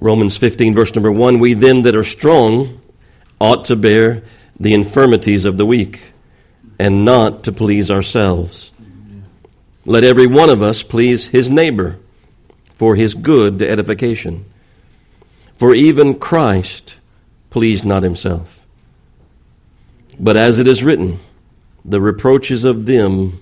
[0.00, 2.80] Romans 15, verse number 1 We then that are strong
[3.40, 4.22] ought to bear
[4.58, 6.12] the infirmities of the weak,
[6.78, 8.72] and not to please ourselves.
[9.84, 11.98] Let every one of us please his neighbor
[12.74, 14.44] for his good edification.
[15.56, 16.96] For even Christ
[17.50, 18.64] pleased not himself.
[20.20, 21.18] But as it is written,
[21.84, 23.40] the reproaches of them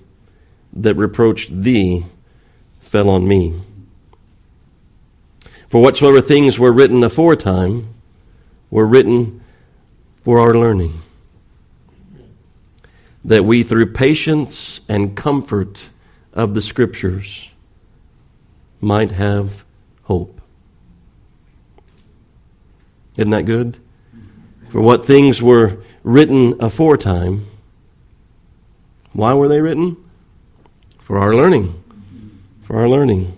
[0.73, 2.05] that reproached thee
[2.79, 3.53] fell on me.
[5.69, 7.93] For whatsoever things were written aforetime
[8.69, 9.41] were written
[10.23, 10.93] for our learning,
[13.25, 15.89] that we through patience and comfort
[16.33, 17.49] of the Scriptures
[18.79, 19.65] might have
[20.03, 20.39] hope.
[23.17, 23.79] Isn't that good?
[24.69, 27.45] For what things were written aforetime,
[29.13, 29.97] why were they written?
[30.99, 31.83] For our learning.
[32.63, 33.37] For our learning.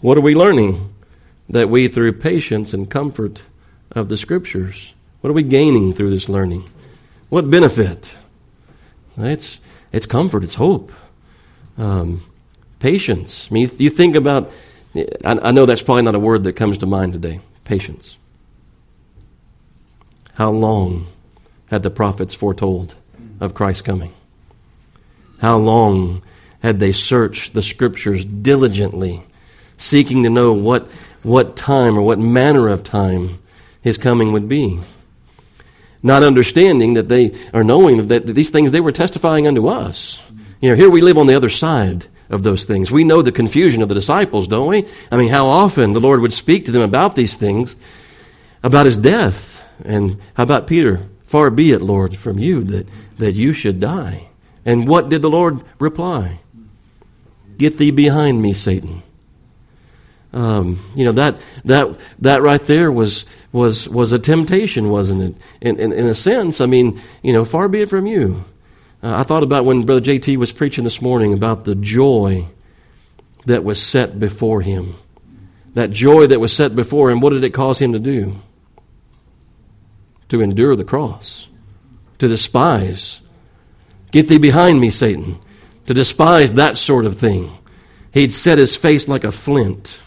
[0.00, 0.89] What are we learning?
[1.50, 3.42] That we, through patience and comfort
[3.92, 6.70] of the Scriptures, what are we gaining through this learning?
[7.28, 8.14] What benefit?
[9.16, 9.60] It's,
[9.92, 10.92] it's comfort, it's hope.
[11.76, 12.22] Um,
[12.78, 13.48] patience.
[13.50, 14.50] I mean, you think about,
[14.94, 18.16] I, I know that's probably not a word that comes to mind today patience.
[20.34, 21.06] How long
[21.70, 22.94] had the prophets foretold
[23.40, 24.12] of Christ's coming?
[25.38, 26.22] How long
[26.62, 29.22] had they searched the scriptures diligently,
[29.78, 30.90] seeking to know what,
[31.22, 33.38] what time or what manner of time
[33.82, 34.80] his coming would be?
[36.02, 40.22] Not understanding that they are knowing that these things they were testifying unto us.
[40.60, 42.90] You know, here we live on the other side of those things.
[42.90, 44.86] We know the confusion of the disciples, don't we?
[45.10, 47.76] I mean, how often the Lord would speak to them about these things,
[48.62, 49.62] about his death.
[49.84, 51.08] And how about Peter?
[51.26, 54.28] Far be it, Lord, from you that, that you should die.
[54.64, 56.40] And what did the Lord reply?
[57.56, 59.02] Get thee behind me, Satan.
[60.32, 65.34] Um, you know that that that right there was was was a temptation, wasn't it?
[65.60, 68.44] In, in, in a sense, I mean, you know, far be it from you.
[69.02, 72.46] Uh, I thought about when Brother JT was preaching this morning about the joy
[73.46, 74.94] that was set before him.
[75.74, 78.36] That joy that was set before him, what did it cause him to do?
[80.28, 81.48] To endure the cross,
[82.18, 83.20] to despise.
[84.12, 85.38] Get thee behind me, Satan.
[85.86, 87.50] To despise that sort of thing.
[88.12, 89.98] He'd set his face like a flint.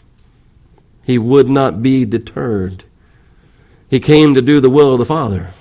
[1.04, 2.84] He would not be deterred.
[3.90, 5.52] He came to do the will of the Father,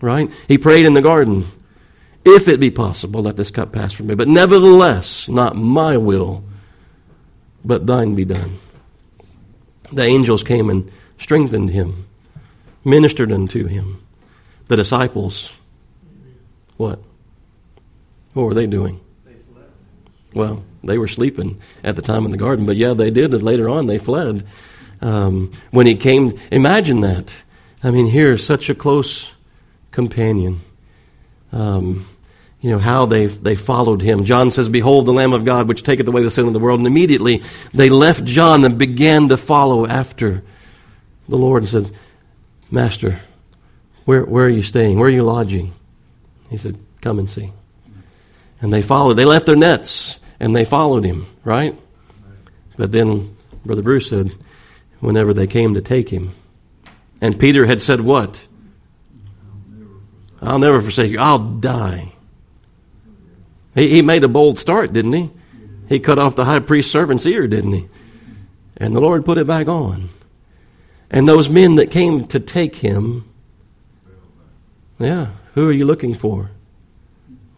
[0.00, 0.30] right?
[0.48, 1.46] He prayed in the garden.
[2.24, 4.14] If it be possible, let this cup pass from me.
[4.14, 6.44] But nevertheless, not my will,
[7.64, 8.58] but thine be done.
[9.92, 12.06] The angels came and strengthened him,
[12.84, 14.04] ministered unto him.
[14.68, 15.50] The disciples,
[16.76, 17.00] what?
[18.34, 19.00] What were they doing?
[20.32, 23.42] Well, they were sleeping at the time in the garden, but yeah, they did, and
[23.42, 24.46] later on they fled.
[25.02, 27.32] Um, when he came, imagine that.
[27.82, 29.34] I mean, here, such a close
[29.90, 30.60] companion
[31.52, 32.06] um,
[32.60, 34.24] you know, how they they followed him.
[34.24, 36.80] John says, Behold the Lamb of God, which taketh away the sin of the world.
[36.80, 40.42] And immediately they left John and began to follow after
[41.28, 41.90] the Lord and said,
[42.70, 43.20] Master,
[44.04, 44.98] where, where are you staying?
[44.98, 45.72] Where are you lodging?
[46.50, 47.52] He said, Come and see.
[48.60, 49.14] And they followed.
[49.14, 51.78] They left their nets and they followed him, right?
[52.76, 53.34] But then
[53.64, 54.32] Brother Bruce said,
[55.00, 56.32] whenever they came to take him,
[57.20, 58.42] and Peter had said, What?
[60.42, 61.18] I'll never forsake you.
[61.18, 62.12] I'll die.
[63.74, 65.30] He, he made a bold start, didn't he?
[65.88, 67.88] He cut off the high priest's servant's ear, didn't he?
[68.76, 70.08] And the Lord put it back on.
[71.10, 73.28] And those men that came to take him,
[74.98, 76.50] yeah, who are you looking for?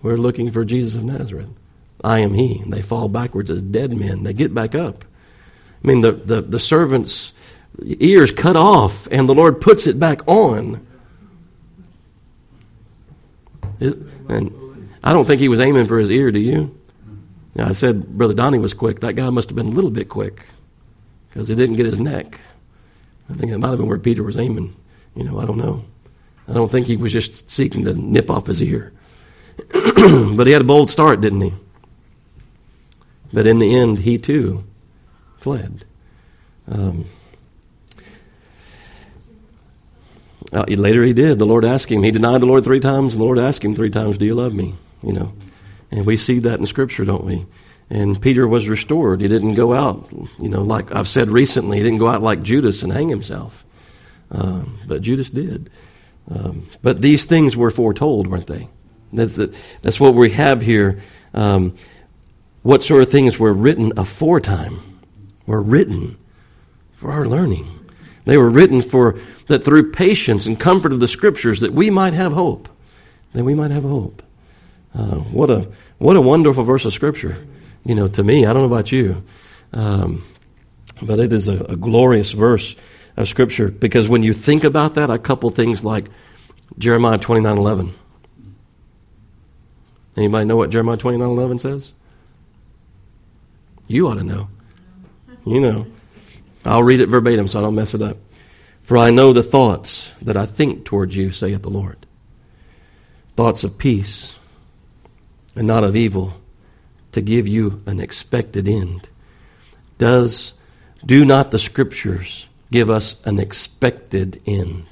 [0.01, 1.51] We're looking for Jesus of Nazareth.
[2.03, 2.59] I am he.
[2.61, 4.25] And they fall backwards as dead men.
[4.25, 5.05] They get back up.
[5.83, 7.33] I mean, the, the, the servant's
[7.85, 10.87] ears cut off, and the Lord puts it back on.
[13.81, 16.79] and I don't think he was aiming for his ear, do you?
[17.55, 19.01] Yeah, I said Brother Donnie was quick.
[19.01, 20.47] That guy must have been a little bit quick
[21.29, 22.41] because he didn't get his neck.
[23.29, 24.75] I think it might have been where Peter was aiming.
[25.15, 25.85] You know, I don't know.
[26.49, 28.93] I don't think he was just seeking to nip off his ear.
[30.35, 31.53] but he had a bold start, didn't he?
[33.33, 34.65] But in the end, he too
[35.43, 35.85] fled.
[36.69, 37.05] Um,
[40.53, 41.39] Uh, later he did.
[41.39, 42.03] The Lord asked him.
[42.03, 43.17] He denied the Lord three times.
[43.17, 44.75] The Lord asked him three times, Do you love me?
[45.03, 45.33] You know.
[45.91, 47.47] And we see that in Scripture, don't we?
[47.89, 49.21] And Peter was restored.
[49.21, 50.09] He didn't go out,
[50.39, 53.65] you know, like I've said recently, he didn't go out like Judas and hang himself.
[54.31, 55.71] Um, but Judas did.
[56.31, 58.69] Um, but these things were foretold, weren't they?
[59.13, 61.03] That's, the, that's what we have here.
[61.35, 61.75] Um,
[62.63, 64.81] what sort of things were written aforetime?
[65.47, 66.17] Were written
[66.95, 67.69] for our learning
[68.25, 69.19] They were written for
[69.49, 72.69] that through patience and comfort of the Scriptures that we might have hope.
[73.33, 74.23] That we might have hope.
[74.95, 75.69] Uh, what a
[75.99, 77.45] what a wonderful verse of Scripture.
[77.85, 79.25] You know, to me, I don't know about you,
[79.73, 80.25] um,
[81.01, 82.77] but it is a, a glorious verse
[83.17, 86.07] of Scripture because when you think about that, I couple things like
[86.79, 87.95] Jeremiah twenty nine eleven.
[90.17, 91.93] Anybody know what Jeremiah twenty nine eleven says?
[93.89, 94.49] You ought to know.
[95.45, 95.87] You know.
[96.65, 98.17] I'll read it verbatim so I don't mess it up.
[98.83, 102.07] For I know the thoughts that I think towards you, saith the Lord.
[103.37, 104.35] Thoughts of peace
[105.57, 106.35] and not of evil,
[107.13, 109.09] to give you an expected end.
[109.99, 110.55] Does
[111.05, 114.87] do not the scriptures give us an expected end?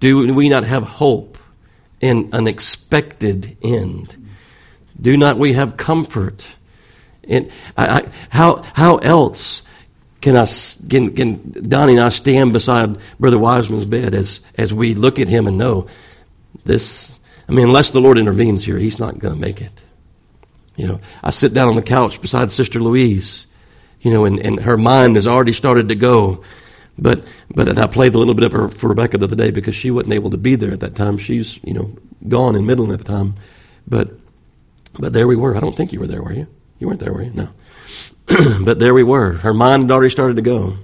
[0.00, 1.38] Do we not have hope
[2.00, 4.16] in an expected end?
[5.00, 6.46] Do not we have comfort?
[7.26, 9.62] In, I, I, how, how else
[10.20, 10.46] can, I,
[10.88, 15.28] can, can Donnie and I stand beside Brother Wiseman's bed as, as we look at
[15.28, 15.86] him and know
[16.64, 17.18] this?
[17.48, 19.72] I mean, unless the Lord intervenes here, he's not going to make it.
[20.76, 23.46] You know, I sit down on the couch beside Sister Louise,
[24.00, 26.42] you know, and, and her mind has already started to go.
[26.98, 27.24] But
[27.54, 29.90] but I played a little bit of her for Rebecca the other day because she
[29.90, 31.18] wasn't able to be there at that time.
[31.18, 31.96] She's you know
[32.28, 33.34] gone in Midland at the time,
[33.86, 34.10] but
[34.98, 35.56] but there we were.
[35.56, 36.46] I don't think you were there, were you?
[36.78, 37.32] You weren't there, were you?
[37.32, 37.48] No.
[38.64, 39.32] but there we were.
[39.32, 40.76] Her mind had already started to go.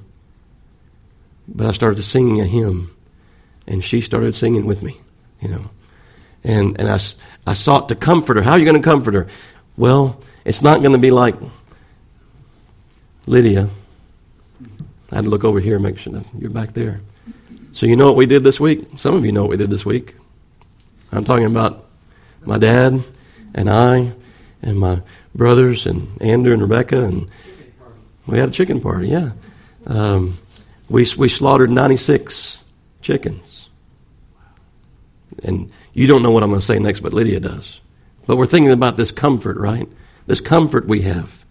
[1.48, 2.94] But I started singing a hymn,
[3.66, 5.00] and she started singing with me,
[5.40, 5.70] you know.
[6.44, 6.98] And, and I,
[7.46, 8.42] I sought to comfort her.
[8.42, 9.26] How are you going to comfort her?
[9.76, 11.34] Well, it's not going to be like
[13.26, 13.68] Lydia.
[15.10, 17.00] I had to look over here and make sure you're back there.
[17.72, 18.86] So, you know what we did this week?
[18.96, 20.14] Some of you know what we did this week.
[21.12, 21.86] I'm talking about
[22.44, 23.02] my dad
[23.54, 24.12] and I
[24.62, 25.02] and my
[25.34, 27.28] brothers and Andrew and Rebecca, and
[28.26, 29.08] we had a chicken party.
[29.08, 29.32] Yeah,
[29.86, 30.38] um,
[30.88, 32.62] we we slaughtered ninety six
[33.02, 33.68] chickens,
[35.44, 37.80] and you don't know what I'm going to say next, but Lydia does.
[38.26, 39.88] But we're thinking about this comfort, right?
[40.26, 41.44] This comfort we have.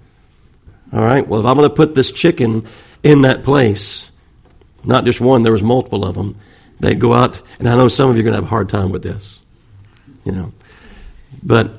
[0.94, 1.28] All right.
[1.28, 2.66] Well, if I'm going to put this chicken
[3.04, 4.10] in that place,
[4.84, 6.40] not just one, there was multiple of them.
[6.80, 8.70] They'd go out, and I know some of you are going to have a hard
[8.70, 9.40] time with this,
[10.24, 10.54] you know,
[11.44, 11.79] but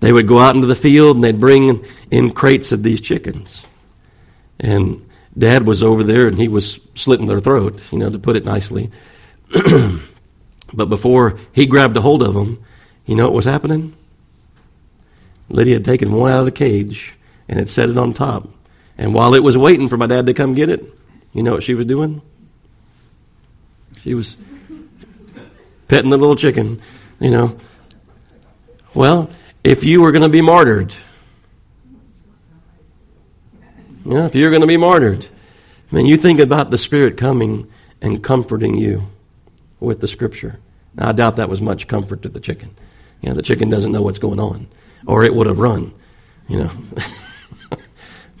[0.00, 3.64] they would go out into the field and they'd bring in crates of these chickens.
[4.60, 8.36] And dad was over there and he was slitting their throat, you know, to put
[8.36, 8.90] it nicely.
[10.72, 12.64] but before he grabbed a hold of them,
[13.06, 13.94] you know what was happening?
[15.48, 17.14] Lydia had taken one out of the cage
[17.48, 18.48] and had set it on top.
[18.98, 20.84] And while it was waiting for my dad to come get it,
[21.32, 22.22] you know what she was doing?
[24.00, 24.36] She was
[25.88, 26.80] petting the little chicken,
[27.20, 27.56] you know.
[28.94, 29.30] Well,
[29.66, 30.94] if you were going to be martyred.
[34.04, 35.26] Yeah, if you're going to be martyred.
[35.90, 37.68] I mean, you think about the Spirit coming
[38.00, 39.08] and comforting you
[39.80, 40.60] with the Scripture.
[40.94, 42.70] Now, I doubt that was much comfort to the chicken.
[43.20, 44.68] You know, the chicken doesn't know what's going on,
[45.04, 45.92] or it would have run,
[46.46, 46.70] you know.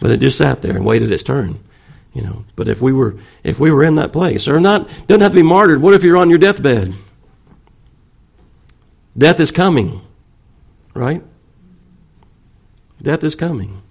[0.00, 1.58] but it just sat there and waited its turn,
[2.14, 2.44] you know.
[2.54, 5.36] But if we were if we were in that place, or not, doesn't have to
[5.36, 5.82] be martyred.
[5.82, 6.94] What if you're on your deathbed?
[9.18, 10.05] Death is coming.
[10.96, 11.22] Right?
[13.02, 13.82] Death is coming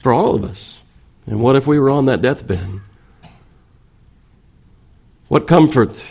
[0.00, 0.82] for all of us.
[1.26, 2.80] And what if we were on that deathbed?
[5.28, 6.04] What comfort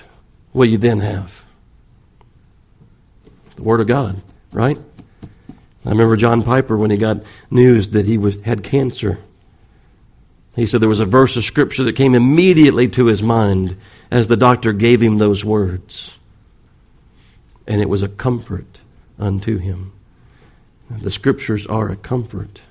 [0.52, 1.46] will you then have?
[3.56, 4.20] The Word of God,
[4.52, 4.80] right?
[5.86, 7.22] I remember John Piper when he got
[7.52, 9.20] news that he was, had cancer.
[10.56, 13.78] He said there was a verse of Scripture that came immediately to his mind
[14.10, 16.18] as the doctor gave him those words.
[17.68, 18.80] And it was a comfort
[19.20, 19.92] unto him.
[20.90, 22.62] The scriptures are a comfort.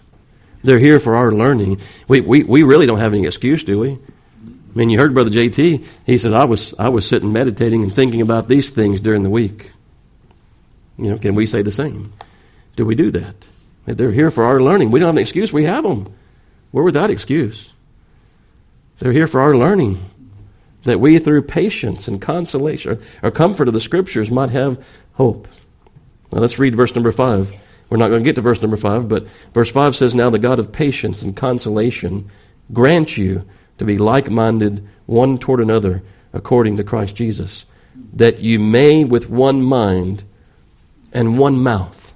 [0.62, 1.80] They're here for our learning.
[2.09, 3.90] We, we, we really don't have any excuse, do we?
[3.92, 5.85] I mean, you heard Brother JT.
[6.06, 9.30] He said, I was, I was sitting meditating and thinking about these things during the
[9.30, 9.71] week.
[10.97, 12.12] You know, can we say the same?
[12.76, 13.35] Do we do that?
[13.87, 14.90] They're here for our learning.
[14.90, 15.52] We don't have an excuse.
[15.52, 16.12] We have them.
[16.73, 17.71] We're without excuse.
[18.99, 20.11] They're here for our learning.
[20.85, 24.83] That we, through patience and consolation or comfort of the Scriptures, might have
[25.14, 25.49] hope.
[26.33, 27.52] Now let's read verse number 5.
[27.91, 30.38] We're not going to get to verse number 5, but verse 5 says, Now the
[30.38, 32.31] God of patience and consolation
[32.73, 33.45] grant you
[33.79, 37.64] to be like minded one toward another according to Christ Jesus,
[38.14, 40.25] that you may with one mind
[41.12, 42.12] and one mouth.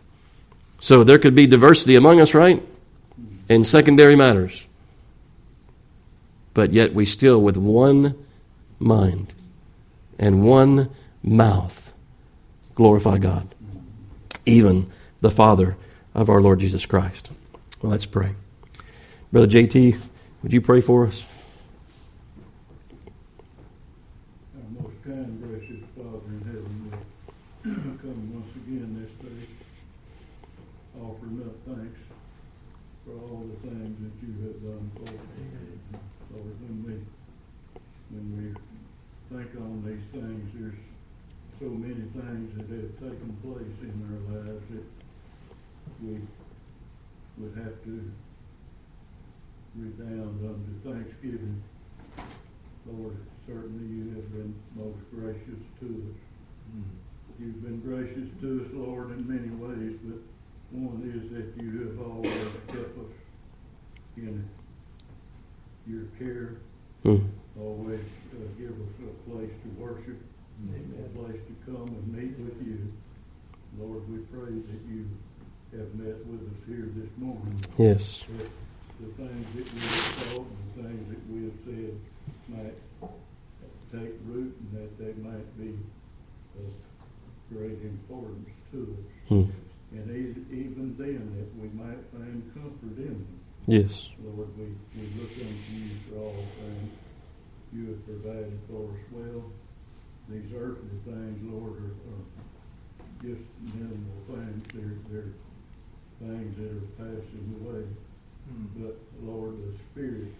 [0.81, 2.63] So there could be diversity among us, right?
[3.49, 4.65] In secondary matters.
[6.55, 8.27] But yet we still, with one
[8.79, 9.33] mind
[10.19, 10.91] and one
[11.23, 11.93] mouth,
[12.75, 13.55] glorify God.
[14.47, 15.77] Even the Father
[16.15, 17.31] of our Lord Jesus Christ.
[17.83, 18.35] Well, let's pray.
[19.33, 20.01] Brother JT,
[20.43, 21.25] would you pray for us?
[24.57, 26.93] Our most kind, gracious Father in heaven,
[27.65, 29.49] we come once again this day,
[31.01, 32.01] offering up thanks
[33.05, 35.19] for all the things that you have done for us.
[36.35, 36.95] Lord, when we,
[38.15, 40.81] when we think on these things, there's
[41.59, 44.58] so many things that have taken place in our lives
[46.03, 46.21] we
[47.39, 48.11] would have to
[49.75, 51.63] redound unto thanksgiving.
[52.87, 56.83] Lord, certainly you have been most gracious to us.
[57.39, 60.19] You've been gracious to us, Lord, in many ways, but
[60.71, 63.15] one is that you have always kept us
[64.17, 64.49] in
[65.87, 66.57] your care.
[67.05, 67.29] Mm.
[67.59, 70.19] Always uh, give us a place to worship,
[70.75, 72.93] a place to come and meet with you.
[73.79, 75.09] Lord, we pray that you
[75.79, 77.61] have met with us here this morning.
[77.77, 78.25] Yes.
[78.37, 78.51] That
[79.01, 81.95] the things that we have thought and the things that we have said
[82.49, 82.79] might
[83.93, 85.79] take root and that they might be
[86.59, 86.73] of
[87.53, 89.31] great importance to us.
[89.31, 89.51] Mm.
[89.93, 90.11] And
[90.51, 93.41] even then, that we might find comfort in them.
[93.67, 94.09] Yes.
[94.23, 94.65] Lord, we,
[94.97, 96.93] we look unto you for all things.
[97.73, 99.45] You have provided for us well.
[100.29, 102.27] These earthly things, Lord, are, are
[103.23, 104.67] just minimal things.
[104.75, 105.33] They're, they're
[106.21, 107.85] things that are passing away.
[108.77, 110.33] But Lord, the Spirit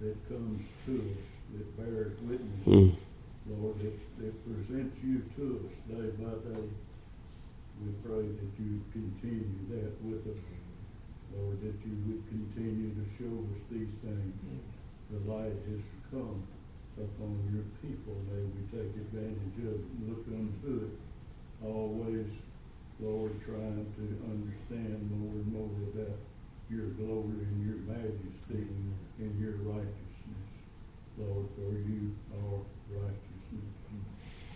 [0.00, 1.24] that comes to us,
[1.54, 2.94] that bears witness, Mm.
[3.48, 6.68] Lord, that, that presents you to us day by day,
[7.80, 10.42] we pray that you continue that with us.
[11.36, 14.34] Lord, that you would continue to show us these things.
[15.10, 16.42] The light has come
[16.98, 18.16] upon your people.
[18.32, 20.94] May we take advantage of it and look unto it.
[21.64, 22.28] Always,
[23.00, 26.18] Lord, trying to understand more and more about
[26.68, 28.66] your glory and your majesty
[29.18, 30.48] and your righteousness.
[31.16, 33.78] Lord, for you are righteousness.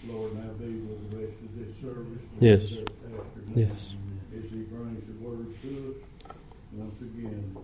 [0.08, 2.22] Lord, now be with the rest of this service.
[2.40, 2.62] Yes.
[2.72, 3.94] With our pastor now, Yes.
[4.36, 6.34] As he brings the word to us,
[6.72, 7.56] once again,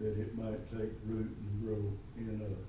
[0.00, 2.66] that it might take root and grow in us.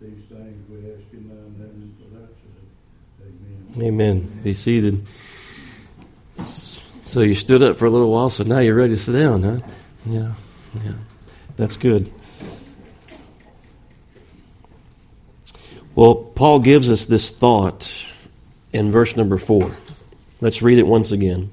[0.00, 3.78] These things we ask in thy name for thy sake.
[3.78, 3.86] Amen.
[3.86, 4.40] Amen.
[4.42, 5.06] Be seated.
[7.04, 9.42] So you stood up for a little while, so now you're ready to sit down,
[9.42, 9.58] huh?
[10.04, 10.32] Yeah,
[10.82, 10.94] yeah.
[11.56, 12.12] That's good.
[15.94, 17.92] Well, Paul gives us this thought
[18.72, 19.76] in verse number four.
[20.40, 21.52] Let's read it once again.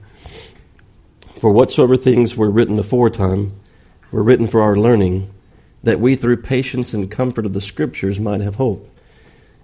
[1.40, 3.54] For whatsoever things were written aforetime
[4.12, 5.32] were written for our learning,
[5.84, 8.88] that we through patience and comfort of the Scriptures might have hope.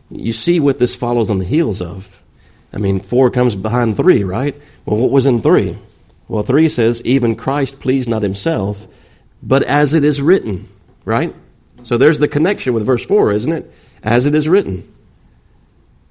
[0.10, 2.22] You see what this follows on the heels of.
[2.74, 4.56] I mean, four comes behind three, right?
[4.86, 5.78] Well, what was in three?
[6.28, 8.88] Well, three says, even Christ pleased not himself,
[9.42, 10.68] but as it is written,
[11.06, 11.34] right?
[11.84, 13.72] So there's the connection with verse four, isn't it?
[14.04, 14.94] As it is written.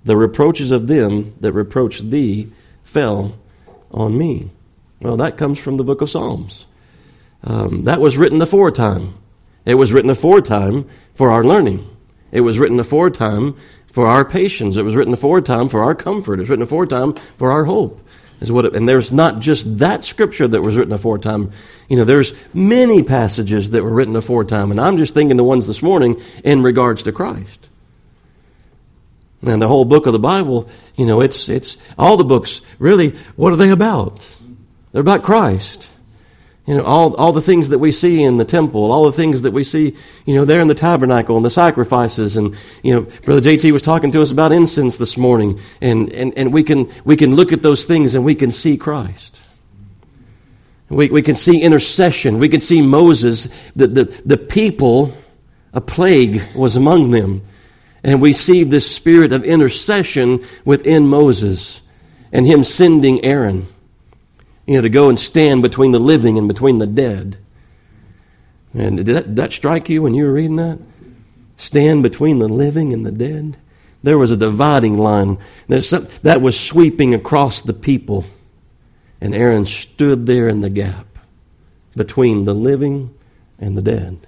[0.04, 3.36] The reproaches of them that reproached thee fell
[3.90, 4.50] on me.
[5.00, 6.66] Well, that comes from the book of Psalms.
[7.44, 9.14] Um, that was written aforetime.
[9.64, 11.86] It was written aforetime for our learning.
[12.32, 13.56] It was written aforetime
[13.96, 14.76] for our patience.
[14.76, 16.34] It was written aforetime for our comfort.
[16.34, 17.98] It was written aforetime for our hope.
[18.42, 21.50] Is what it, and there's not just that scripture that was written aforetime.
[21.88, 25.66] You know, there's many passages that were written aforetime, and I'm just thinking the ones
[25.66, 27.70] this morning in regards to Christ.
[29.40, 32.60] And the whole book of the Bible, you know, it's it's all the books.
[32.78, 34.26] Really, what are they about?
[34.92, 35.88] They're about Christ.
[36.66, 39.42] You know, all, all the things that we see in the temple, all the things
[39.42, 42.36] that we see, you know, there in the tabernacle and the sacrifices.
[42.36, 45.60] And, you know, Brother JT was talking to us about incense this morning.
[45.80, 48.76] And, and, and we, can, we can look at those things and we can see
[48.76, 49.40] Christ.
[50.88, 52.40] We, we can see intercession.
[52.40, 55.12] We can see Moses, the, the, the people,
[55.72, 57.42] a plague was among them.
[58.02, 61.80] And we see this spirit of intercession within Moses
[62.32, 63.68] and him sending Aaron
[64.66, 67.38] you know, to go and stand between the living and between the dead.
[68.74, 70.78] And did that, did that strike you when you were reading that?
[71.56, 73.56] Stand between the living and the dead?
[74.02, 75.38] There was a dividing line
[75.80, 78.24] some, that was sweeping across the people.
[79.20, 81.06] And Aaron stood there in the gap
[81.94, 83.14] between the living
[83.58, 84.26] and the dead.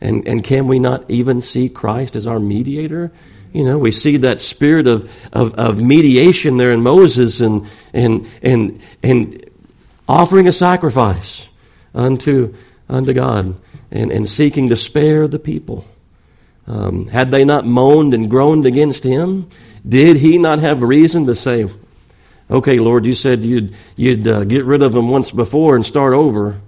[0.00, 3.12] And, and can we not even see Christ as our mediator?
[3.52, 8.26] You know, we see that spirit of, of, of mediation there in Moses and, and,
[8.42, 9.44] and, and
[10.08, 11.48] offering a sacrifice
[11.94, 12.54] unto,
[12.88, 13.54] unto God
[13.90, 15.84] and, and seeking to spare the people.
[16.66, 19.50] Um, had they not moaned and groaned against him,
[19.86, 21.68] did he not have reason to say,
[22.50, 26.12] Okay, Lord, you said you'd, you'd uh, get rid of them once before and start
[26.12, 26.60] over.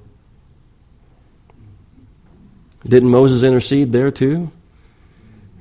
[2.87, 4.51] Didn't Moses intercede there too?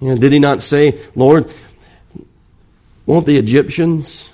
[0.02, 1.50] You know, did he not say, Lord,
[3.06, 4.30] Won't the Egyptians?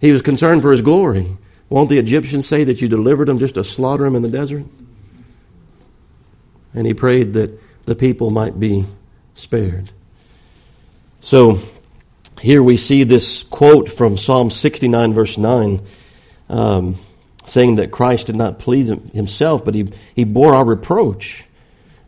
[0.00, 1.36] He was concerned for his glory.
[1.68, 4.64] Won't the Egyptians say that you delivered them just to slaughter them in the desert?
[6.74, 8.86] And he prayed that the people might be
[9.34, 9.90] spared.
[11.20, 11.60] So
[12.40, 15.80] here we see this quote from Psalm 69, verse 9,
[16.48, 16.96] um,
[17.46, 21.44] saying that Christ did not please himself, but he, he bore our reproach.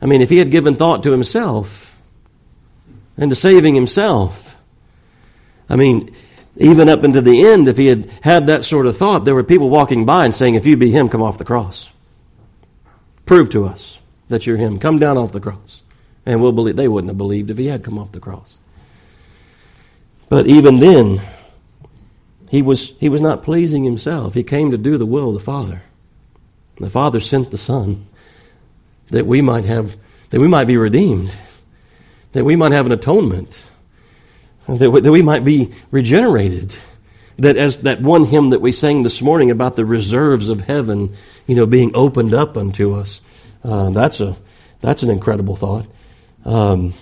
[0.01, 1.88] I mean, if he had given thought to himself
[3.19, 4.57] and to saving himself,
[5.69, 6.15] I mean,
[6.57, 9.45] even up into the end, if he had had that sort of thought, there were
[9.45, 11.91] people walking by and saying, If you be him, come off the cross.
[13.27, 13.99] Prove to us
[14.29, 14.79] that you're him.
[14.79, 15.83] Come down off the cross.
[16.25, 16.77] And we'll believe.
[16.77, 18.59] They wouldn't have believed if he had come off the cross.
[20.29, 21.21] But even then,
[22.49, 24.35] he was, he was not pleasing himself.
[24.35, 25.83] He came to do the will of the Father.
[26.79, 28.07] The Father sent the Son
[29.11, 29.97] that we might have,
[30.31, 31.35] that we might be redeemed,
[32.33, 33.59] that we might have an atonement,
[34.69, 36.75] that we, that we might be regenerated.
[37.39, 41.15] That as that one hymn that we sang this morning about the reserves of heaven,
[41.47, 43.21] you know, being opened up unto us,
[43.63, 44.37] uh, that's a
[44.81, 45.87] that's an incredible thought.
[46.45, 46.95] Um,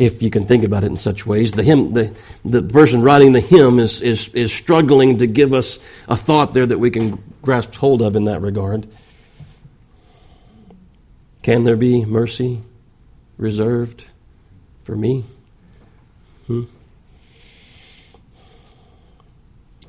[0.00, 1.52] if you can think about it in such ways.
[1.52, 5.78] The hymn, the, the person writing the hymn is, is, is struggling to give us
[6.08, 8.88] a thought there that we can grasp hold of in that regard.
[11.42, 12.62] Can there be mercy
[13.40, 14.04] reserved
[14.82, 15.24] for me?
[16.46, 16.64] Hmm?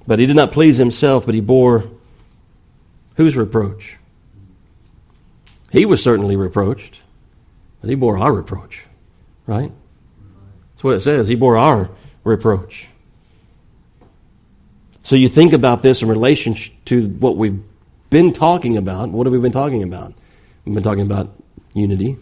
[0.07, 1.85] But he did not please himself, but he bore
[3.17, 3.97] whose reproach?
[5.71, 7.01] He was certainly reproached,
[7.81, 8.83] but he bore our reproach,
[9.45, 9.71] right?
[10.71, 11.27] That's what it says.
[11.27, 11.89] He bore our
[12.23, 12.87] reproach.
[15.03, 16.55] So you think about this in relation
[16.85, 17.61] to what we've
[18.09, 19.09] been talking about.
[19.09, 20.13] What have we been talking about?
[20.65, 21.29] We've been talking about
[21.73, 22.17] unity.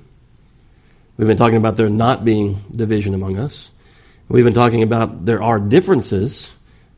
[1.20, 3.68] We've been talking about there not being division among us.
[4.30, 6.50] We've been talking about there are differences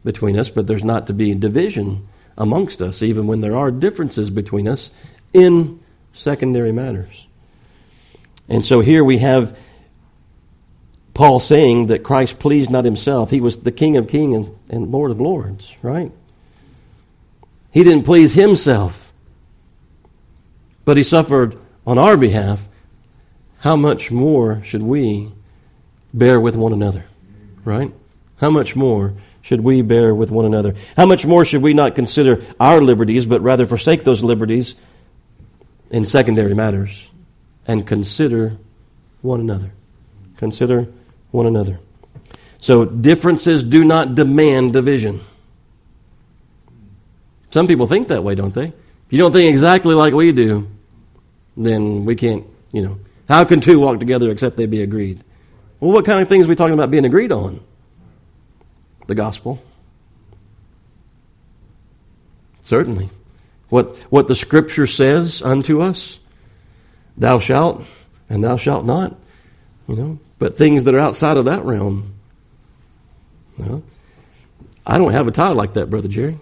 [0.04, 2.08] between us, but there's not to be division
[2.38, 4.92] amongst us, even when there are differences between us
[5.34, 5.80] in
[6.14, 7.26] secondary matters.
[8.48, 9.58] And so here we have
[11.16, 13.32] Paul saying that Christ pleased not himself.
[13.32, 16.12] He was the King of kings and, and Lord of lords, right?
[17.72, 19.12] He didn't please himself,
[20.86, 21.58] but he suffered
[21.88, 22.68] on our behalf.
[23.62, 25.32] How much more should we
[26.16, 27.06] bear with one another,
[27.64, 27.94] right?
[28.38, 30.74] How much more should we bear with one another?
[30.98, 34.74] How much more should we not consider our liberties, but rather forsake those liberties
[35.92, 37.08] in secondary matters
[37.68, 38.58] and consider
[39.22, 39.72] one another?
[40.38, 40.88] Consider
[41.30, 41.80] one another.
[42.62, 45.22] So differences do not demand division.
[47.52, 48.70] Some people think that way, don't they?
[48.70, 50.68] If you don't think exactly like we do,
[51.56, 52.98] then we can't, you know.
[53.32, 55.24] How can two walk together except they be agreed?
[55.80, 57.62] Well, what kind of things are we talking about being agreed on?
[59.08, 59.64] The gospel.
[62.62, 63.10] Certainly.
[63.70, 66.20] What, what the scripture says unto us,
[67.16, 67.86] thou shalt
[68.30, 69.18] and thou shalt not.
[69.88, 72.14] You know, but things that are outside of that realm,
[73.58, 73.82] well,
[74.86, 76.38] I don't have a tie like that, Brother Jerry.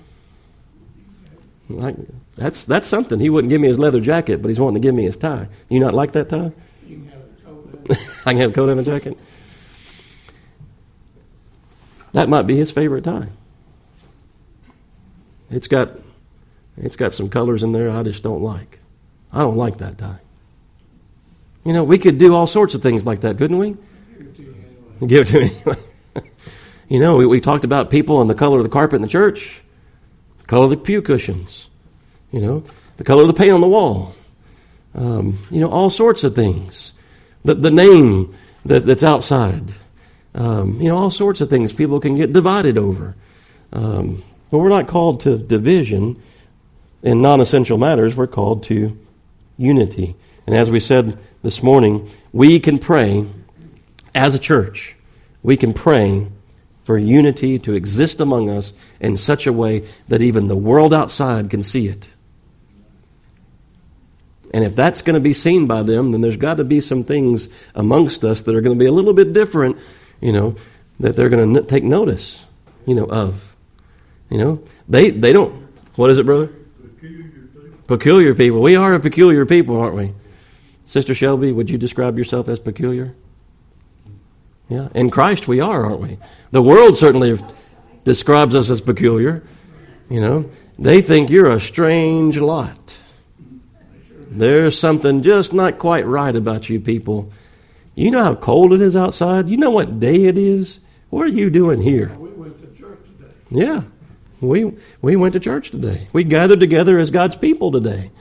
[1.70, 1.98] Like,
[2.36, 3.20] that's, that's something.
[3.20, 5.50] He wouldn't give me his leather jacket, but he's wanting to give me his tie.
[5.70, 6.52] You not like that tie?
[8.26, 9.18] Have a coat and a jacket.
[12.14, 13.28] That might be his favorite tie.
[15.52, 15.92] It's got,
[16.78, 18.80] it's got some colors in there I just don't like.
[19.32, 20.20] I don't like that tie.
[21.66, 23.78] You know, we could do all sorts of things like that, couldn't we?
[25.06, 25.62] Give it to me.
[26.90, 29.08] you know, we, we talked about people and the color of the carpet in the
[29.08, 29.62] church,
[30.40, 31.68] the color of the pew cushions,
[32.32, 32.64] you know,
[32.98, 34.16] the color of the paint on the wall,
[34.96, 36.94] um, you know, all sorts of things.
[37.46, 39.74] The, the name that, that's outside,
[40.36, 43.16] um, you know, all sorts of things people can get divided over.
[43.72, 46.22] Um, but we're not called to division
[47.02, 48.98] in non essential matters, we're called to
[49.58, 50.16] unity.
[50.48, 53.26] And as we said this morning, we can pray
[54.16, 54.96] as a church,
[55.44, 56.28] we can pray
[56.84, 61.50] for unity to exist among us in such a way that even the world outside
[61.50, 62.10] can see it.
[64.52, 67.04] And if that's going to be seen by them, then there's got to be some
[67.04, 69.78] things amongst us that are going to be a little bit different,
[70.22, 70.56] you know,
[71.00, 72.46] that they're going to take notice,
[72.86, 73.56] you know, of.
[74.30, 75.68] You know, they they don't.
[75.96, 76.48] What is it, brother?
[76.48, 77.88] Peculiar people.
[77.88, 78.62] Peculiar people.
[78.62, 80.14] We are a peculiar people, aren't we?
[80.86, 83.16] Sister Shelby, would you describe yourself as peculiar?
[84.70, 86.20] Yeah, in Christ we are, aren't we?
[86.52, 87.40] The world certainly
[88.04, 89.44] describes us as peculiar.
[90.10, 92.98] You know, they think you're a strange lot.
[94.32, 97.32] There's something just not quite right about you people.
[97.96, 99.50] You know how cold it is outside?
[99.50, 102.10] You know what day it is What are you doing here?
[102.18, 103.34] We went to church today.
[103.50, 103.82] Yeah,
[104.42, 106.08] we we went to church today.
[106.14, 108.12] We gathered together as God's people today.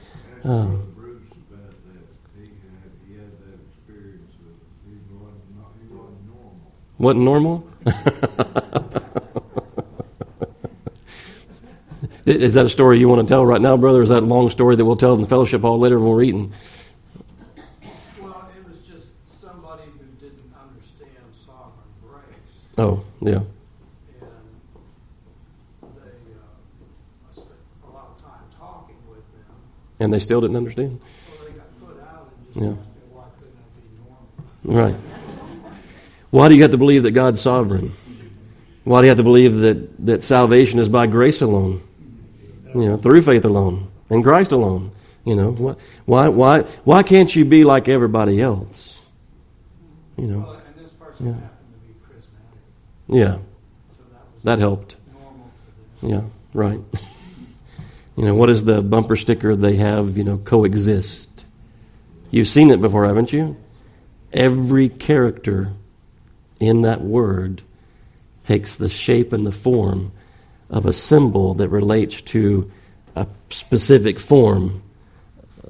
[0.43, 2.07] Um, Brother Bruce about that.
[2.37, 4.63] He had, he had that experience with it.
[4.89, 6.73] He wasn't, not, he wasn't normal.
[6.97, 7.69] Wasn't normal.
[12.29, 14.01] Is that a story you want to tell right now, brother?
[14.01, 16.11] Or is that a long story that we'll tell in the fellowship hall later when
[16.11, 16.53] we're eating?
[18.21, 22.77] Well, it was just somebody who didn't understand sovereign grace.
[22.77, 23.31] Oh, yeah.
[23.31, 23.47] And
[25.81, 26.51] they, uh,
[27.31, 27.49] I spent
[27.83, 29.57] a lot of time talking with them.
[30.01, 31.01] And they still didn't understand?
[31.01, 32.73] So they got put out and just Yeah.
[32.73, 32.79] asked
[33.11, 34.91] why couldn't I be normal?
[34.91, 34.97] Right.
[36.31, 37.95] Why do you have to believe that God's sovereign?
[38.85, 41.81] Why do you have to believe that, that salvation is by grace alone?
[42.79, 44.93] You know, through faith alone, and Christ alone.
[45.25, 45.75] You know, why,
[46.07, 49.01] why, why, why can't you be like everybody else?
[50.17, 51.33] You know, Well, and this person Yeah.
[51.33, 54.97] happened to be charismatic, yeah, so that that helped.
[55.13, 55.51] normal
[56.01, 56.11] to them.
[56.11, 56.23] Yeah,
[56.55, 56.81] right.
[58.17, 61.45] you know, what is the bumper sticker they have, you know, coexist?
[62.31, 63.57] You've seen it before, haven't you?
[64.33, 65.73] Every character
[66.61, 67.63] in that word
[68.45, 70.13] takes the shape and the form
[70.71, 72.71] of a symbol that relates to
[73.17, 74.83] a specific form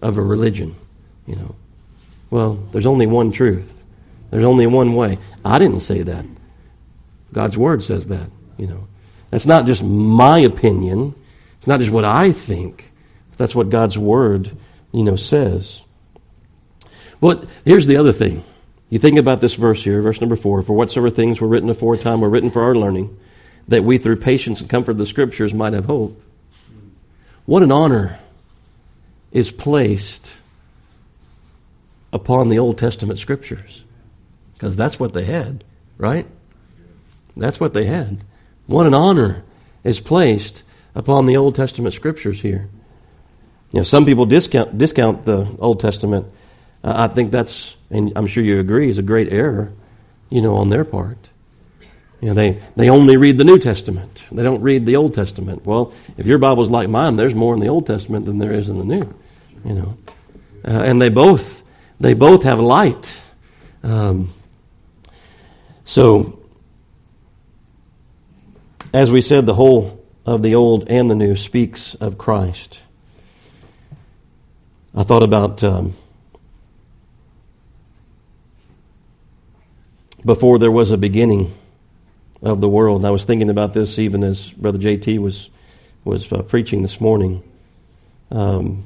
[0.03, 0.77] of a religion,
[1.27, 1.55] you know.
[2.31, 3.83] Well, there's only one truth.
[4.31, 5.19] There's only one way.
[5.45, 6.25] I didn't say that.
[7.33, 8.87] God's word says that, you know.
[9.31, 11.15] That's not just my opinion.
[11.59, 12.93] It's not just what I think.
[13.37, 14.51] That's what God's word,
[14.93, 15.83] you know, says.
[17.21, 18.45] Well, here's the other thing.
[18.91, 20.63] You think about this verse here, verse number four.
[20.63, 23.17] For whatsoever things were written aforetime were written for our learning,
[23.69, 26.21] that we through patience and comfort of the Scriptures might have hope.
[27.47, 28.19] What an honor
[29.33, 30.33] is placed
[32.13, 33.83] upon the Old Testament Scriptures.
[34.55, 35.63] Because that's what they had,
[35.99, 36.27] right?
[37.37, 38.25] That's what they had.
[38.67, 39.45] What an honor
[39.85, 40.63] is placed
[40.95, 42.69] upon the Old Testament Scriptures here.
[43.73, 46.27] You know, some people discount, discount the Old Testament.
[46.83, 49.73] Uh, I think that's, and I'm sure you agree, is a great error,
[50.31, 51.19] you know, on their part.
[52.21, 54.25] You know, they, they only read the New Testament.
[54.33, 55.65] They don't read the Old Testament.
[55.65, 58.69] Well, if your Bible's like mine, there's more in the Old Testament than there is
[58.69, 59.15] in the New.
[59.65, 59.99] You know,
[60.65, 61.63] uh, and they both
[62.01, 63.21] they both have light.
[63.83, 64.33] Um,
[65.85, 66.41] so,
[68.93, 72.81] as we said, the whole of the Old and the New speaks of Christ.
[74.95, 75.95] I thought about um,
[80.25, 81.55] before there was a beginning
[82.43, 83.01] of the world.
[83.01, 85.51] And I was thinking about this even as Brother JT was
[86.05, 87.43] was uh, preaching this morning.
[88.31, 88.85] Um,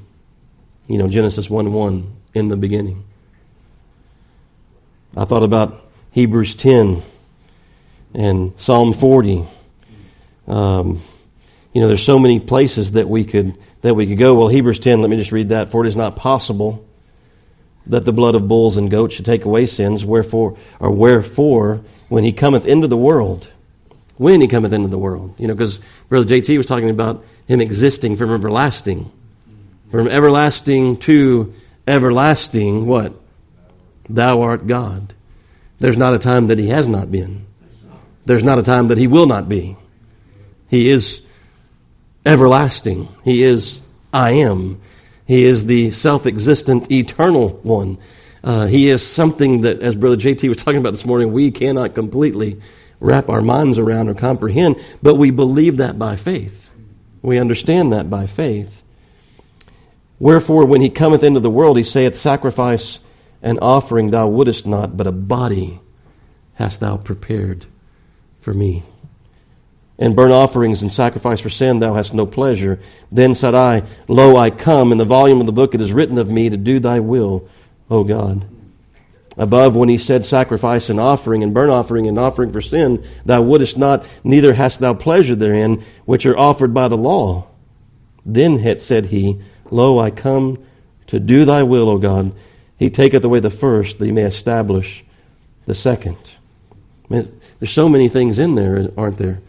[0.88, 3.04] you know, Genesis 1 1, in the beginning.
[5.16, 7.02] I thought about Hebrews 10
[8.14, 9.44] and Psalm 40.
[10.48, 11.02] Um,
[11.72, 14.34] you know, there's so many places that we could that we could go.
[14.34, 15.68] Well, Hebrews 10, let me just read that.
[15.68, 16.86] For it is not possible
[17.86, 20.04] that the blood of bulls and goats should take away sins.
[20.04, 23.48] Wherefore, or wherefore, when he cometh into the world,
[24.18, 27.58] when he cometh into the world, you know, because Brother JT was talking about him
[27.58, 29.10] existing from everlasting,
[29.90, 31.54] from everlasting to
[31.88, 32.84] everlasting.
[32.84, 33.14] What?
[34.10, 35.14] Thou art God.
[35.80, 37.46] There's not a time that he has not been.
[38.26, 39.78] There's not a time that he will not be.
[40.68, 41.22] He is
[42.26, 43.08] everlasting.
[43.24, 43.80] He is
[44.12, 44.82] I am.
[45.24, 47.96] He is the self existent, eternal one.
[48.44, 51.94] Uh, he is something that, as Brother JT was talking about this morning, we cannot
[51.94, 52.60] completely
[52.98, 56.68] wrap our minds around or comprehend, but we believe that by faith.
[57.20, 58.82] We understand that by faith.
[60.18, 63.00] Wherefore, when he cometh into the world, he saith, Sacrifice
[63.42, 65.80] and offering thou wouldest not, but a body
[66.54, 67.66] hast thou prepared
[68.40, 68.84] for me.
[69.98, 72.80] And burnt offerings and sacrifice for sin thou hast no pleasure.
[73.10, 74.90] Then said I, Lo, I come.
[74.90, 77.48] In the volume of the book it is written of me to do thy will,
[77.92, 78.46] O God.
[79.36, 83.42] Above, when he said, Sacrifice and offering, and burnt offering and offering for sin, thou
[83.42, 87.46] wouldest not, neither hast thou pleasure therein, which are offered by the law.
[88.24, 90.64] Then had said he, Lo, I come
[91.08, 92.32] to do thy will, O God.
[92.78, 95.04] He taketh away the first, that he may establish
[95.66, 96.16] the second.
[97.08, 99.40] There's so many things in there, aren't there?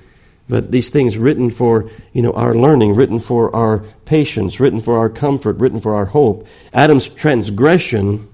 [0.49, 4.97] But these things written for, you know, our learning, written for our patience, written for
[4.97, 6.45] our comfort, written for our hope.
[6.73, 8.27] Adam's transgression,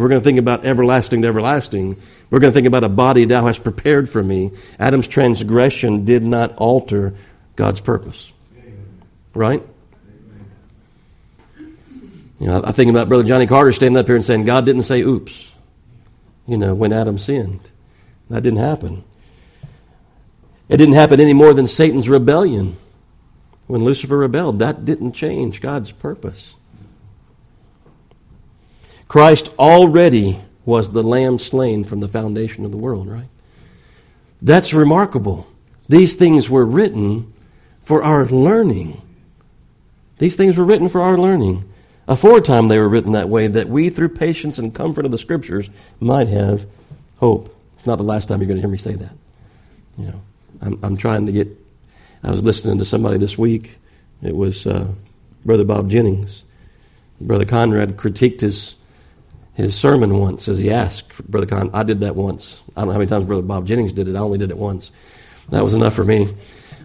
[0.00, 2.00] we're going to think about everlasting to everlasting.
[2.30, 4.52] We're going to think about a body thou hast prepared for me.
[4.78, 7.14] Adam's transgression did not alter
[7.56, 8.32] God's purpose.
[9.34, 9.62] Right?
[12.38, 14.84] You know, I think about Brother Johnny Carter standing up here and saying, God didn't
[14.84, 15.50] say oops,
[16.46, 17.68] you know, when Adam sinned.
[18.30, 19.04] That didn't happen.
[20.70, 22.78] It didn't happen any more than Satan's rebellion.
[23.66, 26.54] When Lucifer rebelled, that didn't change God's purpose.
[29.10, 33.26] Christ already was the lamb slain from the foundation of the world, right?
[34.40, 35.48] That's remarkable.
[35.88, 37.34] These things were written
[37.82, 39.02] for our learning.
[40.18, 41.68] These things were written for our learning.
[42.06, 45.68] Aforetime they were written that way, that we, through patience and comfort of the Scriptures,
[45.98, 46.64] might have
[47.18, 47.52] hope.
[47.74, 49.12] It's not the last time you're going to hear me say that.
[49.98, 50.22] You know,
[50.62, 51.48] I'm, I'm trying to get.
[52.22, 53.74] I was listening to somebody this week.
[54.22, 54.86] It was uh,
[55.44, 56.44] Brother Bob Jennings.
[57.20, 58.76] Brother Conrad critiqued his
[59.60, 61.70] his sermon once as he asked Brother Con.
[61.72, 62.62] I did that once.
[62.76, 64.16] I don't know how many times Brother Bob Jennings did it.
[64.16, 64.90] I only did it once.
[65.50, 66.34] That was enough for me.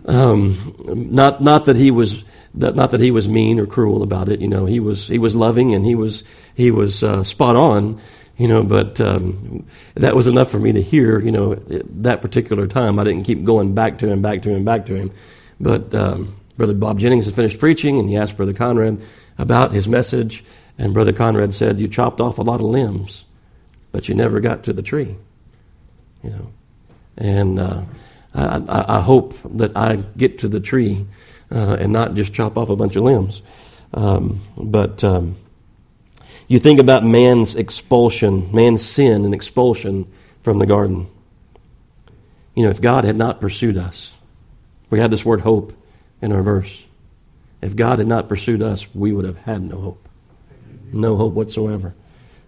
[0.06, 2.24] Um, not not that he was
[2.56, 4.40] that, not that he was mean or cruel about it.
[4.40, 8.00] You know, he was he was loving and he was he was uh, spot on.
[8.38, 11.20] You know, but um, that was enough for me to hear.
[11.20, 14.66] You know, that particular time, I didn't keep going back to him, back to him,
[14.66, 15.12] back to him.
[15.60, 19.02] But um, Brother Bob Jennings had finished preaching, and he asked Brother Conrad
[19.38, 20.44] about his message,
[20.78, 23.26] and Brother Conrad said, "You chopped off a lot of limbs,
[23.92, 25.16] but you never got to the tree."
[26.24, 26.52] You know,
[27.18, 27.82] and uh,
[28.34, 31.06] I, I, hope that I get to the tree
[31.52, 33.42] uh, and not just chop off a bunch of limbs.
[33.94, 35.38] Um, but um,
[36.48, 40.12] you think about man's expulsion, man's sin and expulsion
[40.44, 41.08] from the garden.
[42.56, 44.14] You know, if God had not pursued us,
[44.90, 45.74] we had this word hope
[46.22, 46.86] in our verse.
[47.62, 50.05] If God had not pursued us, we would have had no hope.
[50.96, 51.94] No hope whatsoever.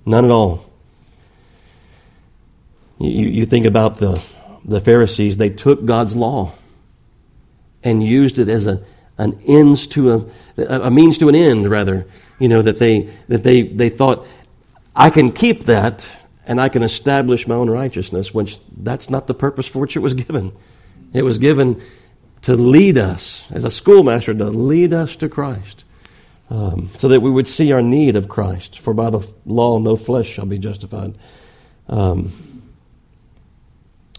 [0.05, 0.65] None at all.
[2.99, 4.23] You, you think about the,
[4.63, 6.53] the Pharisees, they took God's law
[7.83, 8.83] and used it as a,
[9.17, 12.07] an ends to a, a means to an end, rather.
[12.39, 14.25] You know, that they, that they, they thought,
[14.95, 16.07] I can keep that
[16.45, 19.99] and I can establish my own righteousness, which that's not the purpose for which it
[19.99, 20.55] was given.
[21.13, 21.81] It was given
[22.43, 25.83] to lead us, as a schoolmaster, to lead us to Christ,
[26.49, 28.79] um, so that we would see our need of Christ.
[28.79, 31.15] For by the law, no flesh shall be justified.
[31.87, 32.31] Um,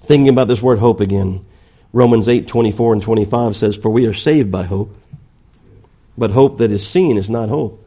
[0.04, 1.44] thinking about this word hope again,
[1.92, 4.94] Romans 8 24 and 25 says, For we are saved by hope,
[6.16, 7.84] but hope that is seen is not hope.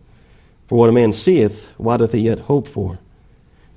[0.68, 2.98] For what a man seeth, why doth he yet hope for?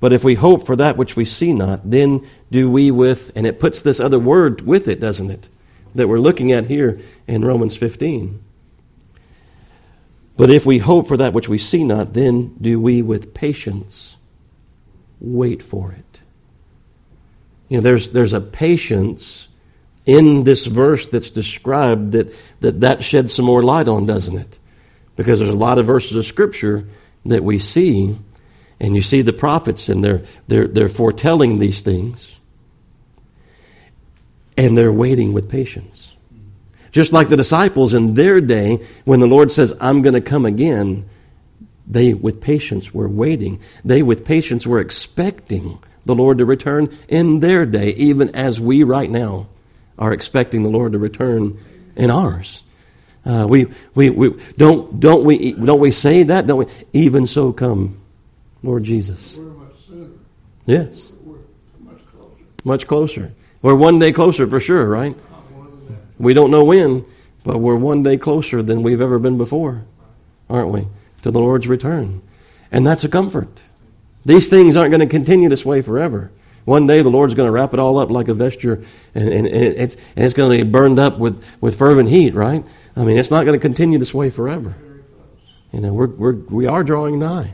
[0.01, 3.47] But if we hope for that which we see not, then do we with, and
[3.47, 5.49] it puts this other word with it, doesn't it?
[5.95, 8.44] That we're looking at here in Romans 15.
[10.37, 14.17] But if we hope for that which we see not, then do we with patience
[15.21, 16.21] wait for it.
[17.69, 19.49] You know, there's, there's a patience
[20.07, 24.59] in this verse that's described that, that that sheds some more light on, doesn't it?
[25.17, 26.87] Because there's a lot of verses of Scripture
[27.25, 28.19] that we see,
[28.81, 32.37] and you see the prophets, and they're, they're, they're foretelling these things,
[34.57, 36.14] and they're waiting with patience.
[36.95, 40.47] Just like the disciples in their day, when the Lord says, I'm going to come
[40.47, 41.11] again,
[41.89, 43.61] they with patience were waiting.
[43.85, 48.85] They with patience were expecting the Lord to return in their day, even as we
[48.85, 49.49] right now
[49.99, 51.59] are expecting the Lord to return
[51.97, 52.63] in ours.
[53.27, 56.47] Uh, we, we, we, don't, don't, we, don't we say that?
[56.47, 56.67] Don't we?
[56.93, 58.01] Even so come,
[58.63, 59.37] Lord Jesus.
[59.37, 60.11] We're much sooner.
[60.65, 61.13] Yes.
[61.25, 61.39] We're
[61.81, 62.45] much closer.
[62.63, 63.33] Much closer.
[63.63, 65.17] We're one day closer for sure, right?
[66.19, 67.05] We don't know when,
[67.43, 69.85] but we're one day closer than we've ever been before,
[70.49, 70.87] aren't we?
[71.23, 72.23] To the Lord's return.
[72.71, 73.49] And that's a comfort.
[74.25, 76.31] These things aren't going to continue this way forever.
[76.65, 78.83] One day the Lord's going to wrap it all up like a vesture,
[79.15, 82.35] and, and, and, it's, and it's going to be burned up with, with fervent heat,
[82.35, 82.65] right?
[82.97, 84.75] I mean, it's not going to continue this way forever.
[85.73, 87.53] You know, we're, we're, we are drawing nigh.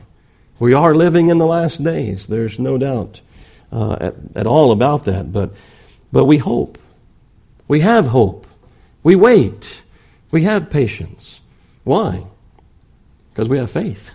[0.61, 2.27] We are living in the last days.
[2.27, 3.20] There's no doubt
[3.73, 5.33] uh, at, at all about that.
[5.33, 5.55] But,
[6.12, 6.79] but we hope.
[7.66, 8.46] We have hope.
[9.02, 9.82] We wait.
[10.30, 11.40] We have patience.
[11.84, 12.24] Why?
[13.32, 14.10] Because we have faith.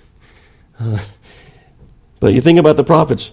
[0.80, 1.00] Uh,
[2.20, 3.32] but you think about the prophets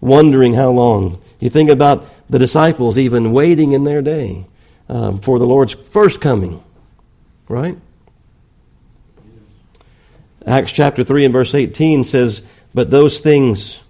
[0.00, 1.22] wondering how long.
[1.40, 4.46] You think about the disciples even waiting in their day
[4.88, 6.62] um, for the Lord's first coming,
[7.48, 7.78] right?
[10.46, 12.42] Acts chapter 3 and verse 18 says,
[12.74, 13.80] But those things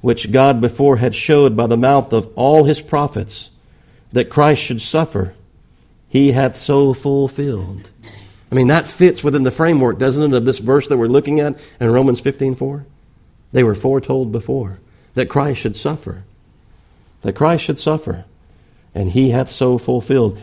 [0.00, 3.50] which God before had showed by the mouth of all his prophets
[4.12, 5.34] that Christ should suffer,
[6.10, 7.88] he hath so fulfilled.
[8.50, 11.38] I mean, that fits within the framework, doesn't it, of this verse that we're looking
[11.38, 12.84] at in Romans 15 4?
[13.52, 14.80] They were foretold before
[15.14, 16.24] that Christ should suffer.
[17.22, 18.24] That Christ should suffer.
[18.92, 20.38] And he hath so fulfilled.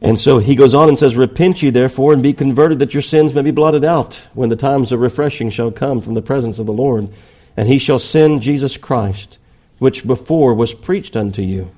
[0.00, 3.02] And so he goes on and says, Repent ye therefore and be converted, that your
[3.02, 6.58] sins may be blotted out, when the times of refreshing shall come from the presence
[6.58, 7.08] of the Lord.
[7.56, 9.38] And he shall send Jesus Christ,
[9.78, 11.70] which before was preached unto you,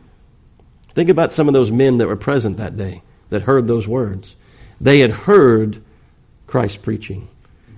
[0.95, 4.37] Think about some of those men that were present that day that heard those words.
[4.81, 5.83] They had heard
[6.47, 7.29] Christ preaching.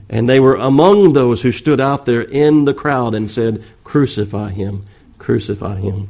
[0.09, 4.51] And they were among those who stood out there in the crowd and said, Crucify
[4.51, 4.85] him,
[5.19, 6.09] crucify him.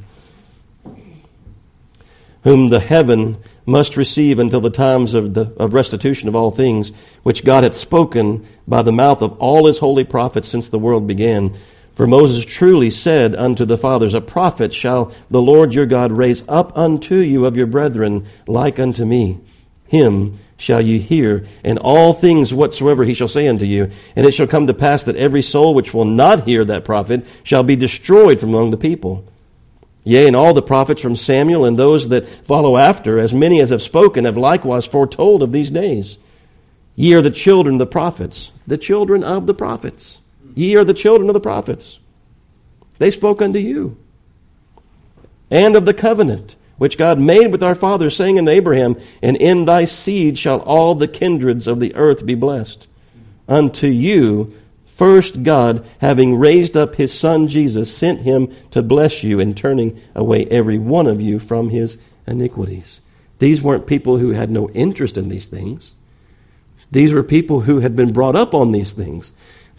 [2.43, 6.91] Whom the heaven must receive until the times of, the, of restitution of all things,
[7.23, 11.07] which God hath spoken by the mouth of all his holy prophets since the world
[11.07, 11.57] began.
[11.95, 16.43] For Moses truly said unto the fathers, A prophet shall the Lord your God raise
[16.49, 19.41] up unto you of your brethren, like unto me.
[19.87, 23.91] Him shall you hear, and all things whatsoever he shall say unto you.
[24.17, 27.25] And it shall come to pass that every soul which will not hear that prophet
[27.45, 29.25] shall be destroyed from among the people.
[30.03, 33.71] Yea, and all the prophets from Samuel and those that follow after, as many as
[33.71, 36.19] have spoken, have likewise foretold of these days.
[36.97, 40.19] Ye are the children of the prophets, the children of the prophets.
[40.55, 41.99] Ye are the children of the prophets.
[42.99, 43.97] They spoke unto you.
[45.51, 49.65] And of the covenant which God made with our fathers, saying unto Abraham, And in
[49.65, 52.89] thy seed shall all the kindreds of the earth be blessed.
[53.49, 54.55] Unto you
[54.95, 60.01] First, God, having raised up his Son Jesus, sent him to bless you in turning
[60.15, 63.01] away every one of you from his iniquities.
[63.41, 65.97] These weren't people who had no interest in these things.
[66.93, 69.33] These were people who had been brought up on these things.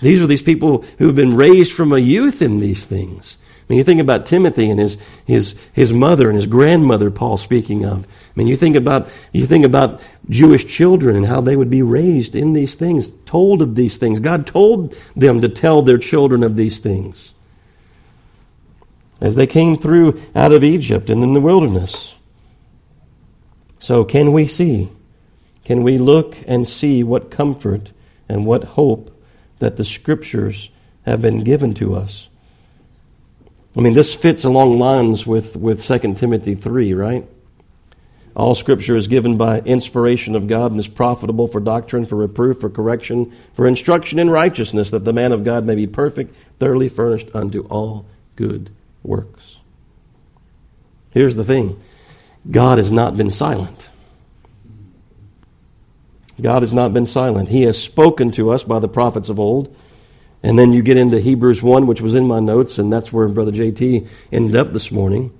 [0.05, 3.39] These are these people who have been raised from a youth in these things.
[3.41, 7.37] I mean, you think about Timothy and his, his, his mother and his grandmother, Paul
[7.37, 8.05] speaking of.
[8.05, 11.81] I mean, you think about, you think about Jewish children and how they would be
[11.81, 14.19] raised in these things, told of these things.
[14.19, 17.33] God told them to tell their children of these things
[19.19, 22.13] as they came through out of Egypt and in the wilderness.
[23.79, 24.89] So, can we see?
[25.63, 27.89] Can we look and see what comfort
[28.29, 29.09] and what hope
[29.59, 30.69] that the Scriptures
[31.05, 32.27] have been given to us?
[33.77, 37.27] I mean, this fits along lines with, with 2 Timothy 3, right?
[38.35, 42.59] All scripture is given by inspiration of God and is profitable for doctrine, for reproof,
[42.59, 46.89] for correction, for instruction in righteousness, that the man of God may be perfect, thoroughly
[46.89, 48.71] furnished unto all good
[49.03, 49.57] works.
[51.11, 51.81] Here's the thing
[52.49, 53.87] God has not been silent.
[56.41, 57.49] God has not been silent.
[57.49, 59.75] He has spoken to us by the prophets of old.
[60.43, 63.27] And then you get into Hebrews 1, which was in my notes, and that's where
[63.27, 65.31] Brother JT ended up this morning.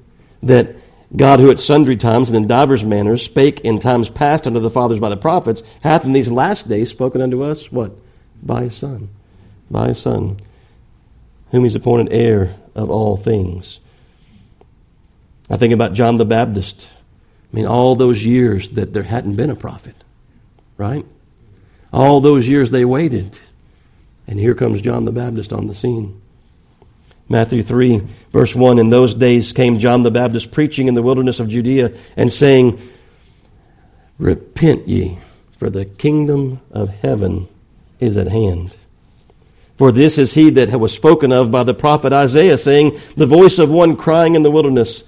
[0.42, 0.76] That
[1.16, 4.70] God, who at sundry times and in divers manners spake in times past unto the
[4.70, 7.92] fathers by the prophets, hath in these last days spoken unto us, what?
[8.42, 9.10] By his Son.
[9.70, 10.40] By his Son,
[11.52, 13.80] whom he's appointed heir of all things.
[15.50, 16.88] I think about John the Baptist.
[17.52, 19.96] I mean, all those years that there hadn't been a prophet,
[20.78, 21.06] right?
[21.92, 23.40] All those years they waited.
[24.28, 26.22] And here comes John the Baptist on the scene.
[27.28, 31.40] Matthew 3, verse 1 In those days came John the Baptist preaching in the wilderness
[31.40, 32.80] of Judea and saying,
[34.18, 35.18] Repent ye,
[35.58, 37.48] for the kingdom of heaven
[38.00, 38.76] is at hand.
[39.78, 43.60] For this is he that was spoken of by the prophet Isaiah, saying, The voice
[43.60, 45.04] of one crying in the wilderness,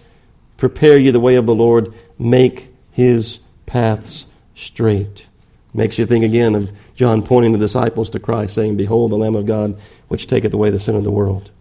[0.57, 4.25] Prepare ye the way of the Lord, make his paths
[4.55, 5.27] straight.
[5.73, 9.35] Makes you think again of John pointing the disciples to Christ, saying, Behold the Lamb
[9.35, 11.51] of God, which taketh away the sin of the world.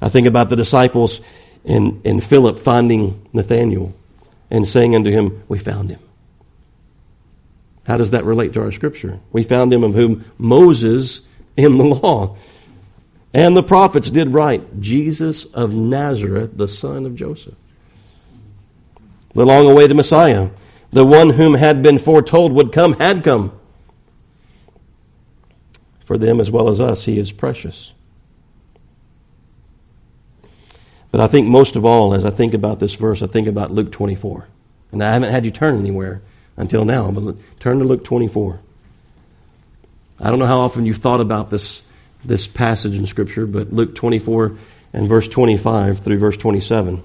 [0.00, 1.20] I think about the disciples
[1.64, 3.94] and, in Philip finding Nathanael
[4.50, 6.00] and saying unto him, We found him.
[7.84, 9.20] How does that relate to our scripture?
[9.32, 11.20] We found him of whom Moses
[11.56, 12.36] in the law
[13.34, 17.56] and the prophets did write Jesus of Nazareth, the son of Joseph.
[19.34, 20.50] The long awaited Messiah,
[20.94, 23.50] the one whom had been foretold would come, had come.
[26.04, 27.92] For them as well as us, he is precious.
[31.10, 33.72] But I think most of all, as I think about this verse, I think about
[33.72, 34.46] Luke 24.
[34.92, 36.22] And I haven't had you turn anywhere
[36.56, 38.60] until now, but turn to Luke 24.
[40.20, 41.82] I don't know how often you've thought about this,
[42.24, 44.56] this passage in Scripture, but Luke 24
[44.92, 47.02] and verse 25 through verse 27.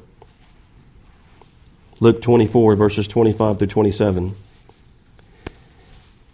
[2.00, 4.36] Luke 24, verses 25 through 27.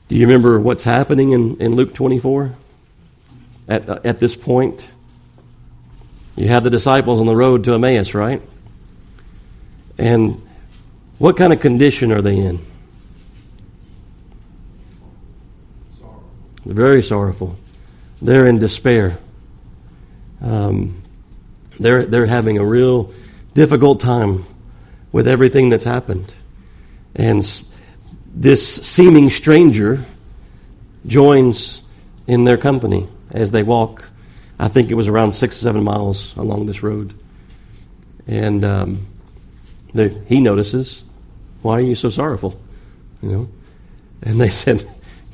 [0.07, 2.53] Do you remember what's happening in, in Luke 24
[3.68, 4.88] at, at this point?
[6.36, 8.41] You had the disciples on the road to Emmaus, right?
[9.97, 10.47] And
[11.18, 12.63] what kind of condition are they in?
[15.97, 16.24] Sorrow.
[16.66, 17.55] Very sorrowful.
[18.22, 19.18] They're in despair.
[20.41, 21.01] Um,
[21.80, 23.11] they're, they're having a real
[23.55, 24.45] difficult time
[25.16, 26.34] with everything that's happened.
[27.16, 27.41] And
[28.34, 30.03] this seeming stranger
[31.07, 31.82] joins
[32.28, 34.03] in their company as they walk
[34.59, 37.13] I think it was around six or seven miles along this road.
[38.28, 39.07] And um,
[39.93, 41.03] The, he notices,
[41.61, 42.59] Why are you so sorrowful?
[43.22, 43.49] You know?
[44.22, 44.89] And they said,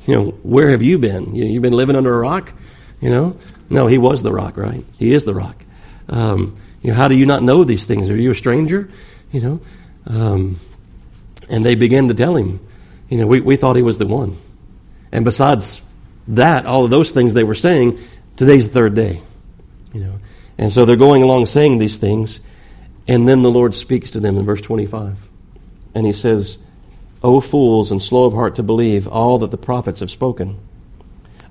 [0.06, 1.34] You know, where have you been?
[1.34, 2.52] You, you've been living under a rock?
[3.00, 3.38] You know?
[3.70, 4.84] No, he was the rock, right?
[4.98, 5.64] He is the rock.
[6.08, 8.10] Um, you know, how do you not know these things?
[8.10, 8.90] Are you a stranger?
[9.32, 9.60] You know?
[10.06, 10.60] Um,
[11.48, 12.60] and they began to tell him,
[13.08, 14.36] you know, we, we thought he was the one.
[15.10, 15.82] And besides
[16.28, 17.98] that, all of those things they were saying,
[18.36, 19.20] today's the third day.
[19.92, 20.18] You know.
[20.58, 22.40] And so they're going along saying these things,
[23.08, 25.18] and then the Lord speaks to them in verse 25.
[25.94, 26.58] And he says,
[27.22, 30.58] O fools and slow of heart to believe all that the prophets have spoken.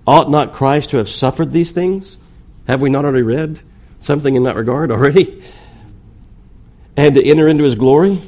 [0.05, 2.17] Ought not Christ to have suffered these things?
[2.67, 3.59] Have we not already read
[3.99, 5.43] something in that regard already?
[6.97, 8.21] And to enter into his glory?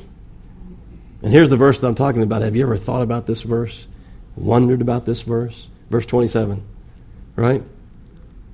[1.21, 2.41] And here's the verse that I'm talking about.
[2.41, 3.85] Have you ever thought about this verse?
[4.35, 5.67] Wondered about this verse?
[5.89, 6.63] Verse 27,
[7.35, 7.63] right?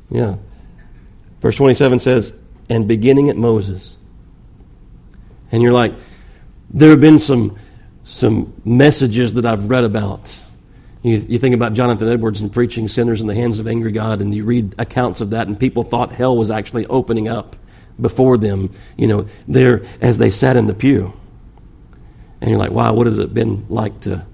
[0.10, 0.36] Yeah.
[1.42, 2.34] Verse 27 says,
[2.70, 3.96] and beginning at Moses.
[5.52, 5.94] And you're like,
[6.70, 7.58] there have been some,
[8.04, 10.36] some messages that I've read about.
[11.02, 14.22] You, you think about Jonathan Edwards and preaching sinners in the hands of angry God,
[14.22, 17.56] and you read accounts of that, and people thought hell was actually opening up
[18.02, 21.14] before them, you know, there as they sat in the pew.
[22.42, 24.26] And you're like, wow, what has it been like to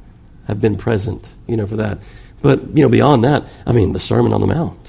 [0.47, 1.99] have been present, you know, for that?
[2.41, 4.80] But, you know, beyond that, I mean, the Sermon on the Mount.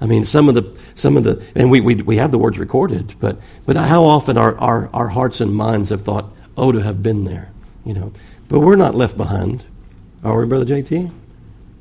[0.00, 2.58] I mean, some of the, some of the, and we, we, we have the words
[2.58, 6.78] recorded, but, but how often our, our, our hearts and minds have thought, oh, to
[6.78, 7.50] have been there,
[7.84, 8.12] you know.
[8.48, 9.64] But we're not left behind,
[10.22, 11.10] are we, Brother JT?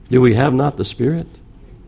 [0.09, 1.27] Do we have not the Spirit?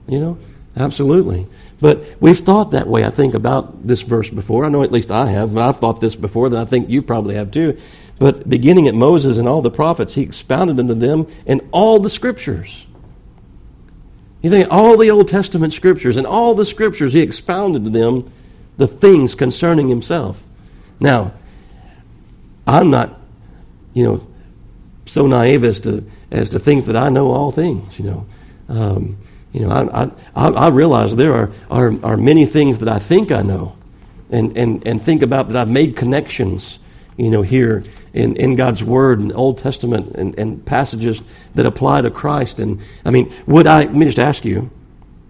[0.07, 0.38] You know,
[0.77, 1.47] absolutely.
[1.82, 4.65] But we've thought that way, I think, about this verse before.
[4.65, 5.57] I know at least I have.
[5.57, 7.77] I've thought this before, that I think you probably have too.
[8.19, 12.09] But beginning at Moses and all the prophets, he expounded unto them in all the
[12.09, 12.86] scriptures.
[14.41, 18.32] You think all the Old Testament scriptures and all the scriptures, he expounded to them
[18.77, 20.43] the things concerning himself.
[20.99, 21.34] Now,
[22.67, 23.19] I'm not,
[23.93, 24.27] you know,
[25.05, 27.97] so naive as to as to think that I know all things.
[27.99, 28.25] You know,
[28.69, 29.17] um,
[29.51, 33.31] you know, I, I, I realize there are, are are many things that I think
[33.31, 33.75] I know,
[34.29, 36.79] and and and think about that I've made connections.
[37.17, 37.83] You know, here
[38.13, 41.21] in, in God's Word and Old Testament and, and passages
[41.55, 42.59] that apply to Christ.
[42.59, 44.69] And I mean, would I, let me just ask you,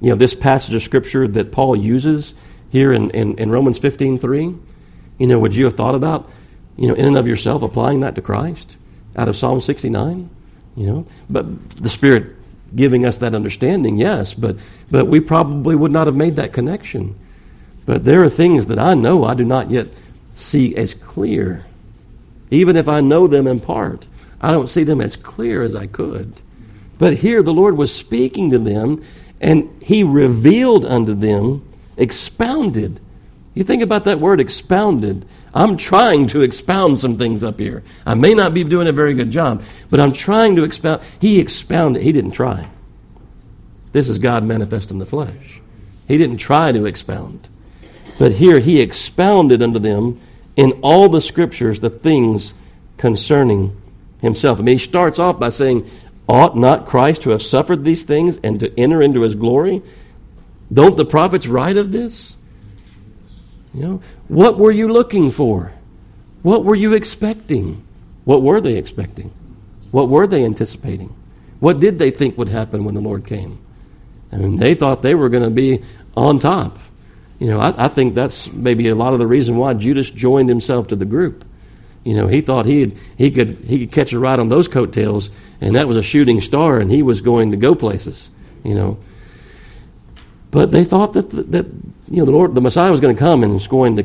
[0.02, 2.34] you know, this passage of Scripture that Paul uses
[2.70, 4.56] here in, in, in Romans 15 3,
[5.18, 6.30] you know, would you have thought about,
[6.78, 8.78] you know, in and of yourself applying that to Christ
[9.16, 10.30] out of Psalm 69?
[10.76, 12.38] You know, but the Spirit
[12.76, 14.56] giving us that understanding, yes, but,
[14.92, 17.18] but we probably would not have made that connection.
[17.86, 19.88] But there are things that I know I do not yet
[20.36, 21.66] see as clear
[22.52, 24.08] even if I know them in part,
[24.42, 26.34] I don't see them as clear as I could.
[26.98, 29.04] But here the Lord was speaking to them,
[29.40, 31.62] and He revealed unto them,
[31.98, 33.00] expounded.
[33.54, 35.26] You think about that word expounded.
[35.54, 37.84] I'm trying to expound some things up here.
[38.06, 41.02] I may not be doing a very good job, but I'm trying to expound.
[41.20, 42.68] He expounded, He didn't try.
[43.92, 45.62] This is God manifest in the flesh.
[46.08, 47.48] He didn't try to expound.
[48.18, 50.20] But here He expounded unto them
[50.56, 52.54] in all the scriptures the things
[52.98, 53.80] concerning
[54.22, 54.60] himself.
[54.60, 55.90] I mean, he starts off by saying,
[56.28, 59.82] Ought not Christ to have suffered these things and to enter into his glory?
[60.72, 62.36] Don't the prophets write of this?
[63.74, 65.74] You know, what were you looking for?
[66.42, 67.84] What were you expecting?
[68.24, 69.34] What were they expecting?
[69.92, 71.14] What were they anticipating?
[71.60, 73.60] What did they think would happen when the Lord came?
[74.32, 75.84] I mean, they thought they were going to be
[76.16, 76.78] on top.
[77.40, 80.50] You know, I, I, think that's maybe a lot of the reason why Judas joined
[80.50, 81.46] himself to the group.
[82.04, 85.30] You know, he thought he he could he could catch a ride on those coattails,
[85.60, 88.30] and that was a shooting star, and he was going to go places.
[88.64, 89.00] You know,
[90.52, 91.66] but they thought that that
[92.10, 94.04] you know the Lord, the Messiah was going to come and was going to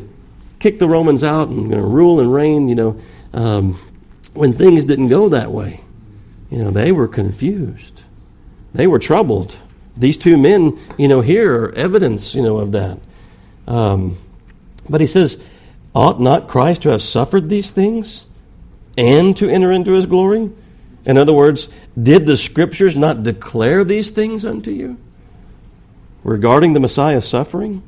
[0.65, 2.71] kick the Romans out and going to rule and reign.
[2.71, 3.01] You know,
[3.35, 3.79] um,
[4.33, 5.83] when things didn't go that way,
[6.51, 8.03] you know, they were confused,
[8.73, 9.55] they were troubled.
[9.95, 12.99] These two men, you know, here are evidence, you know, of that.
[13.69, 14.17] Um,
[14.89, 15.39] but he says,
[15.95, 18.25] Ought not Christ to have suffered these things
[18.97, 20.51] and to enter into his glory?
[21.05, 21.69] In other words,
[22.03, 24.97] did the scriptures not declare these things unto you?
[26.25, 27.83] Regarding the Messiah's suffering,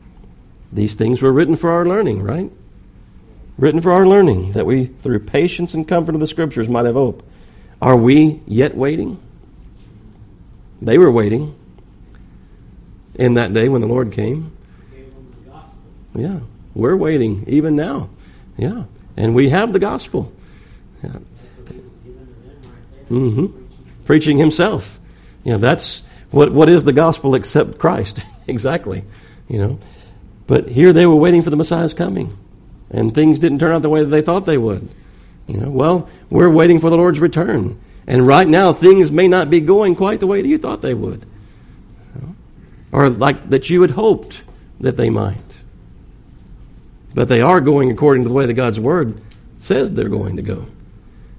[0.71, 2.53] these things were written for our learning, right?
[3.59, 6.95] Written for our learning, that we, through patience and comfort of the scriptures, might have
[6.95, 7.27] hope.
[7.81, 9.21] Are we yet waiting?
[10.83, 11.55] They were waiting
[13.15, 14.53] in that day when the Lord came.
[16.15, 16.41] Yeah.
[16.75, 18.11] We're waiting even now.
[18.57, 18.85] Yeah.
[19.17, 20.33] And we have the gospel.
[21.03, 21.19] Yeah.
[23.11, 23.47] Mm-hmm.
[24.05, 24.99] Preaching himself.
[25.45, 28.25] You know, that's what what is the gospel except Christ?
[28.47, 29.05] exactly.
[29.49, 29.79] You know.
[30.47, 32.37] But here they were waiting for the Messiah's coming.
[32.91, 34.89] And things didn't turn out the way that they thought they would.
[35.47, 37.81] You know, well, we're waiting for the Lord's return.
[38.07, 40.95] And right now, things may not be going quite the way that you thought they
[40.95, 41.27] would,
[42.93, 44.43] or like that you had hoped
[44.81, 45.59] that they might.
[47.15, 49.21] But they are going according to the way that God's Word
[49.61, 50.67] says they're going to go.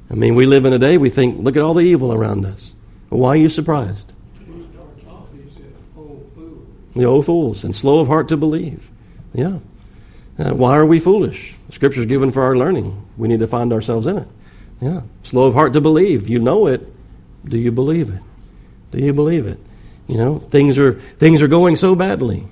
[0.09, 2.45] I mean, we live in a day we think, look at all the evil around
[2.45, 2.73] us.
[3.09, 4.13] why are you surprised?
[5.07, 6.21] Off, said, "Oh.
[6.95, 8.89] The old fools and slow of heart to believe.
[9.33, 9.59] Yeah.
[10.39, 11.55] Uh, why are we foolish?
[11.69, 13.05] Scripture's given for our learning.
[13.17, 14.27] We need to find ourselves in it.
[14.79, 15.01] Yeah.
[15.23, 16.27] Slow of heart to believe.
[16.27, 16.93] You know it.
[17.45, 18.21] Do you believe it?
[18.91, 19.59] Do you believe it?
[20.07, 22.47] You know, things are things are going so badly.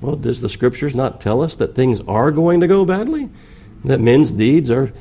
[0.00, 3.28] Well, does the scriptures not tell us that things are going to go badly?
[3.84, 4.92] That men's deeds are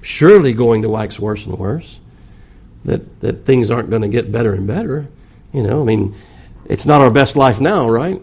[0.00, 1.98] surely going to wax worse and worse.
[2.84, 5.08] That that things aren't going to get better and better.
[5.52, 6.14] You know, I mean,
[6.66, 8.20] it's not our best life now, right?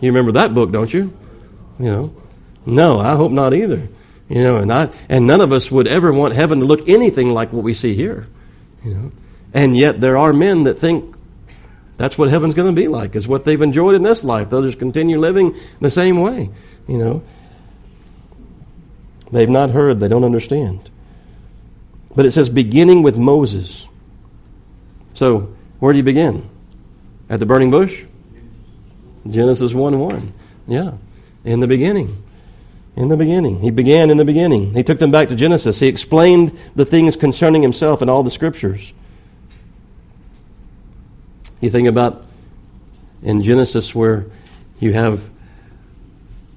[0.00, 1.12] You remember that book, don't you?
[1.78, 2.14] You know,
[2.66, 3.88] no, I hope not either.
[4.28, 7.32] You know, and I and none of us would ever want heaven to look anything
[7.32, 8.26] like what we see here.
[8.84, 9.12] You know,
[9.54, 11.14] and yet there are men that think
[11.96, 13.16] that's what heaven's going to be like.
[13.16, 14.50] Is what they've enjoyed in this life.
[14.50, 16.50] They'll just continue living the same way.
[16.86, 17.22] You know,
[19.32, 19.98] they've not heard.
[20.00, 20.90] They don't understand.
[22.14, 23.86] But it says beginning with Moses.
[25.14, 26.48] So where do you begin?
[27.30, 28.04] At the burning bush.
[29.28, 30.32] Genesis one one.
[30.66, 30.92] Yeah,
[31.44, 32.22] in the beginning.
[32.96, 33.60] In the beginning.
[33.60, 34.74] He began in the beginning.
[34.74, 35.78] He took them back to Genesis.
[35.78, 38.92] He explained the things concerning himself in all the scriptures.
[41.60, 42.24] You think about
[43.22, 44.26] in Genesis where
[44.80, 45.28] you have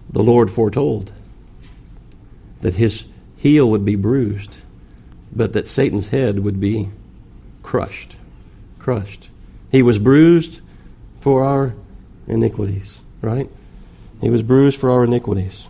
[0.10, 1.12] the Lord foretold
[2.62, 3.06] that his
[3.38, 4.58] heel would be bruised,
[5.32, 6.90] but that Satan's head would be
[7.64, 8.16] crushed.
[8.78, 9.30] Crushed.
[9.72, 10.60] He was bruised
[11.22, 11.74] for our
[12.28, 13.50] iniquities, right?
[14.22, 15.66] He was bruised for our iniquities.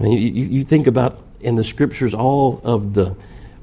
[0.00, 3.14] I mean, you, you think about in the scriptures all of the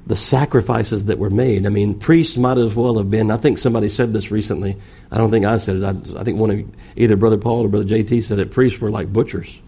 [0.07, 1.65] the sacrifices that were made.
[1.65, 3.31] I mean, priests might as well have been.
[3.31, 4.77] I think somebody said this recently.
[5.11, 5.83] I don't think I said it.
[5.83, 6.63] I, I think one of
[6.95, 8.51] either Brother Paul or Brother JT said it.
[8.51, 9.59] Priests were like butchers.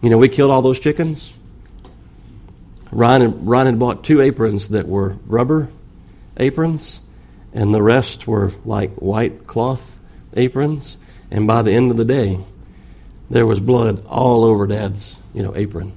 [0.00, 1.34] You know, we killed all those chickens.
[2.92, 5.68] Ryan, had, Ryan had bought two aprons that were rubber
[6.36, 7.00] aprons,
[7.52, 9.98] and the rest were like white cloth
[10.34, 10.96] aprons.
[11.30, 12.38] And by the end of the day,
[13.30, 15.92] there was blood all over Dad's, you know, apron.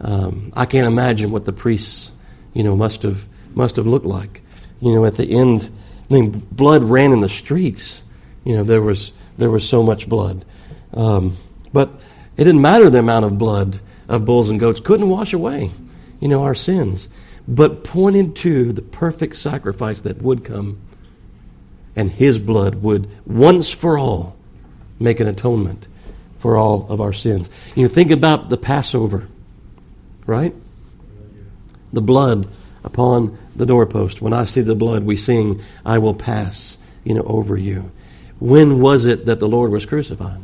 [0.00, 2.10] Um, I can't imagine what the priests,
[2.54, 4.42] you know, must have must have looked like.
[4.80, 5.70] You know, at the end,
[6.10, 8.02] I mean, blood ran in the streets.
[8.44, 10.44] You know, there was there was so much blood,
[10.94, 11.36] um,
[11.72, 11.90] but
[12.36, 15.70] it didn't matter the amount of blood of bulls and goats couldn't wash away,
[16.20, 17.08] you know, our sins,
[17.48, 20.80] but pointed to the perfect sacrifice that would come,
[21.96, 24.35] and His blood would once for all
[24.98, 25.86] make an atonement
[26.38, 27.50] for all of our sins.
[27.74, 29.28] You think about the Passover,
[30.26, 30.54] right?
[31.92, 32.48] The blood
[32.84, 34.22] upon the doorpost.
[34.22, 37.90] When I see the blood, we sing, I will pass, you know, over you.
[38.38, 40.40] When was it that the Lord was crucified?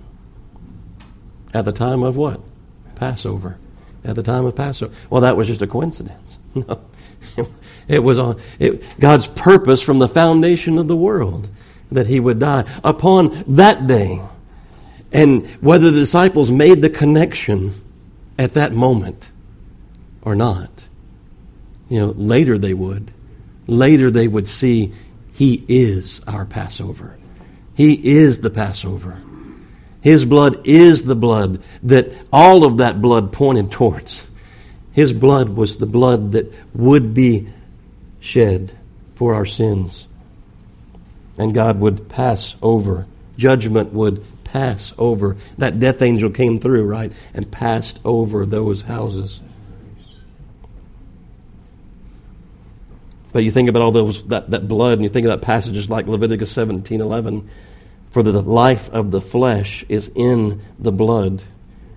[1.54, 2.40] At the time of what?
[2.94, 3.58] Passover.
[4.04, 4.92] At the time of Passover.
[5.10, 6.38] Well, that was just a coincidence.
[7.36, 7.48] No.
[7.88, 11.48] It was on it, God's purpose from the foundation of the world
[11.90, 12.64] that he would die.
[12.84, 14.20] Upon that day,
[15.12, 17.74] and whether the disciples made the connection
[18.38, 19.30] at that moment
[20.22, 20.70] or not.
[21.88, 23.12] You know, later they would.
[23.66, 24.94] Later they would see
[25.32, 27.18] He is our Passover.
[27.74, 29.20] He is the Passover.
[30.00, 34.26] His blood is the blood that all of that blood pointed towards.
[34.92, 37.48] His blood was the blood that would be
[38.20, 38.76] shed
[39.14, 40.06] for our sins.
[41.38, 43.06] And God would pass over.
[43.36, 45.36] Judgment would pass over.
[45.58, 49.40] That death angel came through, right, and passed over those houses.
[53.32, 56.06] But you think about all those that, that blood, and you think about passages like
[56.06, 57.48] Leviticus seventeen eleven,
[58.10, 61.42] for the life of the flesh is in the blood,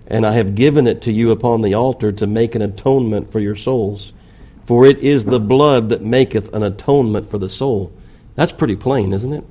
[0.06, 3.38] and I have given it to you upon the altar to make an atonement for
[3.38, 4.14] your souls.
[4.64, 7.92] For it is the blood that maketh an atonement for the soul.
[8.34, 9.44] That's pretty plain, isn't it?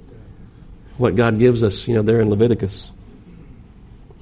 [0.97, 2.91] What God gives us, you know, there in Leviticus.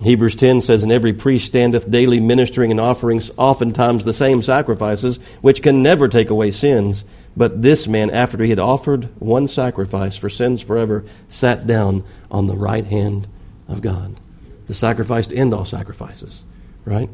[0.04, 5.18] Hebrews 10 says, And every priest standeth daily ministering and offering oftentimes the same sacrifices,
[5.42, 7.06] which can never take away sins.
[7.36, 12.48] But this man, after he had offered one sacrifice for sins forever, sat down on
[12.48, 13.28] the right hand
[13.68, 14.20] of God.
[14.68, 16.44] The sacrifice to end all sacrifices,
[16.86, 17.10] right?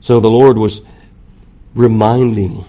[0.00, 0.80] So the Lord was
[1.74, 2.64] reminding.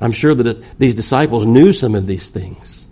[0.00, 2.83] I'm sure that these disciples knew some of these things.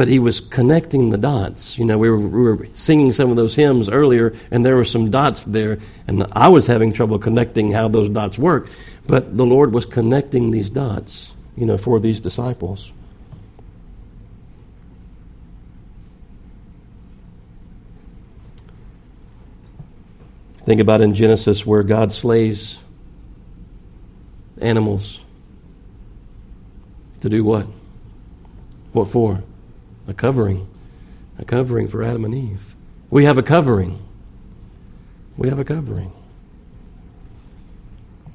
[0.00, 1.76] But he was connecting the dots.
[1.76, 4.84] You know, we were, we were singing some of those hymns earlier, and there were
[4.86, 5.78] some dots there,
[6.08, 8.70] and I was having trouble connecting how those dots work,
[9.06, 12.90] but the Lord was connecting these dots, you know, for these disciples.
[20.64, 22.78] Think about in Genesis where God slays
[24.62, 25.20] animals.
[27.20, 27.66] To do what?
[28.92, 29.42] What for?
[30.10, 30.66] A covering.
[31.38, 32.74] A covering for Adam and Eve.
[33.10, 34.02] We have a covering.
[35.36, 36.12] We have a covering.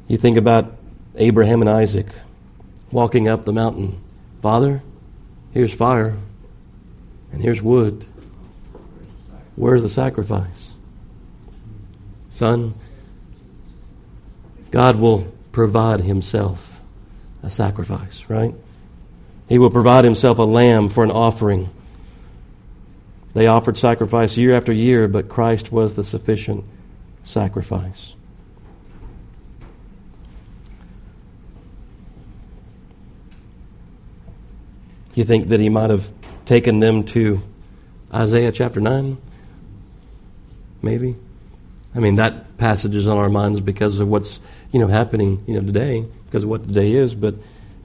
[0.08, 0.78] You think about
[1.18, 2.08] Abraham and Isaac
[2.92, 4.02] walking up the mountain.
[4.42, 4.82] Father,
[5.52, 6.18] here's fire,
[7.34, 8.06] and here's wood.
[9.58, 10.72] Where's the sacrifice?
[12.30, 12.74] Son,
[14.72, 16.80] God will provide Himself
[17.44, 18.56] a sacrifice, right?
[19.48, 21.70] He will provide himself a lamb for an offering.
[23.34, 26.64] They offered sacrifice year after year, but Christ was the sufficient
[27.24, 28.14] sacrifice.
[35.14, 36.12] You think that he might have
[36.46, 37.42] taken them to
[38.14, 39.18] Isaiah chapter 9?
[40.82, 41.16] Maybe.
[41.96, 44.40] I mean, that passage is on our minds because of what's,
[44.72, 47.36] you know, happening, you know, today, because of what today is, but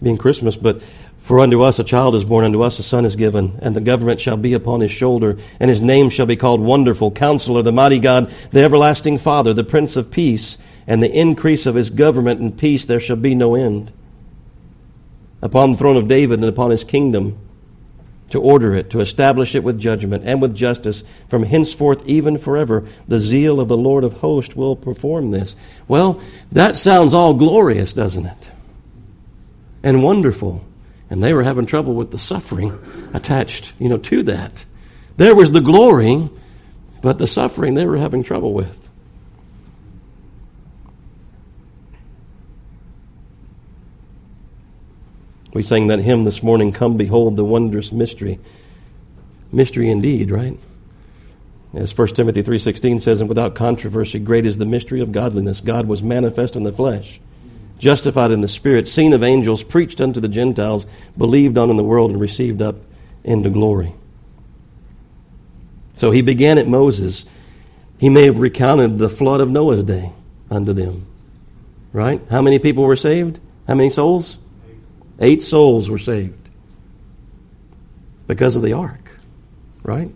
[0.02, 0.56] being Christmas.
[0.56, 0.82] But
[1.20, 3.80] for unto us a child is born, unto us a son is given, and the
[3.80, 7.72] government shall be upon his shoulder, and his name shall be called Wonderful, Counselor, the
[7.72, 12.40] Mighty God, the Everlasting Father, the Prince of Peace, and the increase of his government
[12.40, 13.92] and peace there shall be no end.
[15.42, 17.38] Upon the throne of David and upon his kingdom,
[18.30, 22.86] to order it, to establish it with judgment and with justice from henceforth even forever.
[23.08, 25.56] The zeal of the Lord of hosts will perform this.
[25.88, 26.20] Well,
[26.52, 28.50] that sounds all glorious, doesn't it?
[29.82, 30.64] And wonderful
[31.10, 32.78] and they were having trouble with the suffering
[33.12, 34.64] attached, you know, to that.
[35.16, 36.30] There was the glory,
[37.02, 38.76] but the suffering they were having trouble with.
[45.52, 48.38] We sang that hymn this morning, Come Behold the Wondrous Mystery.
[49.50, 50.56] Mystery indeed, right?
[51.74, 55.60] As 1 Timothy 3.16 says, And without controversy, great is the mystery of godliness.
[55.60, 57.20] God was manifest in the flesh
[57.80, 60.86] justified in the Spirit, seen of angels, preached unto the Gentiles,
[61.18, 62.76] believed on in the world, and received up
[63.24, 63.92] into glory.
[65.96, 67.24] So he began at Moses.
[67.98, 70.12] He may have recounted the flood of Noah's day
[70.50, 71.06] unto them.
[71.92, 72.20] Right?
[72.30, 73.40] How many people were saved?
[73.66, 74.38] How many souls?
[75.20, 76.48] Eight souls were saved
[78.26, 79.10] because of the ark.
[79.82, 80.10] Right?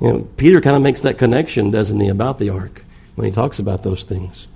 [0.00, 2.82] You know, Peter kind of makes that connection, doesn't he, about the ark
[3.14, 4.46] when he talks about those things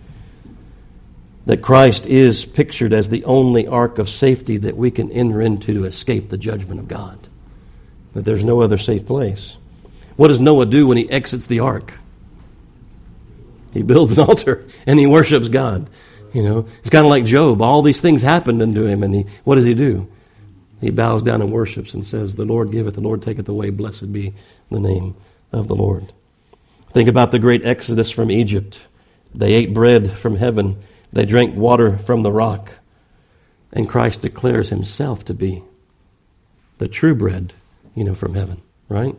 [1.46, 5.74] that Christ is pictured as the only ark of safety that we can enter into
[5.74, 7.18] to escape the judgment of God.
[8.14, 9.56] That there's no other safe place.
[10.16, 11.94] What does Noah do when he exits the ark?
[13.72, 15.88] He builds an altar and he worships God.
[16.32, 17.62] You know, it's kind of like Job.
[17.62, 20.06] All these things happened unto him, and he, what does he do?
[20.80, 23.70] He bows down and worships and says, The Lord giveth, the Lord taketh away.
[23.70, 24.34] Blessed be
[24.70, 25.16] the name
[25.52, 26.12] of the Lord.
[26.92, 28.80] Think about the great exodus from Egypt.
[29.34, 30.82] They ate bread from heaven
[31.12, 32.72] they drank water from the rock.
[33.72, 35.62] And Christ declares himself to be
[36.78, 37.52] the true bread,
[37.94, 39.14] you know, from heaven, right?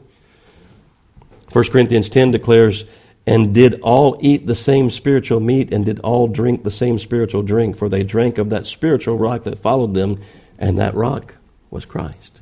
[1.51, 2.85] 1 Corinthians 10 declares,
[3.25, 7.43] and did all eat the same spiritual meat, and did all drink the same spiritual
[7.43, 10.19] drink, for they drank of that spiritual rock that followed them,
[10.57, 11.35] and that rock
[11.69, 12.41] was Christ.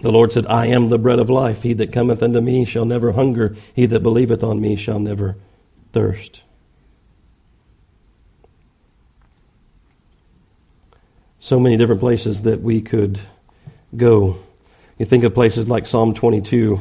[0.00, 1.62] The Lord said, I am the bread of life.
[1.62, 3.56] He that cometh unto me shall never hunger.
[3.74, 5.36] He that believeth on me shall never
[5.92, 6.42] thirst.
[11.42, 13.18] So many different places that we could
[13.96, 14.38] go.
[14.96, 16.78] You think of places like Psalm 22,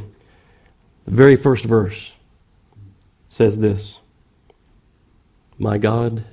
[1.06, 2.14] the very first verse
[3.30, 3.98] says this
[5.58, 6.24] My God,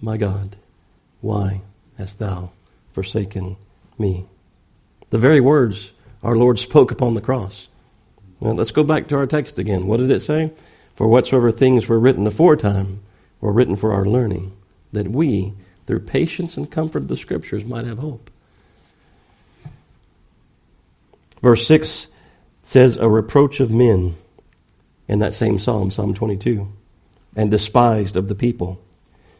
[0.00, 0.54] my God,
[1.20, 1.62] why
[1.98, 2.52] hast thou
[2.92, 3.56] forsaken
[3.98, 4.24] me?
[5.10, 5.90] The very words
[6.22, 7.66] our Lord spoke upon the cross.
[8.40, 9.88] Let's go back to our text again.
[9.88, 10.52] What did it say?
[10.94, 13.00] For whatsoever things were written aforetime
[13.40, 14.52] were written for our learning,
[14.92, 15.54] that we
[15.86, 18.30] through patience and comfort of the Scriptures, might have hope.
[21.42, 22.06] Verse 6
[22.62, 24.16] says, A reproach of men
[25.08, 26.68] in that same psalm, Psalm 22,
[27.36, 28.80] and despised of the people.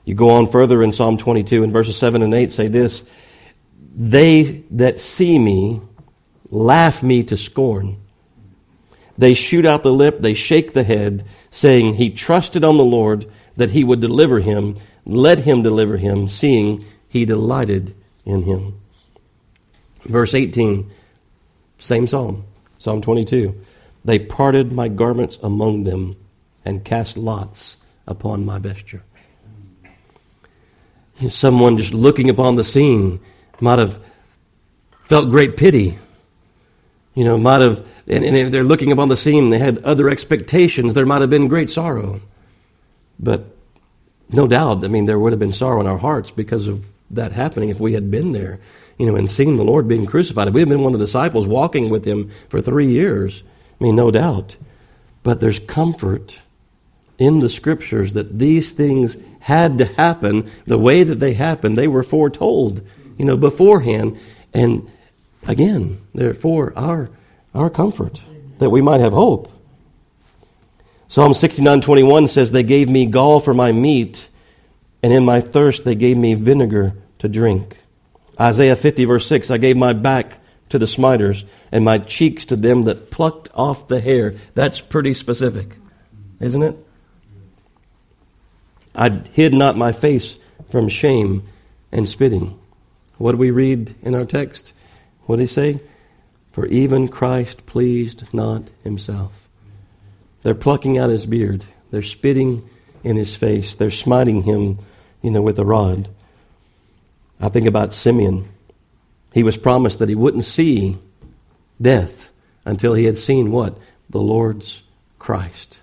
[0.05, 3.05] You go on further in Psalm 22, and verses 7 and 8 say this
[3.95, 5.81] They that see me
[6.51, 7.99] laugh me to scorn.
[9.17, 13.31] They shoot out the lip, they shake the head, saying, He trusted on the Lord
[13.57, 14.77] that he would deliver him.
[15.05, 17.95] Let him deliver him, seeing he delighted
[18.25, 18.81] in him.
[20.05, 20.91] Verse 18,
[21.79, 22.45] same psalm,
[22.79, 23.55] Psalm 22.
[24.05, 26.17] They parted my garments among them
[26.65, 27.77] and cast lots
[28.07, 29.03] upon my vesture.
[31.29, 33.21] Someone just looking upon the scene
[33.61, 34.01] might have
[35.05, 35.99] felt great pity.
[37.15, 40.09] You know, might have, and, and if they're looking upon the scene, they had other
[40.09, 42.21] expectations, there might have been great sorrow.
[43.21, 43.55] But
[44.33, 47.33] no doubt, I mean, there would have been sorrow in our hearts because of that
[47.33, 48.59] happening if we had been there,
[48.99, 50.49] you know, and seen the Lord being crucified.
[50.49, 53.43] If we had been one of the disciples walking with him for three years,
[53.81, 54.57] I mean, no doubt.
[55.23, 56.39] But there's comfort
[57.19, 61.77] in the scriptures that these things had to happen the way that they happened.
[61.77, 62.81] They were foretold,
[63.19, 64.19] you know, beforehand.
[64.55, 64.91] And
[65.47, 67.11] again, they're for our,
[67.55, 68.21] our comfort,
[68.59, 69.53] that we might have hope.
[71.13, 74.31] Psalm 69:21 says, They gave me gall for my meat,
[75.03, 77.77] and in my thirst they gave me vinegar to drink.
[78.41, 80.39] Isaiah 50, verse 6, I gave my back
[80.71, 84.37] to the smiters, and my cheeks to them that plucked off the hair.
[84.55, 85.77] That's pretty specific,
[86.41, 86.79] isn't it?
[88.95, 90.39] I hid not my face
[90.71, 91.47] from shame
[91.93, 92.59] and spitting.
[93.19, 94.73] What do we read in our text?
[95.27, 95.81] What did he say?
[96.53, 99.42] For even Christ pleased not himself.
[100.43, 101.65] They're plucking out his beard.
[101.91, 102.69] They're spitting
[103.05, 103.75] in his face.
[103.75, 104.79] They're smiting him,
[105.23, 106.09] you know, with a rod.
[107.41, 108.49] I think about Simeon.
[109.33, 110.99] He was promised that he wouldn't see
[111.81, 112.29] death
[112.65, 113.79] until he had seen what?
[114.11, 114.83] The Lord's
[115.19, 115.81] Christ.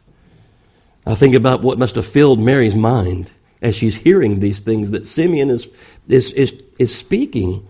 [1.06, 3.32] I think about what must have filled Mary's mind
[3.62, 5.68] as she's hearing these things that Simeon is,
[6.08, 7.68] is, is, is speaking.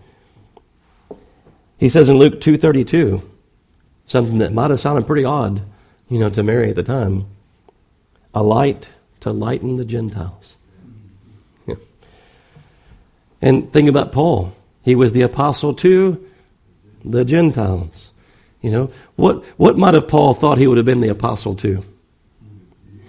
[1.78, 3.22] He says in Luke 2.32,
[4.06, 5.62] something that might have sounded pretty odd,
[6.10, 7.26] you know, to Mary at the time,
[8.34, 8.90] a light
[9.20, 10.54] to lighten the Gentiles.
[13.42, 14.52] And think about Paul.
[14.82, 16.28] He was the apostle to
[17.04, 18.10] the Gentiles.
[18.60, 21.82] You know, what, what might have Paul thought he would have been the apostle to?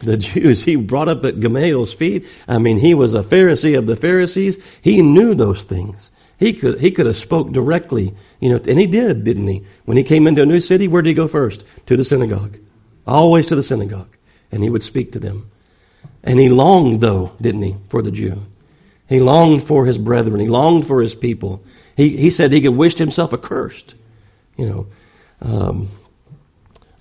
[0.01, 0.63] The Jews.
[0.63, 2.25] He brought up at Gamaliel's feet.
[2.47, 4.63] I mean, he was a Pharisee of the Pharisees.
[4.81, 6.11] He knew those things.
[6.39, 9.63] He could, he could have spoke directly, you know, and he did, didn't he?
[9.85, 11.63] When he came into a new city, where did he go first?
[11.85, 12.57] To the synagogue.
[13.05, 14.15] Always to the synagogue.
[14.51, 15.49] And he would speak to them.
[16.23, 18.45] And he longed, though, didn't he, for the Jew.
[19.07, 20.39] He longed for his brethren.
[20.39, 21.63] He longed for his people.
[21.95, 23.95] He, he said he could wish himself accursed.
[24.57, 24.87] You know,
[25.41, 25.89] um,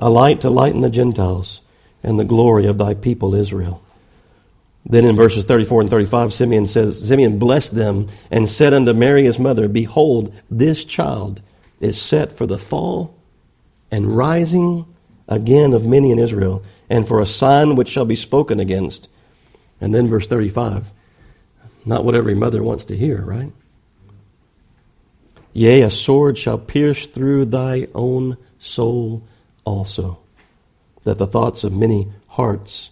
[0.00, 1.60] a light to lighten the Gentiles
[2.02, 3.82] and the glory of thy people Israel.
[4.86, 9.24] Then in verses 34 and 35, Simeon says, Simeon blessed them and said unto Mary
[9.24, 11.42] his mother, Behold, this child
[11.80, 13.14] is set for the fall
[13.90, 14.86] and rising
[15.30, 19.08] again of many in Israel, and for a sign which shall be spoken against.
[19.80, 20.90] And then verse 35,
[21.86, 23.52] not what every mother wants to hear, right?
[25.52, 29.22] Yea, a sword shall pierce through thy own soul
[29.64, 30.18] also,
[31.04, 32.90] that the thoughts of many hearts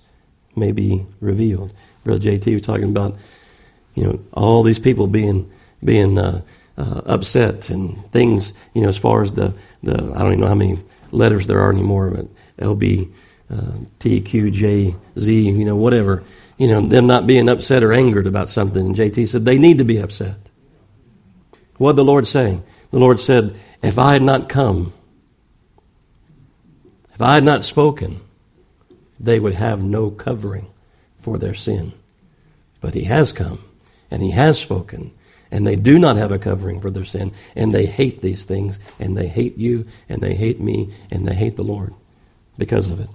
[0.57, 1.73] may be revealed.
[2.05, 3.17] Brother JT was talking about,
[3.95, 5.51] you know, all these people being
[5.85, 6.43] being uh,
[6.77, 10.49] uh, upset and things, you know, as far as the, the I don't even know
[10.49, 10.79] how many
[11.11, 12.27] letters there are anymore, but
[12.65, 13.13] LB,
[13.51, 16.25] uh, T, Q, J, Z, you know, whatever
[16.59, 18.85] you know, them not being upset or angered about something.
[18.85, 20.37] And JT said, they need to be upset.
[21.77, 22.61] What the Lord say?
[22.91, 24.93] The Lord said, if I had not come,
[27.15, 28.21] if I had not spoken,
[29.21, 30.67] they would have no covering
[31.21, 31.93] for their sin.
[32.81, 33.63] But He has come,
[34.11, 35.13] and He has spoken,
[35.51, 38.79] and they do not have a covering for their sin, and they hate these things,
[38.99, 41.95] and they hate you, and they hate me, and they hate the Lord
[42.57, 43.09] because of it.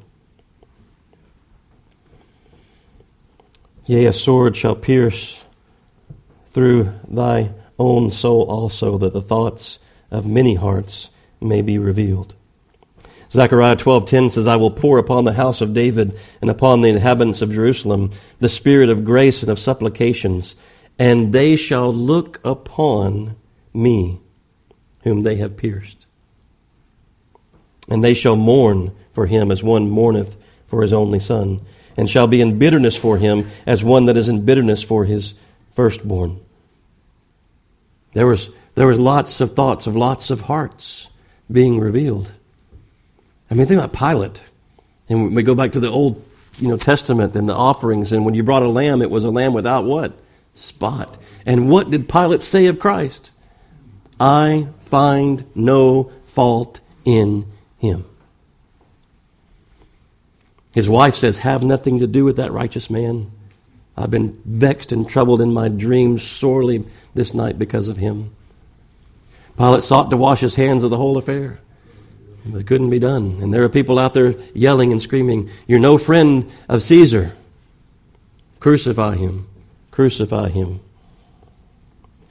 [3.86, 5.43] Yea, a sword shall pierce
[6.51, 9.79] through thy own soul also, that the thoughts
[10.09, 11.09] of many hearts
[11.41, 12.34] may be revealed.
[13.31, 17.41] Zechariah 12:10 says, "I will pour upon the house of David and upon the inhabitants
[17.41, 20.53] of Jerusalem the spirit of grace and of supplications,
[20.99, 23.35] and they shall look upon
[23.73, 24.19] me,
[25.03, 26.05] whom they have pierced.
[27.89, 30.37] And they shall mourn for him as one mourneth
[30.67, 31.61] for his only son,
[31.97, 35.33] and shall be in bitterness for him as one that is in bitterness for his
[35.73, 36.39] firstborn.
[38.13, 41.09] There was, there was lots of thoughts of lots of hearts
[41.51, 42.31] being revealed.
[43.49, 44.41] I mean, think about Pilate.
[45.09, 46.23] And we go back to the Old
[46.59, 49.29] you know, Testament and the offerings, and when you brought a lamb, it was a
[49.29, 50.13] lamb without what?
[50.54, 51.18] Spot.
[51.45, 53.32] And what did Pilate say of Christ?
[54.20, 58.06] I find no fault in him.
[60.72, 63.32] His wife says, Have nothing to do with that righteous man.
[63.95, 68.36] I've been vexed and troubled in my dreams sorely this night because of him.
[69.56, 71.60] Pilate sought to wash his hands of the whole affair,
[72.43, 73.38] but it couldn't be done.
[73.41, 77.34] And there are people out there yelling and screaming, You're no friend of Caesar.
[78.60, 79.47] Crucify him.
[79.93, 80.79] Crucify him.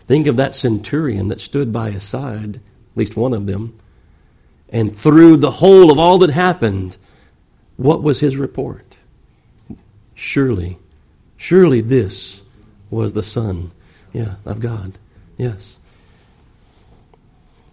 [0.09, 3.79] Think of that centurion that stood by his side, at least one of them,
[4.69, 6.97] and through the whole of all that happened,
[7.77, 8.97] what was his report?
[10.17, 10.77] Surely,
[11.37, 12.41] surely this
[12.91, 13.71] was the Son,
[14.13, 14.99] yeah, of God.
[15.39, 15.77] Yes.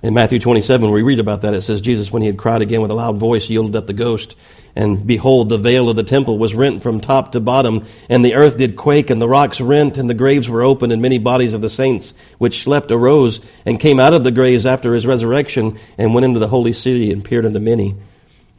[0.03, 1.55] In Matthew 27, we read about that.
[1.55, 3.93] It says, Jesus, when he had cried again with a loud voice, yielded up the
[3.93, 4.35] ghost.
[4.75, 8.35] And behold, the veil of the temple was rent from top to bottom, and the
[8.35, 11.53] earth did quake, and the rocks rent, and the graves were opened, and many bodies
[11.53, 15.79] of the saints which slept arose, and came out of the graves after his resurrection,
[15.97, 17.95] and went into the holy city, and peered unto many.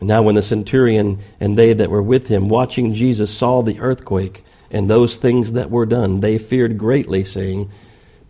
[0.01, 3.81] And now, when the centurion and they that were with him, watching Jesus, saw the
[3.81, 7.71] earthquake and those things that were done, they feared greatly, saying,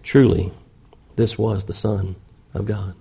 [0.02, 0.52] Truly,
[1.16, 2.16] this was the Son
[2.54, 2.94] of God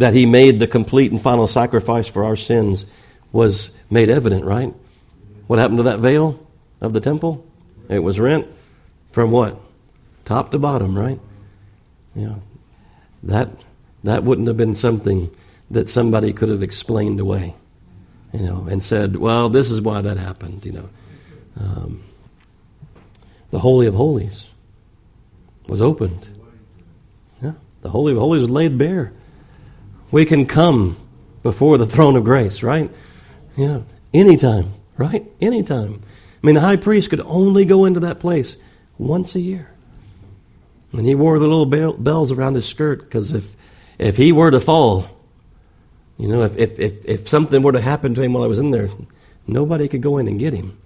[0.00, 2.86] that he made the complete and final sacrifice for our sins
[3.32, 4.72] was made evident, right?
[5.46, 6.40] What happened to that veil
[6.80, 7.46] of the temple?
[7.90, 8.46] It was rent
[9.12, 9.60] from what?
[10.24, 11.20] Top to bottom, right?
[12.14, 12.42] Know,
[13.24, 13.50] that,
[14.04, 15.30] that wouldn't have been something
[15.70, 17.54] that somebody could have explained away,
[18.32, 20.88] you know, and said, well, this is why that happened, you know.
[21.60, 22.02] Um,
[23.50, 24.46] the Holy of Holies
[25.68, 26.26] was opened.
[27.42, 29.12] Yeah, the Holy of Holies was laid bare
[30.10, 30.96] we can come
[31.42, 32.90] before the throne of grace, right?
[33.56, 33.80] Yeah,
[34.12, 35.24] anytime, right?
[35.40, 36.02] Anytime.
[36.42, 38.56] I mean, the high priest could only go into that place
[38.98, 39.70] once a year.
[40.92, 43.54] And he wore the little bell, bells around his skirt because if,
[43.98, 45.06] if he were to fall,
[46.18, 48.58] you know, if, if, if, if something were to happen to him while I was
[48.58, 48.88] in there,
[49.46, 50.76] nobody could go in and get him.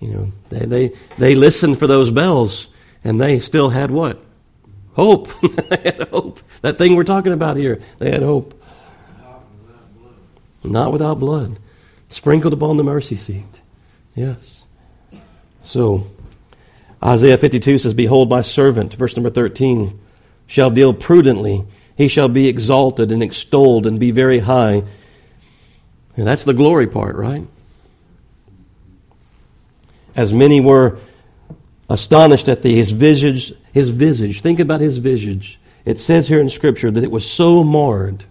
[0.00, 2.66] You know, they, they, they listened for those bells
[3.04, 4.22] and they still had what?
[4.96, 5.28] Hope.
[5.68, 6.40] they had hope.
[6.62, 8.60] That thing we're talking about here, they had hope.
[10.64, 11.58] Not without blood.
[12.08, 13.60] Sprinkled upon the mercy seat.
[14.14, 14.64] Yes.
[15.62, 16.06] So,
[17.04, 20.00] Isaiah 52 says, Behold, my servant, verse number 13,
[20.46, 21.66] shall deal prudently.
[21.94, 24.82] He shall be exalted and extolled and be very high.
[26.16, 27.46] And that's the glory part, right?
[30.14, 30.98] As many were
[31.88, 34.40] astonished at the, his visage, his visage.
[34.40, 35.58] Think about his visage.
[35.84, 38.24] It says here in Scripture that it was so marred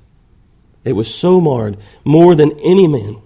[0.85, 3.17] it was so marred, more than any man,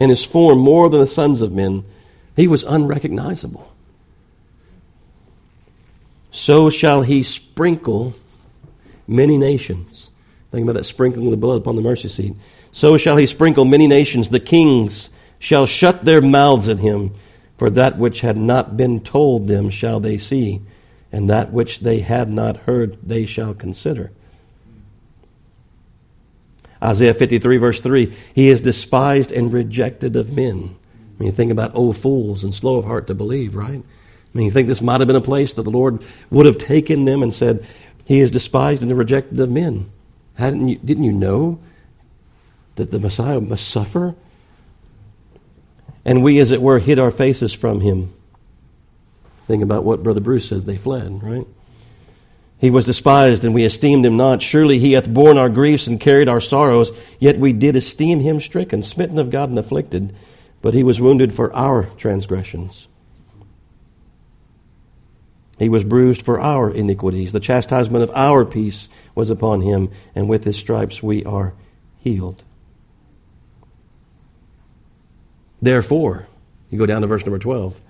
[0.00, 1.84] and his form more than the sons of men.
[2.34, 3.72] He was unrecognizable.
[6.32, 8.14] So shall he sprinkle
[9.06, 10.10] many nations.
[10.50, 12.34] Think about that sprinkling of the blood upon the mercy seat.
[12.72, 14.28] So shall he sprinkle many nations.
[14.28, 15.08] The kings
[15.38, 17.12] shall shut their mouths at him,
[17.56, 20.60] for that which had not been told them shall they see,
[21.10, 24.10] and that which they had not heard they shall consider.
[26.82, 30.76] Isaiah 53, verse 3 He is despised and rejected of men.
[31.16, 33.82] I mean, you think about, oh, fools and slow of heart to believe, right?
[33.82, 36.58] I mean, you think this might have been a place that the Lord would have
[36.58, 37.64] taken them and said,
[38.04, 39.90] He is despised and rejected of men.
[40.34, 41.58] Hadn't you, didn't you know
[42.74, 44.14] that the Messiah must suffer?
[46.06, 48.14] And we, as it were, hid our faces from him.
[49.48, 51.46] Think about what Brother Bruce says they fled, right?
[52.58, 54.40] He was despised, and we esteemed him not.
[54.40, 58.40] Surely he hath borne our griefs and carried our sorrows, yet we did esteem him
[58.40, 60.14] stricken, smitten of God, and afflicted.
[60.62, 62.86] But he was wounded for our transgressions.
[65.58, 67.32] He was bruised for our iniquities.
[67.32, 71.52] The chastisement of our peace was upon him, and with his stripes we are
[71.98, 72.44] healed.
[75.60, 76.26] Therefore,
[76.70, 77.80] you go down to verse number 12.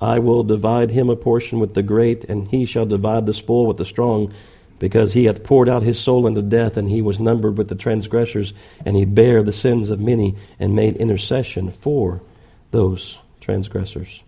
[0.00, 3.66] I will divide him a portion with the great, and he shall divide the spoil
[3.66, 4.32] with the strong,
[4.78, 7.74] because he hath poured out his soul unto death, and he was numbered with the
[7.74, 8.54] transgressors,
[8.86, 12.22] and he bare the sins of many, and made intercession for
[12.70, 14.22] those transgressors.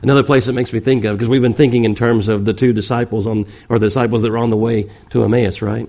[0.00, 2.54] Another place that makes me think of, because we've been thinking in terms of the
[2.54, 5.88] two disciples on, or the disciples that were on the way to Emmaus, right?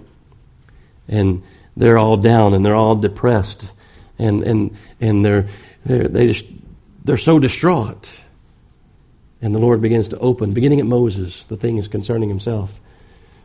[1.07, 1.43] And
[1.77, 3.71] they're all down and they're all depressed,
[4.17, 5.47] and and and they're
[5.85, 6.45] they're they just
[7.03, 8.11] they're so distraught
[9.41, 12.79] and the Lord begins to open, beginning at Moses, the things concerning himself.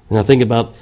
[0.09, 0.74] And I think about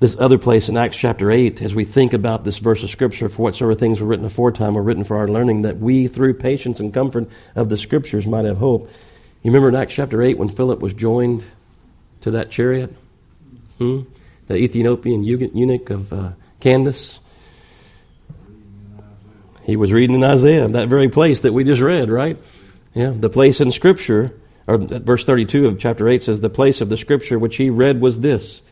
[0.00, 3.28] this other place in Acts chapter 8 as we think about this verse of Scripture
[3.28, 6.80] for whatsoever things were written aforetime were written for our learning, that we, through patience
[6.80, 8.90] and comfort of the Scriptures, might have hope.
[9.42, 11.44] You remember in Acts chapter 8 when Philip was joined
[12.22, 12.94] to that chariot?
[13.78, 14.00] Hmm?
[14.48, 17.20] The Ethiopian eunuch of uh, Candace?
[19.70, 22.36] He was reading in Isaiah, that very place that we just read, right?
[22.92, 24.34] Yeah, the place in Scripture
[24.66, 28.00] or verse 32 of chapter 8 says, The place of the scripture which he read
[28.00, 28.62] was this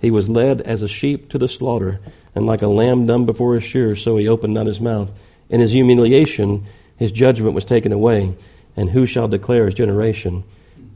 [0.00, 2.00] He was led as a sheep to the slaughter,
[2.34, 5.10] and like a lamb dumb before his shearer, so he opened not his mouth.
[5.48, 8.36] In his humiliation, his judgment was taken away,
[8.76, 10.42] and who shall declare his generation?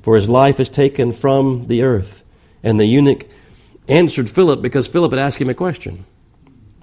[0.02, 2.22] For his life is taken from the earth.
[2.62, 3.26] And the eunuch
[3.86, 6.04] answered Philip because Philip had asked him a question.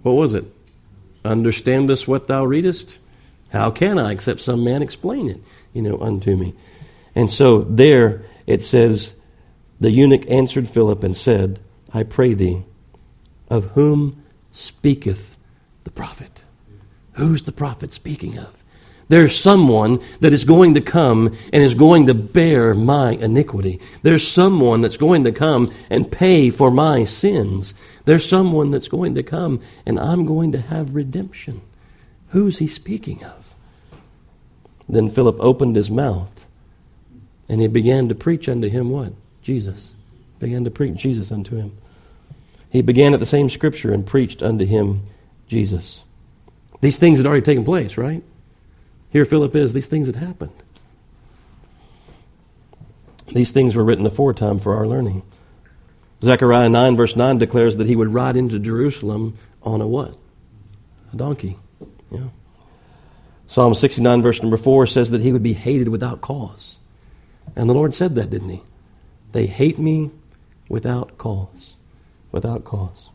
[0.04, 0.46] What was it?
[1.26, 2.98] Understandest what thou readest?
[3.50, 5.42] How can I, except some man explain it,
[5.74, 6.54] you know, unto me?
[7.16, 9.14] And so there it says,
[9.80, 11.60] the eunuch answered Philip and said,
[11.94, 12.64] I pray thee,
[13.50, 15.38] of whom speaketh
[15.84, 16.44] the prophet?
[17.14, 18.64] Who's the prophet speaking of?
[19.08, 23.80] There's someone that is going to come and is going to bear my iniquity.
[24.02, 27.74] There's someone that's going to come and pay for my sins.
[28.06, 31.62] There's someone that's going to come and I'm going to have redemption.
[32.30, 33.56] Who's he speaking of?
[34.88, 36.46] Then Philip opened his mouth
[37.50, 39.14] and he began to preach unto him what?
[39.42, 39.94] Jesus.
[40.40, 41.78] Began to preach Jesus unto him.
[42.70, 45.08] He began at the same scripture and preached unto him
[45.48, 46.04] Jesus.
[46.82, 48.24] These things had already taken place, right?
[49.10, 50.52] Here Philip is, these things had happened.
[53.28, 55.24] These things were written aforetime for our learning.
[56.26, 60.18] Zechariah 9, verse 9 declares that he would ride into Jerusalem on a what?
[61.14, 61.58] A donkey.
[62.10, 62.30] Yeah.
[63.46, 66.78] Psalm 69, verse number 4 says that he would be hated without cause.
[67.56, 68.64] And the Lord said that, didn't he?
[69.34, 70.10] They hate me
[70.68, 71.76] without cause.
[72.32, 73.10] Without cause.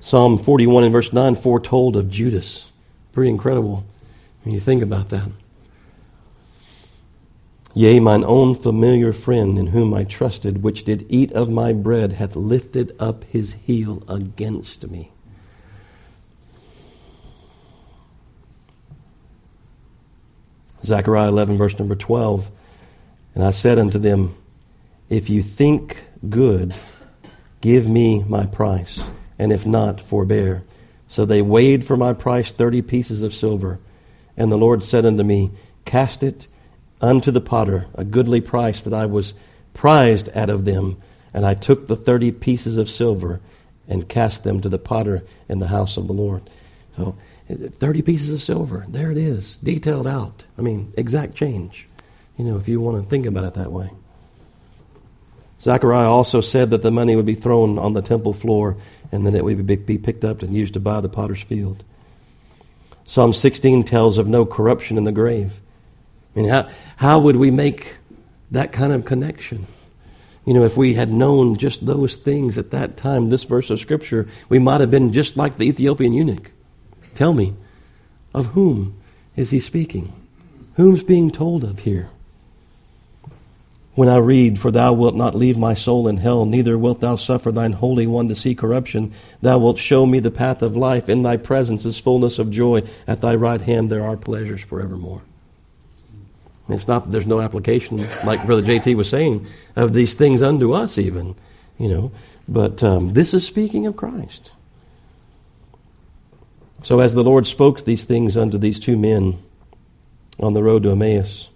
[0.00, 2.70] Psalm 41 and verse 9 foretold of Judas.
[3.12, 3.84] Pretty incredible.
[4.42, 5.28] When you think about that.
[7.72, 12.14] Yea, mine own familiar friend in whom I trusted, which did eat of my bread,
[12.14, 15.12] hath lifted up his heel against me.
[20.84, 22.50] Zechariah 11, verse number 12.
[23.34, 24.34] And I said unto them,
[25.08, 26.74] If you think good,
[27.60, 29.02] give me my price,
[29.38, 30.64] and if not, forbear.
[31.08, 33.78] So they weighed for my price thirty pieces of silver.
[34.36, 35.50] And the Lord said unto me,
[35.84, 36.46] Cast it
[37.00, 39.34] unto the potter, a goodly price that I was
[39.74, 41.00] prized out of them.
[41.32, 43.40] And I took the thirty pieces of silver
[43.88, 46.48] and cast them to the potter in the house of the Lord.
[46.96, 47.16] So,
[47.48, 50.44] 30 pieces of silver, there it is, detailed out.
[50.56, 51.88] I mean, exact change,
[52.36, 53.90] you know, if you want to think about it that way.
[55.60, 58.76] Zechariah also said that the money would be thrown on the temple floor
[59.12, 61.82] and then it would be picked up and used to buy the potter's field.
[63.04, 65.60] Psalm 16 tells of no corruption in the grave.
[66.34, 67.96] I mean, how, how would we make
[68.50, 69.66] that kind of connection?
[70.46, 73.80] You know, if we had known just those things at that time, this verse of
[73.80, 76.50] Scripture, we might have been just like the Ethiopian eunuch.
[77.14, 77.54] Tell me,
[78.32, 79.00] of whom
[79.36, 80.12] is he speaking?
[80.74, 82.10] Whom's being told of here?
[84.00, 87.16] when I read, For thou wilt not leave my soul in hell, neither wilt thou
[87.16, 89.12] suffer thine Holy One to see corruption.
[89.42, 91.10] Thou wilt show me the path of life.
[91.10, 92.82] In thy presence is fullness of joy.
[93.06, 95.20] At thy right hand there are pleasures forevermore.
[96.72, 99.46] It's not that there's no application, like Brother JT was saying,
[99.76, 101.34] of these things unto us, even,
[101.78, 102.12] you know.
[102.48, 104.52] But um, this is speaking of Christ.
[106.82, 109.38] So as the Lord spoke these things unto these two men
[110.38, 111.50] on the road to Emmaus,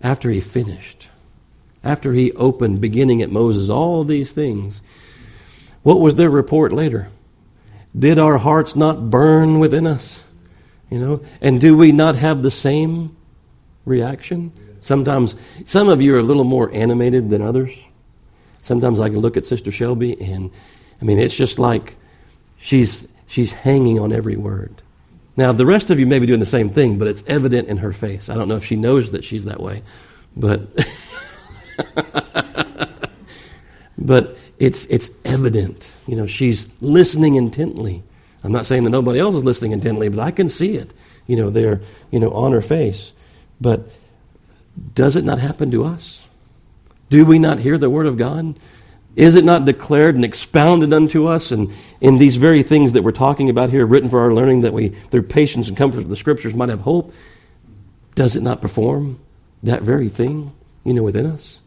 [0.00, 1.08] after he finished,
[1.82, 4.80] after he opened, beginning at Moses, all these things,
[5.82, 7.08] what was their report later?
[7.96, 10.20] Did our hearts not burn within us?
[10.90, 13.16] You know, and do we not have the same
[13.84, 14.52] reaction?
[14.80, 17.70] Sometimes, some of you are a little more animated than others.
[18.62, 20.50] Sometimes I can look at Sister Shelby, and
[21.00, 21.96] I mean, it's just like
[22.58, 24.82] she's she's hanging on every word.
[25.36, 27.78] Now, the rest of you may be doing the same thing, but it's evident in
[27.78, 28.28] her face.
[28.28, 29.82] I don't know if she knows that she's that way,
[30.36, 30.68] but
[33.98, 35.88] but it's it's evident.
[36.06, 38.02] You know, she's listening intently.
[38.44, 40.92] I'm not saying that nobody else is listening intently, but I can see it.
[41.26, 41.80] You know, there,
[42.10, 43.12] you know, on her face.
[43.60, 43.88] But
[44.94, 46.24] does it not happen to us?
[47.10, 48.58] Do we not hear the word of God?
[49.16, 51.52] Is it not declared and expounded unto us?
[51.52, 54.72] And in these very things that we're talking about here, written for our learning, that
[54.72, 57.12] we, through patience and comfort of the Scriptures, might have hope,
[58.14, 59.20] does it not perform
[59.62, 60.52] that very thing,
[60.82, 61.60] you know, within us?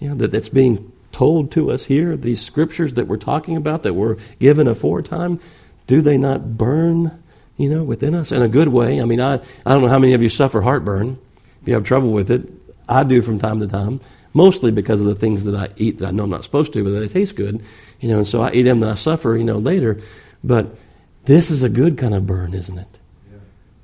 [0.00, 3.92] Know, that, that's being told to us here, these Scriptures that we're talking about, that
[3.92, 5.38] were given aforetime,
[5.86, 7.19] do they not burn,
[7.60, 9.00] you know, within us in a good way?
[9.00, 9.34] I mean, I,
[9.64, 11.18] I don't know how many of you suffer heartburn.
[11.62, 12.48] If you have trouble with it,
[12.88, 14.00] I do from time to time
[14.32, 16.84] mostly because of the things that I eat that I know I'm not supposed to,
[16.84, 17.62] but that they taste good,
[17.98, 20.00] you know, and so I eat them and I suffer, you know, later.
[20.44, 20.76] But
[21.24, 22.98] this is a good kind of burn, isn't it?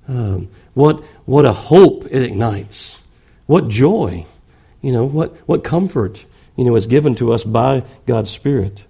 [0.09, 2.99] Um, what what a hope it ignites
[3.47, 4.27] what joy,
[4.83, 6.25] you know, what, what comfort,
[6.57, 8.85] you know, is given to us by God's Spirit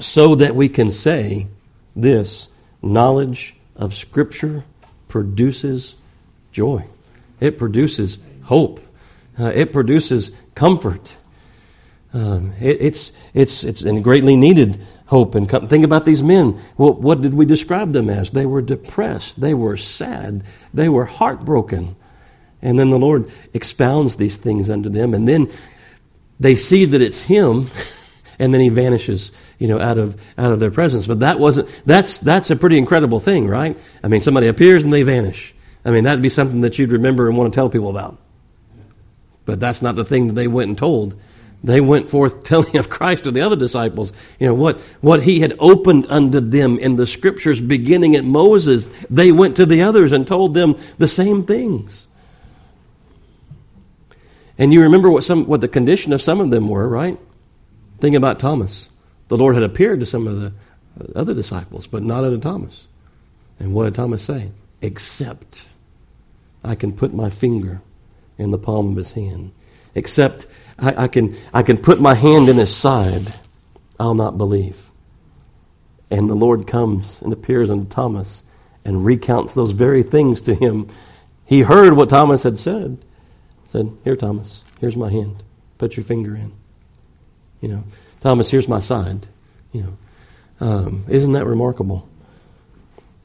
[0.00, 1.48] so that we can say
[1.96, 2.48] this
[2.82, 4.64] knowledge of Scripture
[5.08, 5.96] produces
[6.52, 6.84] joy.
[7.40, 8.80] It produces hope.
[9.38, 11.16] Uh, it produces comfort.
[12.12, 16.60] Um, it, it's, it's, it's and greatly needed hope and com- think about these men.
[16.76, 18.30] Well, what did we describe them as?
[18.30, 19.40] They were depressed.
[19.40, 20.44] They were sad.
[20.74, 21.96] They were heartbroken.
[22.60, 25.50] And then the Lord expounds these things unto them, and then
[26.40, 27.70] they see that it's Him,
[28.38, 31.06] and then He vanishes, you know, out of out of their presence.
[31.06, 31.68] But that wasn't.
[31.86, 33.76] That's that's a pretty incredible thing, right?
[34.02, 35.54] I mean, somebody appears and they vanish.
[35.84, 38.18] I mean, that'd be something that you'd remember and want to tell people about.
[39.44, 41.18] But that's not the thing that they went and told.
[41.64, 44.12] They went forth telling of Christ to the other disciples.
[44.38, 48.86] You know, what, what he had opened unto them in the scriptures beginning at Moses,
[49.10, 52.06] they went to the others and told them the same things.
[54.58, 57.18] And you remember what, some, what the condition of some of them were, right?
[58.00, 58.88] Think about Thomas.
[59.28, 60.52] The Lord had appeared to some of the
[61.14, 62.86] other disciples, but not unto Thomas.
[63.60, 64.52] And what did Thomas say?
[64.80, 65.64] Except
[66.64, 67.80] I can put my finger
[68.36, 69.52] in the palm of his hand.
[69.94, 70.46] Except
[70.78, 73.34] I, I, can, I can put my hand in his side,
[73.98, 74.90] I'll not believe.
[76.10, 78.42] And the Lord comes and appears unto Thomas
[78.84, 80.88] and recounts those very things to him.
[81.44, 83.04] He heard what Thomas had said.
[83.68, 85.42] Said, Here, Thomas, here's my hand.
[85.76, 86.52] Put your finger in.
[87.60, 87.84] You know,
[88.20, 89.26] Thomas, here's my side.
[89.72, 92.08] You know, um, isn't that remarkable?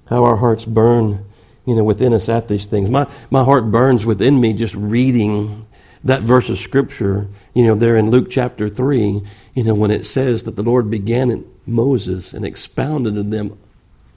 [0.08, 1.26] How our hearts burn,
[1.66, 2.90] you know, within us at these things.
[2.90, 5.66] My, my heart burns within me just reading
[6.04, 9.22] that verse of Scripture, you know, there in Luke chapter 3,
[9.56, 13.58] you know, when it says that the Lord began in Moses and expounded to them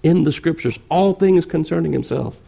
[0.03, 2.41] in the Scriptures all things concerning Himself.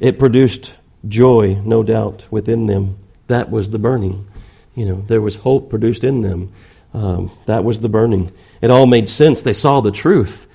[0.00, 0.74] It produced
[1.08, 2.98] joy, no doubt, within them.
[3.28, 4.26] That was the burning.
[4.76, 6.52] You know, there was hope produced in them.
[6.94, 8.32] Um, that was the burning.
[8.60, 9.42] It all made sense.
[9.42, 10.46] They saw the truth.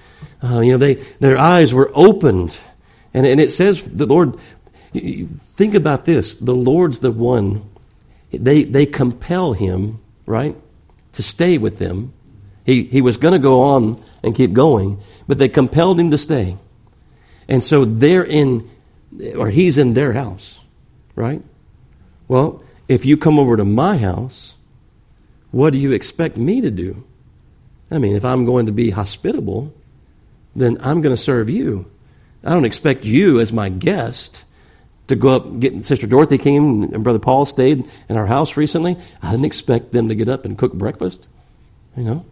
[0.41, 2.57] Uh, you know, they, their eyes were opened.
[3.13, 4.39] And, and it says the Lord,
[4.93, 6.35] think about this.
[6.35, 7.69] The Lord's the one,
[8.31, 10.55] they, they compel him, right,
[11.13, 12.13] to stay with them.
[12.65, 16.17] He, he was going to go on and keep going, but they compelled him to
[16.17, 16.57] stay.
[17.47, 18.69] And so they're in,
[19.35, 20.59] or he's in their house,
[21.15, 21.41] right?
[22.27, 24.55] Well, if you come over to my house,
[25.51, 27.05] what do you expect me to do?
[27.89, 29.73] I mean, if I'm going to be hospitable,
[30.57, 31.89] then I'm going to serve you.
[32.43, 34.43] I don't expect you as my guest
[35.07, 35.59] to go up.
[35.61, 38.97] Get Sister Dorothy came and Brother Paul stayed in our house recently.
[39.21, 41.29] I didn't expect them to get up and cook breakfast.
[41.95, 42.25] You know,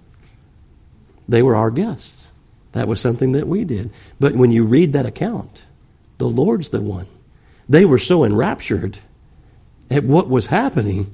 [1.30, 2.28] they were our guests.
[2.74, 3.91] That was something that we did.
[4.20, 5.62] But when you read that account,
[6.18, 7.07] the Lord's the one.
[7.70, 8.99] They were so enraptured
[9.89, 11.13] at what was happening,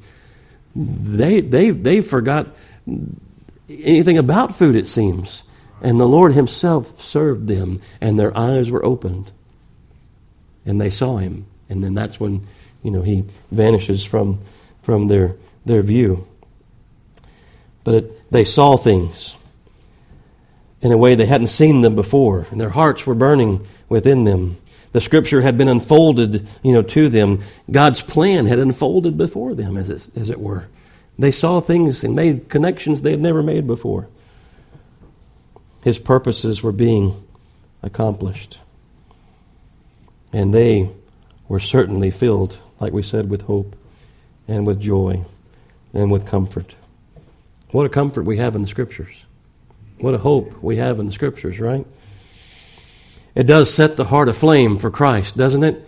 [0.76, 2.48] they they they forgot
[3.70, 4.76] anything about food.
[4.76, 5.44] It seems.
[5.82, 9.32] And the Lord Himself served them, and their eyes were opened.
[10.66, 11.46] And they saw Him.
[11.70, 12.48] And then that's when,
[12.82, 14.42] you know, He vanishes from,
[14.82, 16.28] from their, their view.
[17.84, 19.36] But it, they saw things
[20.82, 24.58] in a way they hadn't seen them before, and their hearts were burning within them.
[24.96, 27.44] The Scripture had been unfolded, you know, to them.
[27.70, 30.68] God's plan had unfolded before them, as it, as it were.
[31.20, 34.08] They saw things and made connections they had never made before
[35.82, 37.22] his purposes were being
[37.84, 38.58] accomplished.
[40.32, 40.92] And they
[41.50, 43.76] were certainly filled, like we said, with hope
[44.48, 45.26] and with joy
[45.94, 46.74] and with comfort.
[47.72, 49.26] What a comfort we have in the Scriptures.
[49.98, 51.86] What a hope we have in the Scriptures, right?
[53.36, 55.88] It does set the heart aflame for Christ, doesn't it?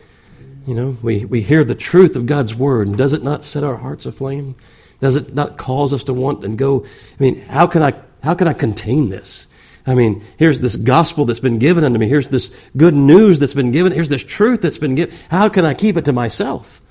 [0.65, 3.63] You know, we, we hear the truth of God's Word, and does it not set
[3.63, 4.55] our hearts aflame?
[4.99, 8.33] Does it not cause us to want and go, I mean, how can I, how
[8.33, 9.47] can I contain this?
[9.85, 12.09] I mean, here's this gospel that's been given unto me.
[12.09, 13.93] Here's this good news that's been given.
[13.93, 15.15] Here's this truth that's been given.
[15.29, 16.81] How can I keep it to myself?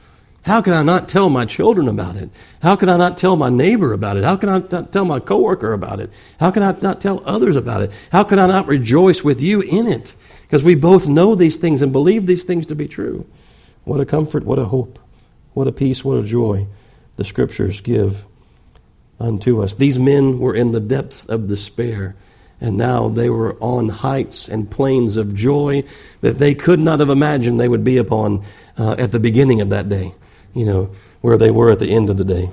[0.40, 2.30] How can I not tell my children about it?
[2.62, 4.24] How can I not tell my neighbor about it?
[4.24, 6.10] How can I not tell my coworker about it?
[6.38, 7.90] How can I not tell others about it?
[8.10, 10.14] How can I not rejoice with you in it?
[10.46, 13.26] Because we both know these things and believe these things to be true.
[13.84, 14.98] What a comfort, what a hope,
[15.54, 16.66] what a peace, what a joy
[17.16, 18.24] the scriptures give
[19.18, 19.74] unto us.
[19.74, 22.14] These men were in the depths of despair.
[22.60, 25.84] And now they were on heights and plains of joy
[26.20, 28.44] that they could not have imagined they would be upon
[28.78, 30.14] uh, at the beginning of that day,
[30.54, 30.90] you know,
[31.20, 32.50] where they were at the end of the day.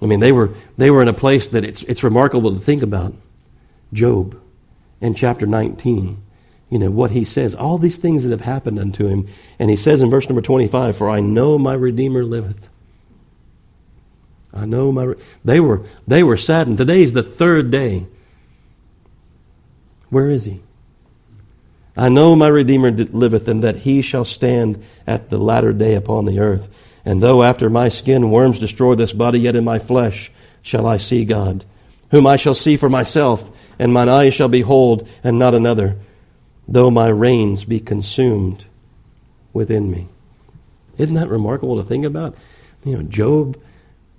[0.00, 2.82] I mean, they were, they were in a place that it's, it's remarkable to think
[2.82, 3.14] about.
[3.92, 4.40] Job
[5.00, 6.20] in chapter 19.
[6.72, 9.28] You know, what he says, all these things that have happened unto him.
[9.58, 12.66] And he says in verse number 25, For I know my Redeemer liveth.
[14.54, 15.12] I know my.
[15.44, 16.78] They were, they were saddened.
[16.78, 18.06] Today's the third day.
[20.08, 20.62] Where is he?
[21.94, 26.24] I know my Redeemer liveth, and that he shall stand at the latter day upon
[26.24, 26.70] the earth.
[27.04, 30.32] And though after my skin worms destroy this body, yet in my flesh
[30.62, 31.66] shall I see God,
[32.12, 35.98] whom I shall see for myself, and mine eyes shall behold, and not another
[36.68, 38.64] though my reins be consumed
[39.52, 40.08] within me.
[40.98, 42.36] Isn't that remarkable to think about?
[42.84, 43.60] You know, Job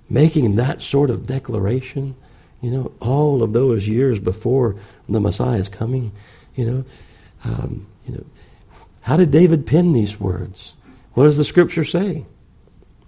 [0.08, 2.14] making that sort of declaration,
[2.60, 4.76] you know, all of those years before
[5.08, 6.12] the Messiah is coming,
[6.54, 6.84] you know.
[7.44, 8.24] Um, you know,
[9.02, 10.74] how did David pen these words?
[11.12, 12.24] What does the scripture say?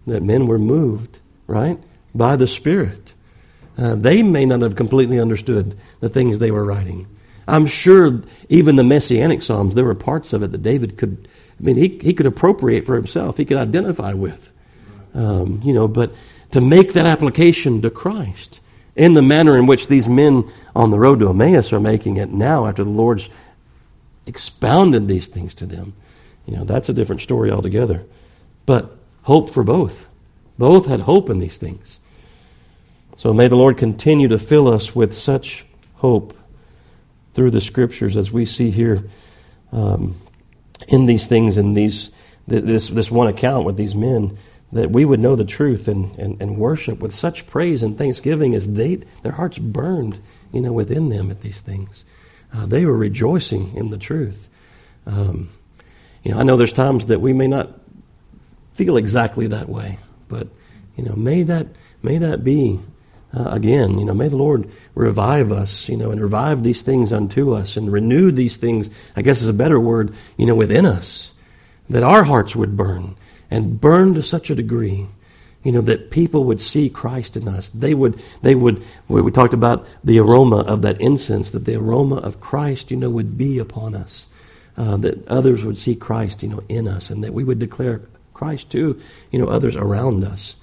[0.06, 1.78] That men were moved, right,
[2.14, 3.14] by the Spirit.
[3.76, 7.06] Uh, they may not have completely understood the things they were writing.
[7.48, 11.28] I'm sure even the Messianic Psalms, there were parts of it that David could,
[11.58, 14.52] I mean, he, he could appropriate for himself, he could identify with.
[15.14, 16.12] Um, you know, but
[16.52, 18.60] to make that application to Christ
[18.96, 22.30] in the manner in which these men on the road to Emmaus are making it
[22.30, 23.28] now after the Lord's
[24.26, 25.94] expounded these things to them,
[26.46, 28.04] you know, that's a different story altogether.
[28.66, 30.06] But hope for both.
[30.58, 31.98] Both had hope in these things.
[33.16, 35.64] So may the Lord continue to fill us with such
[35.94, 36.36] hope
[37.36, 39.04] through the scriptures as we see here
[39.70, 40.16] um,
[40.88, 42.10] in these things in these
[42.48, 44.36] this this one account with these men
[44.72, 48.54] that we would know the truth and, and, and worship with such praise and thanksgiving
[48.54, 50.18] as they their hearts burned
[50.52, 52.04] you know within them at these things.
[52.54, 54.48] Uh, they were rejoicing in the truth.
[55.04, 55.50] Um,
[56.24, 57.68] you know I know there's times that we may not
[58.72, 59.98] feel exactly that way
[60.28, 60.48] but
[60.96, 61.66] you know may that
[62.02, 62.80] may that be
[63.36, 63.98] uh, again.
[63.98, 67.76] You know, may the Lord revive us, you know, and revive these things unto us
[67.76, 71.32] and renew these things, I guess is a better word, you know, within us,
[71.90, 73.16] that our hearts would burn
[73.50, 75.06] and burn to such a degree,
[75.62, 77.68] you know, that people would see Christ in us.
[77.68, 82.16] They would, they would, we talked about the aroma of that incense, that the aroma
[82.16, 84.26] of Christ, you know, would be upon us.
[84.78, 88.02] Uh, that others would see Christ, you know, in us, and that we would declare
[88.34, 89.00] Christ to,
[89.30, 90.56] you know, others around us.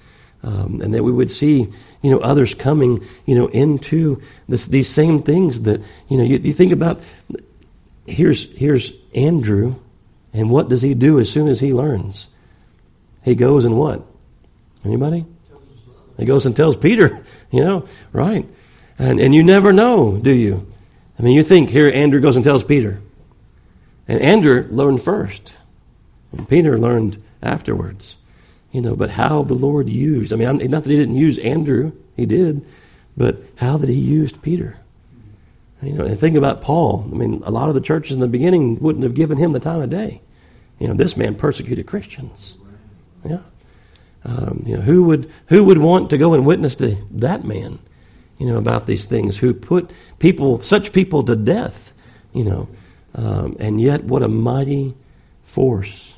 [0.44, 1.72] Um, and that we would see,
[2.02, 6.36] you know, others coming, you know, into this, these same things that, you know, you,
[6.36, 7.00] you think about.
[8.06, 9.76] Here's here's Andrew,
[10.34, 12.28] and what does he do as soon as he learns?
[13.22, 14.02] He goes and what?
[14.84, 15.24] Anybody?
[16.18, 18.46] He goes and tells Peter, you know, right?
[18.98, 20.70] And and you never know, do you?
[21.18, 23.00] I mean, you think here Andrew goes and tells Peter,
[24.06, 25.54] and Andrew learned first,
[26.32, 28.16] and Peter learned afterwards.
[28.74, 31.92] You know, but how the Lord used, I mean, not that he didn't use Andrew,
[32.16, 32.66] he did,
[33.16, 34.76] but how that he used Peter.
[35.80, 37.08] You know, and think about Paul.
[37.12, 39.60] I mean, a lot of the churches in the beginning wouldn't have given him the
[39.60, 40.22] time of day.
[40.80, 42.56] You know, this man persecuted Christians.
[43.24, 43.42] Yeah.
[44.24, 47.78] Um, you know, who would who would want to go and witness to that man?
[48.38, 49.38] You know, about these things.
[49.38, 51.92] Who put people, such people, to death?
[52.32, 52.68] You know,
[53.14, 54.96] um, and yet what a mighty
[55.44, 56.14] force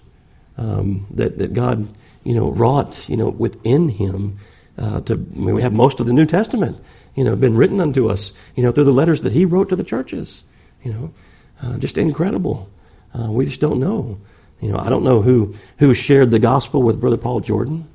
[0.57, 1.87] um, that that God
[2.27, 4.39] you know, wrought, you know, within him.
[4.77, 6.81] Uh, to I mean, we have most of the New Testament,
[7.15, 9.77] you know, been written unto us, you know, through the letters that he wrote to
[9.77, 10.43] the churches.
[10.82, 11.15] You know,
[11.62, 12.69] uh, just incredible.
[13.15, 14.19] Uh, we just don't know.
[14.61, 17.86] You know, I don't know who who shared the gospel with Brother Paul Jordan,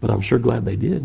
[0.00, 1.02] but I'm sure glad they did.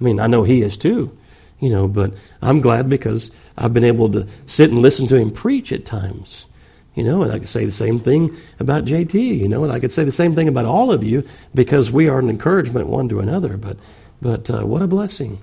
[0.00, 1.16] I mean, I know he is too.
[1.58, 5.30] You know, but I'm glad because I've been able to sit and listen to him
[5.32, 6.46] preach at times.
[6.94, 9.78] You know, and I could say the same thing about JT, you know, and I
[9.78, 13.08] could say the same thing about all of you because we are an encouragement one
[13.10, 13.56] to another.
[13.56, 13.76] But,
[14.20, 15.40] but uh, what a blessing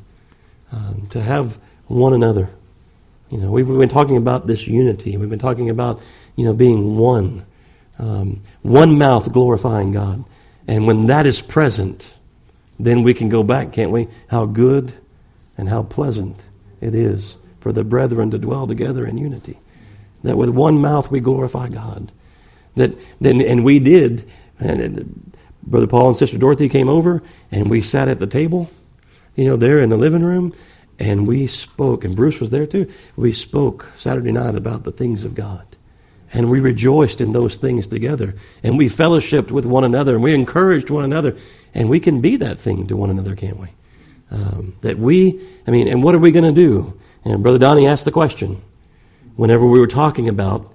[0.74, 1.58] um, to have
[1.88, 2.50] one another.
[3.30, 5.16] You know, we've, been talking about this unity.
[5.16, 6.02] We've been talking about,
[6.36, 7.46] you know, being one.
[7.98, 10.24] Um, one mouth glorifying God.
[10.68, 12.14] And when that is present,
[12.78, 14.10] then we can go back, can't we?
[14.28, 14.94] How good
[15.58, 16.46] and how pleasant
[16.82, 19.58] it is for the brethren to dwell together in unity
[20.28, 22.12] that with one mouth we glorify God.
[22.76, 24.30] That then and we did.
[24.60, 25.34] And
[25.64, 27.22] Brother Paul and Sister Dorothy came over,
[27.52, 28.70] and we sat at the table,
[29.36, 30.54] you know, there in the living room,
[31.00, 32.04] and we spoke.
[32.04, 32.92] And Bruce was there too.
[33.16, 35.64] We spoke Saturday night about the things of God.
[36.34, 38.36] And we rejoiced in those things together.
[38.62, 41.38] And we fellowshipped with one another, and we encouraged one another.
[41.74, 43.70] And we can be that thing to one another, can't we?
[44.30, 46.98] Um, that we, I mean, and what are we going to do?
[47.24, 48.62] And Brother Donnie asked the question
[49.38, 50.72] whenever we were talking about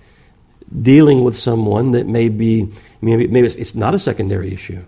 [0.80, 2.72] dealing with someone that may be
[3.02, 4.82] maybe, maybe it's not a secondary issue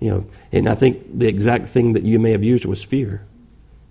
[0.00, 3.26] you know and i think the exact thing that you may have used was fear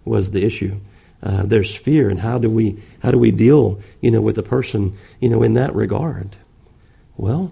[0.05, 0.79] was the issue.
[1.21, 4.43] Uh, there's fear and how do we how do we deal you know with a
[4.43, 6.35] person you know in that regard?
[7.17, 7.51] Well,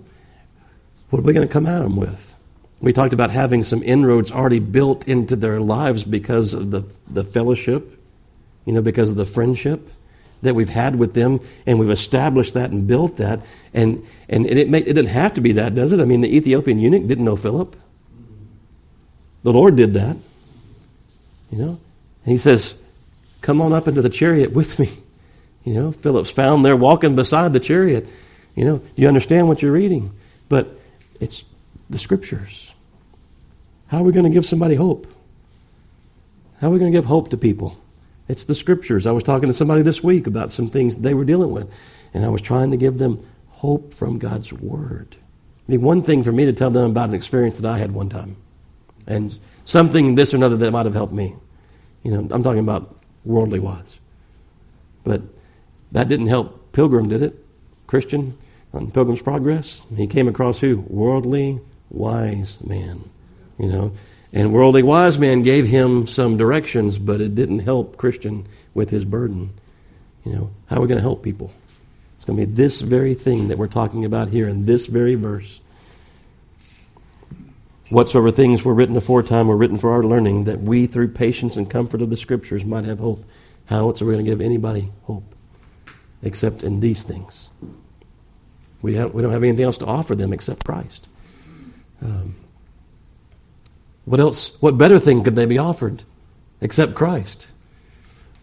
[1.09, 2.35] what are we going to come at them with?
[2.81, 7.23] We talked about having some inroads already built into their lives because of the, the
[7.23, 7.97] fellowship,
[8.65, 9.89] you know, because of the friendship
[10.43, 13.41] that we've had with them, and we've established that and built that.
[13.73, 15.99] And, and it, may, it didn't have to be that, does it?
[15.99, 17.75] I mean, the Ethiopian eunuch didn't know Philip.
[19.43, 20.17] The Lord did that.
[21.51, 21.79] You know?
[22.25, 22.75] And he says,
[23.41, 24.97] Come on up into the chariot with me.
[25.65, 28.05] You know, Philip's found there walking beside the chariot.
[28.53, 30.11] You know, you understand what you're reading.
[30.49, 30.77] But
[31.21, 31.45] it's
[31.89, 32.73] the scriptures.
[33.87, 35.07] How are we going to give somebody hope?
[36.59, 37.81] How are we going to give hope to people?
[38.33, 39.05] It's the scriptures.
[39.05, 41.69] I was talking to somebody this week about some things they were dealing with,
[42.15, 45.15] and I was trying to give them hope from God's word.
[45.15, 47.91] I mean, one thing for me to tell them about an experience that I had
[47.91, 48.35] one time,
[49.05, 51.35] and something this or another that might have helped me.
[52.01, 53.99] You know, I'm talking about worldly wise.
[55.03, 55.21] But
[55.91, 57.45] that didn't help Pilgrim, did it?
[57.85, 58.35] Christian
[58.73, 59.83] on Pilgrim's Progress.
[59.95, 60.77] He came across who?
[60.87, 61.61] Worldly
[61.91, 63.07] wise man.
[63.59, 63.93] You know,
[64.33, 69.05] and worldly wise man gave him some directions, but it didn't help Christian with his
[69.05, 69.53] burden.
[70.25, 71.53] You know, how are we going to help people?
[72.17, 75.15] It's going to be this very thing that we're talking about here in this very
[75.15, 75.59] verse.
[77.89, 81.69] Whatsoever things were written aforetime were written for our learning, that we, through patience and
[81.69, 83.23] comfort of the Scriptures, might have hope.
[83.65, 85.35] How else are we going to give anybody hope?
[86.23, 87.49] Except in these things.
[88.81, 91.07] We, have, we don't have anything else to offer them except Christ.
[92.01, 92.35] Um,
[94.05, 94.51] what else?
[94.59, 96.03] What better thing could they be offered
[96.61, 97.47] except Christ?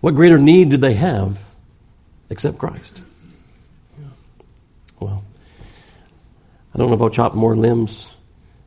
[0.00, 1.42] What greater need did they have
[2.30, 3.02] except Christ?
[4.98, 5.24] Well,
[6.74, 8.12] I don't know if I'll chop more limbs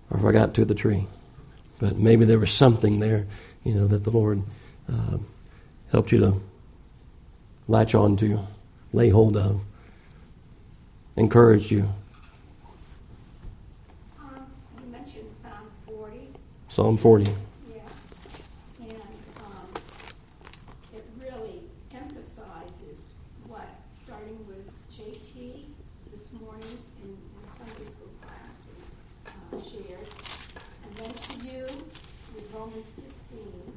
[0.10, 1.07] or if I got to the tree,
[1.80, 3.26] but maybe there was something there,
[3.64, 4.44] you know, that the Lord
[4.91, 5.18] uh,
[5.91, 6.41] helped you to
[7.68, 8.40] latch on to,
[8.91, 9.61] lay hold of,
[11.15, 11.88] encourage you.
[14.20, 14.45] Um,
[14.84, 16.30] you mentioned Psalm 40.
[16.74, 17.30] Psalm 40.
[17.70, 17.82] Yeah.
[18.82, 18.94] And
[19.45, 19.70] um,
[20.91, 21.62] it really
[21.94, 23.12] emphasizes
[23.45, 25.66] what, starting with JT
[26.10, 28.58] this morning in the Sunday school class
[29.52, 30.08] we uh, shared,
[30.88, 31.62] and then to you
[32.34, 32.91] with Romans
[33.30, 33.74] 15,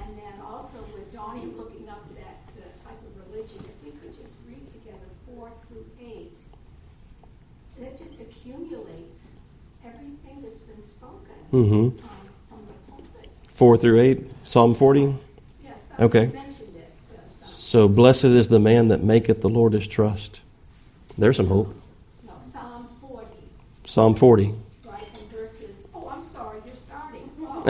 [0.00, 3.58] and then also with Donnie looking up that uh, type of religion.
[3.58, 5.04] If we could just read together
[5.36, 6.32] 4 through 8,
[7.82, 9.32] it just accumulates
[9.86, 11.96] everything that's been spoken Mm-hmm.
[11.96, 13.30] from the pulpit.
[13.48, 15.14] 4 through 8, Psalm 40.
[15.62, 16.26] Yes, Okay.
[16.26, 16.92] Mentioned it.
[17.12, 20.40] uh, So blessed is the man that maketh the Lord his trust.
[21.16, 21.72] There's some hope.
[22.26, 23.26] No, Psalm 40,
[23.86, 24.54] Psalm 40.
[24.84, 27.30] right, and verses, oh, I'm sorry, you're starting.
[27.40, 27.64] Oh.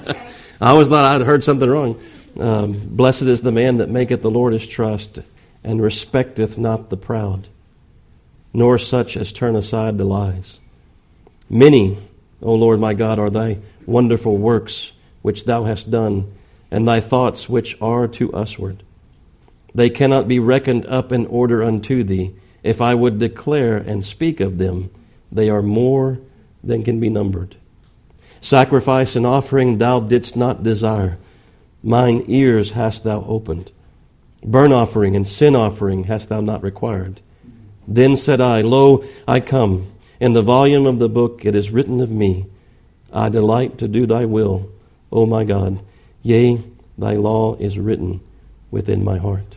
[0.10, 0.26] Okay.
[0.62, 2.00] I always thought I'd heard something wrong.
[2.38, 5.18] Um, blessed is the man that maketh the Lord his trust,
[5.64, 7.48] and respecteth not the proud,
[8.52, 10.60] nor such as turn aside to lies.
[11.48, 11.98] Many,
[12.42, 14.92] O Lord my God, are thy wonderful works
[15.22, 16.32] which thou hast done,
[16.70, 18.82] and thy thoughts which are to usward.
[19.74, 22.34] They cannot be reckoned up in order unto thee.
[22.62, 24.90] If I would declare and speak of them,
[25.30, 26.18] they are more
[26.62, 27.56] than can be numbered.
[28.40, 31.18] Sacrifice and offering thou didst not desire.
[31.82, 33.70] Mine ears hast thou opened.
[34.42, 37.20] Burnt offering and sin offering hast thou not required.
[37.86, 39.89] Then said I, Lo, I come.
[40.20, 42.46] In the volume of the book it is written of me,
[43.12, 44.70] I delight to do thy will,
[45.10, 45.82] O my God.
[46.22, 46.60] Yea,
[46.98, 48.20] thy law is written
[48.70, 49.56] within my heart.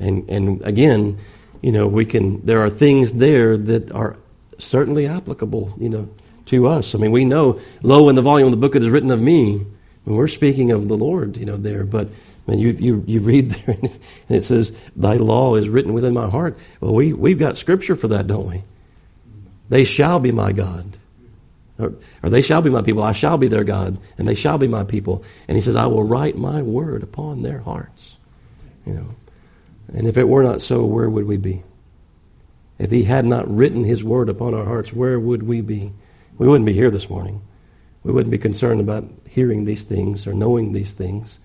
[0.00, 1.18] And, and again,
[1.62, 4.16] you know, we can, there are things there that are
[4.58, 6.08] certainly applicable, you know,
[6.46, 6.94] to us.
[6.94, 9.22] I mean, we know, lo, in the volume of the book it is written of
[9.22, 9.64] me.
[10.06, 11.84] And we're speaking of the Lord, you know, there.
[11.84, 12.08] But
[12.48, 13.98] man, you, you, you read there and
[14.28, 16.58] it says, Thy law is written within my heart.
[16.80, 18.64] Well, we, we've got scripture for that, don't we?
[19.68, 20.96] They shall be my God.
[21.78, 23.02] Or, or they shall be my people.
[23.02, 25.24] I shall be their God, and they shall be my people.
[25.48, 28.16] And he says, I will write my word upon their hearts.
[28.86, 29.14] You know.
[29.92, 31.62] And if it were not so, where would we be?
[32.78, 35.92] If he had not written his word upon our hearts, where would we be?
[36.38, 37.40] We wouldn't be here this morning.
[38.02, 41.38] We wouldn't be concerned about hearing these things or knowing these things.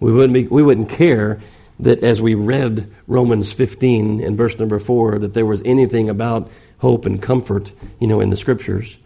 [0.00, 1.40] We wouldn't, be, we wouldn't care
[1.80, 6.50] that as we read Romans 15 and verse number 4 that there was anything about
[6.80, 8.98] hope and comfort, you know, in the scriptures.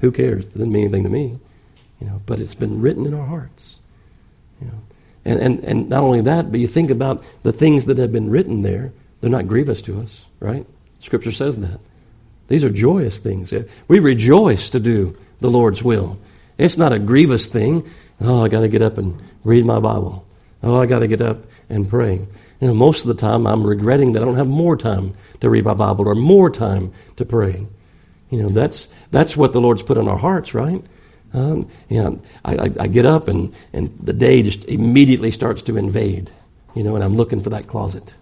[0.00, 0.46] Who cares?
[0.46, 1.38] It doesn't mean anything to me.
[2.00, 3.80] You know, but it's been written in our hearts.
[4.60, 4.78] You know.
[5.24, 8.30] And, and, and not only that, but you think about the things that have been
[8.30, 10.66] written there, they're not grievous to us, right?
[11.00, 11.80] Scripture says that.
[12.48, 13.52] These are joyous things.
[13.52, 16.18] Uh, we rejoice to do the Lord's will.
[16.58, 17.88] It's not a grievous thing.
[18.20, 20.26] Oh, I got to get up and read my Bible.
[20.62, 21.38] Oh, I got to get up
[21.68, 22.26] and pray.
[22.64, 25.50] You know, most of the time I'm regretting that I don't have more time to
[25.50, 27.66] read my Bible or more time to pray.
[28.30, 30.82] You know, that's, that's what the Lord's put in our hearts, right?
[31.34, 35.60] Um, you know, I, I, I get up and, and the day just immediately starts
[35.60, 36.30] to invade,
[36.74, 38.14] you know, and I'm looking for that closet.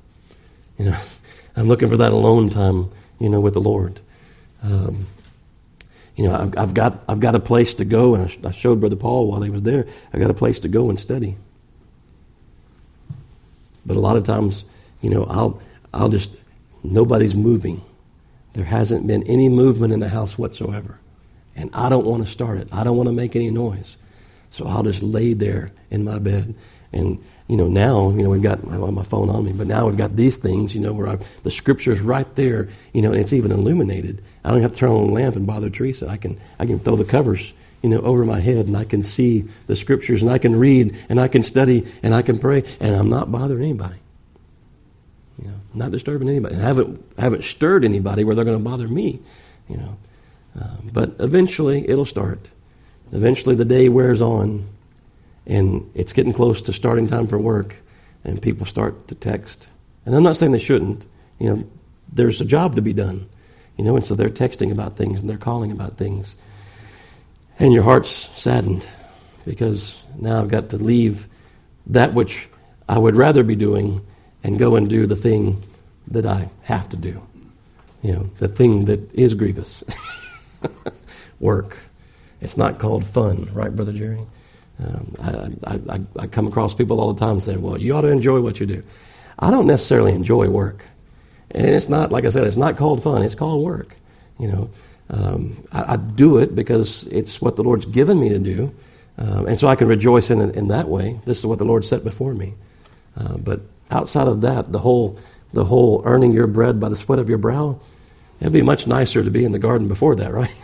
[0.76, 0.98] You know,
[1.56, 2.90] I'm looking for that alone time,
[3.20, 4.00] you know, with the Lord.
[4.64, 5.06] Um,
[6.16, 8.80] you know, I've, I've, got, I've got a place to go, and I, I showed
[8.80, 11.36] Brother Paul while he was there, I got a place to go and study.
[13.84, 14.64] But a lot of times,
[15.00, 15.60] you know, I'll,
[15.92, 16.30] I'll just,
[16.82, 17.82] nobody's moving.
[18.54, 20.98] There hasn't been any movement in the house whatsoever.
[21.56, 22.68] And I don't want to start it.
[22.72, 23.96] I don't want to make any noise.
[24.50, 26.54] So I'll just lay there in my bed.
[26.92, 29.66] And, you know, now, you know, we've got, I have my phone on me, but
[29.66, 33.12] now we've got these things, you know, where I, the scripture's right there, you know,
[33.12, 34.22] and it's even illuminated.
[34.44, 36.08] I don't have to turn on the lamp and bother Teresa.
[36.08, 37.52] I can, I can throw the covers,
[37.82, 40.96] you know, over my head and I can see the scriptures and I can read
[41.08, 43.98] and I can study and I can pray and I'm not bothering anybody.
[45.38, 46.54] You know, not disturbing anybody.
[46.54, 49.20] I haven't, haven't stirred anybody where they're going to bother me,
[49.68, 49.96] you know.
[50.60, 52.48] Um, but eventually it'll start.
[53.10, 54.68] Eventually the day wears on
[55.46, 57.76] and it's getting close to starting time for work
[58.22, 59.66] and people start to text.
[60.06, 61.04] And I'm not saying they shouldn't.
[61.40, 61.64] You know,
[62.12, 63.28] there's a job to be done.
[63.76, 66.36] You know, and so they're texting about things and they're calling about things.
[67.62, 68.84] And your heart's saddened
[69.44, 71.28] because now I've got to leave
[71.86, 72.48] that which
[72.88, 74.04] I would rather be doing
[74.42, 75.62] and go and do the thing
[76.08, 77.24] that I have to do.
[78.02, 79.84] You know, the thing that is grievous.
[81.38, 81.76] Work.
[82.40, 84.26] It's not called fun, right, Brother Jerry?
[84.84, 85.14] Um,
[85.62, 88.40] I, I, I, come across people all the time saying, well, you ought to enjoy
[88.40, 88.82] what you do.
[89.38, 90.84] I don't necessarily enjoy work.
[91.52, 93.94] And it's not, like I said, it's not called fun, it's called work.
[94.40, 94.70] You know,
[95.12, 98.74] um, I, I, do it because it's what the Lord's given me to do.
[99.18, 101.20] Um, and so I can rejoice in in that way.
[101.26, 102.54] This is what the Lord set before me.
[103.16, 103.60] Uh, but
[103.90, 105.18] outside of that, the whole,
[105.52, 107.78] the whole earning your bread by the sweat of your brow,
[108.40, 110.54] it'd be much nicer to be in the garden before that, right?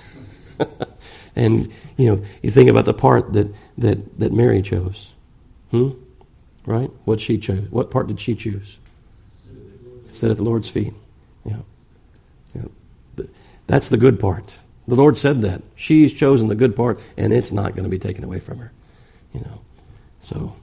[1.37, 5.13] and, you know, you think about the part that, that, that Mary chose.
[5.71, 5.91] Hmm?
[6.65, 6.91] Right?
[7.05, 7.69] What she chose.
[7.71, 8.79] What part did she choose?
[10.09, 10.95] Sit at the Lord's feet.
[11.45, 11.59] Yeah.
[12.55, 12.63] yeah.
[13.69, 14.55] That's the good part.
[14.89, 15.63] The Lord said that.
[15.77, 18.73] She's chosen the good part, and it's not going to be taken away from her.
[19.33, 19.61] You know.
[20.21, 20.57] So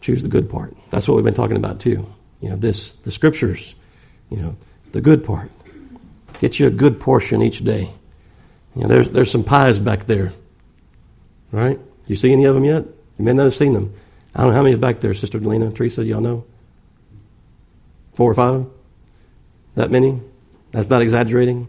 [0.00, 0.76] choose the good part.
[0.90, 2.06] That's what we've been talking about too.
[2.40, 3.74] You know, this the scriptures,
[4.30, 4.56] you know,
[4.92, 5.50] the good part.
[6.38, 7.90] Get you a good portion each day.
[8.76, 10.34] You know, there's there's some pies back there.
[11.50, 11.80] Right?
[12.06, 12.84] You see any of them yet?
[13.18, 13.94] You may not have seen them.
[14.34, 16.44] I don't know how many is back there, Sister Delina, Teresa, y'all know?
[18.12, 18.66] Four or five?
[19.74, 20.20] That many?
[20.72, 21.68] That's not exaggerating.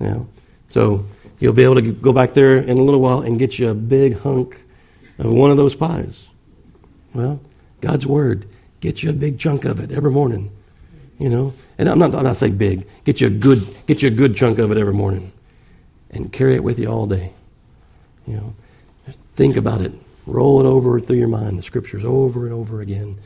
[0.00, 0.20] Yeah.
[0.68, 1.06] So
[1.38, 3.74] you'll be able to go back there in a little while and get you a
[3.74, 4.62] big hunk
[5.18, 6.26] of one of those pies.
[7.12, 7.40] Well,
[7.80, 8.46] God's word,
[8.80, 10.50] get you a big chunk of it every morning.
[11.18, 12.86] You know, and I'm not, I'm not saying big.
[13.04, 15.32] Get you a good, get you a good chunk of it every morning,
[16.10, 17.34] and carry it with you all day.
[18.26, 18.54] You know,
[19.04, 19.92] just think about it.
[20.26, 23.18] Roll it over through your mind, the scriptures over and over again.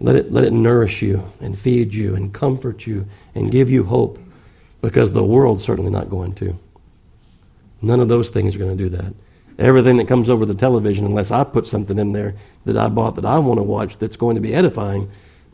[0.00, 3.84] Let it, let it nourish you and feed you and comfort you and give you
[3.84, 4.18] hope
[4.82, 6.58] because the world's certainly not going to.
[7.80, 9.14] None of those things are going to do that.
[9.58, 12.34] Everything that comes over the television, unless I put something in there
[12.64, 15.10] that I bought that I want to watch that's going to be edifying,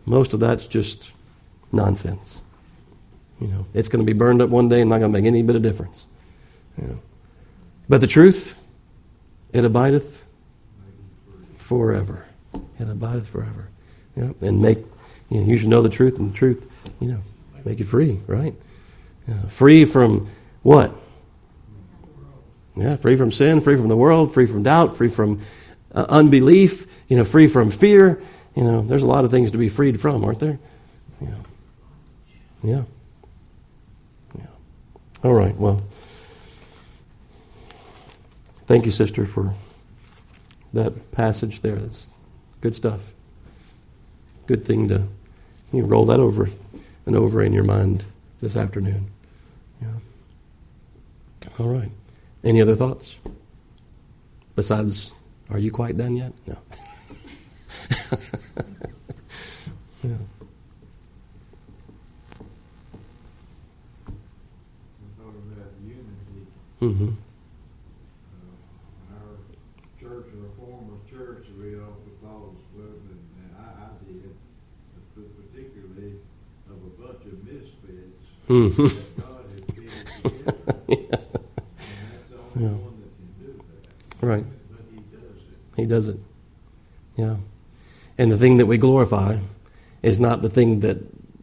[0.07, 1.13] most of that's just
[1.73, 2.41] nonsense.
[3.41, 5.27] You know, it's going to be burned up one day and not going to make
[5.27, 6.07] any bit of difference.
[6.81, 6.99] You know.
[7.89, 8.55] But the truth,
[9.53, 10.23] it abideth
[11.57, 12.27] forever.
[12.79, 13.69] It abideth forever.
[14.17, 14.79] Yeah, and make
[15.31, 16.65] you know, you should know the truth, and the truth,
[17.01, 17.21] you know,
[17.65, 18.55] make you free, right?
[19.29, 20.29] Yeah, free from
[20.63, 20.93] what?
[22.77, 25.43] Yeah, free from sin, free from the world, free from doubt, free from
[25.95, 28.23] uh, unbelief, you know, free from fear.
[28.57, 30.59] You know, there's a lot of things to be freed from, aren't there?
[31.21, 31.29] Yeah.
[32.63, 32.83] Yeah.
[34.37, 34.47] Yeah.
[35.25, 35.83] All right, well.
[38.67, 39.55] Thank you, sister, for
[40.73, 41.77] that passage there.
[41.77, 42.07] That's
[42.61, 43.15] good stuff.
[44.47, 45.03] Good thing to
[45.73, 46.49] you know, roll that over
[47.07, 48.05] and over in your mind
[48.41, 49.11] this afternoon.
[51.59, 51.91] All right.
[52.45, 53.15] Any other thoughts?
[54.55, 55.13] Besides,
[55.51, 56.33] are you quite done yet?
[56.47, 56.57] No.
[60.05, 60.17] yeah.
[65.17, 66.47] thought about unity.
[66.81, 67.61] Our church, our former church, we often thought, well, I
[68.07, 68.89] did, particularly of a bunch of misfits.
[68.89, 69.09] Mm-hmm.
[69.09, 69.37] Uh, our
[70.01, 74.31] church, or a former church, we often thought, well, and and I, I did,
[75.17, 76.13] but particularly
[76.71, 78.77] of a bunch of misfits Mhm.
[78.77, 79.93] that God has fitted
[80.25, 80.55] together.
[80.89, 82.79] And that's the only Yeah.
[82.79, 83.51] one that can do
[84.21, 84.27] that.
[84.27, 84.47] Right.
[84.71, 84.85] But
[85.77, 86.19] he does it.
[88.17, 89.39] And the thing that we glorify
[90.03, 90.99] is not the thing that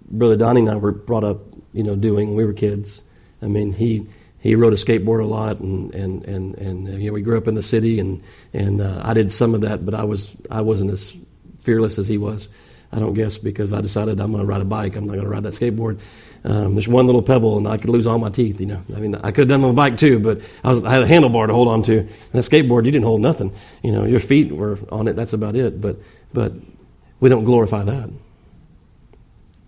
[0.09, 1.39] Brother Donnie and I were brought up,
[1.73, 3.01] you know, doing when we were kids.
[3.41, 4.07] I mean, he
[4.39, 7.47] he rode a skateboard a lot, and and and and you know, we grew up
[7.47, 8.21] in the city, and
[8.53, 11.13] and uh, I did some of that, but I was I wasn't as
[11.59, 12.47] fearless as he was.
[12.91, 14.95] I don't guess because I decided I'm going to ride a bike.
[14.95, 15.99] I'm not going to ride that skateboard.
[16.45, 18.59] Um, there's one little pebble, and I could lose all my teeth.
[18.59, 20.83] You know, I mean, I could have done on the bike too, but I, was,
[20.83, 21.99] I had a handlebar to hold on to.
[21.99, 23.51] And that skateboard, you didn't hold nothing.
[23.81, 25.15] You know, your feet were on it.
[25.15, 25.81] That's about it.
[25.81, 25.97] But
[26.33, 26.53] but
[27.19, 28.09] we don't glorify that.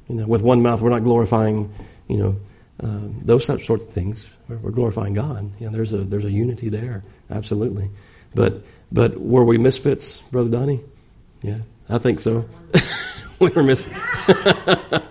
[0.08, 1.74] You know, with one mouth, we're not glorifying.
[2.08, 2.36] You know,
[2.84, 4.28] uh, those sorts of things.
[4.48, 5.52] We're, we're glorifying God.
[5.60, 7.90] You know, there's a there's a unity there, absolutely.
[8.36, 10.82] But but were we misfits, Brother Donnie?
[11.42, 11.60] Yeah,
[11.90, 12.48] I think so.
[13.40, 13.88] we were mis-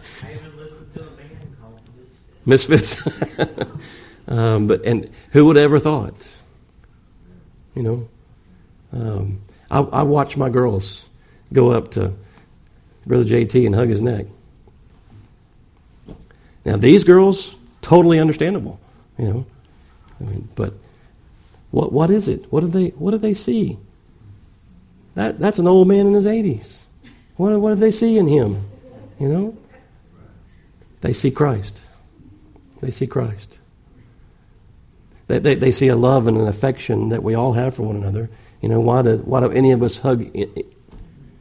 [2.47, 2.97] misfits.
[4.29, 6.29] um, but and who would ever thought?
[7.75, 8.09] You know,
[8.93, 9.41] um,
[9.71, 11.07] I, I watch my girls
[11.53, 12.13] go up to
[13.05, 14.27] Brother JT and hug his neck.
[16.65, 18.81] Now these girls, totally understandable,
[19.19, 19.47] you know.
[20.21, 20.73] I mean, but
[21.71, 22.51] what what is it?
[22.51, 23.79] What do they what do they see?
[25.15, 26.85] That that's an old man in his eighties.
[27.37, 28.67] What what do they see in him?
[29.21, 29.59] You know?
[31.01, 31.83] They see Christ.
[32.81, 33.59] They see Christ.
[35.29, 37.97] They, they, they see a love and an affection that we all have for one
[37.97, 38.31] another.
[38.61, 40.25] You know, why do, why do any of us hug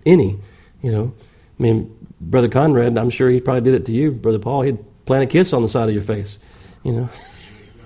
[0.06, 0.40] any?
[0.82, 1.14] You know,
[1.60, 4.12] I mean, Brother Conrad, I'm sure he probably did it to you.
[4.12, 6.38] Brother Paul, he'd plant a kiss on the side of your face.
[6.84, 7.10] You know,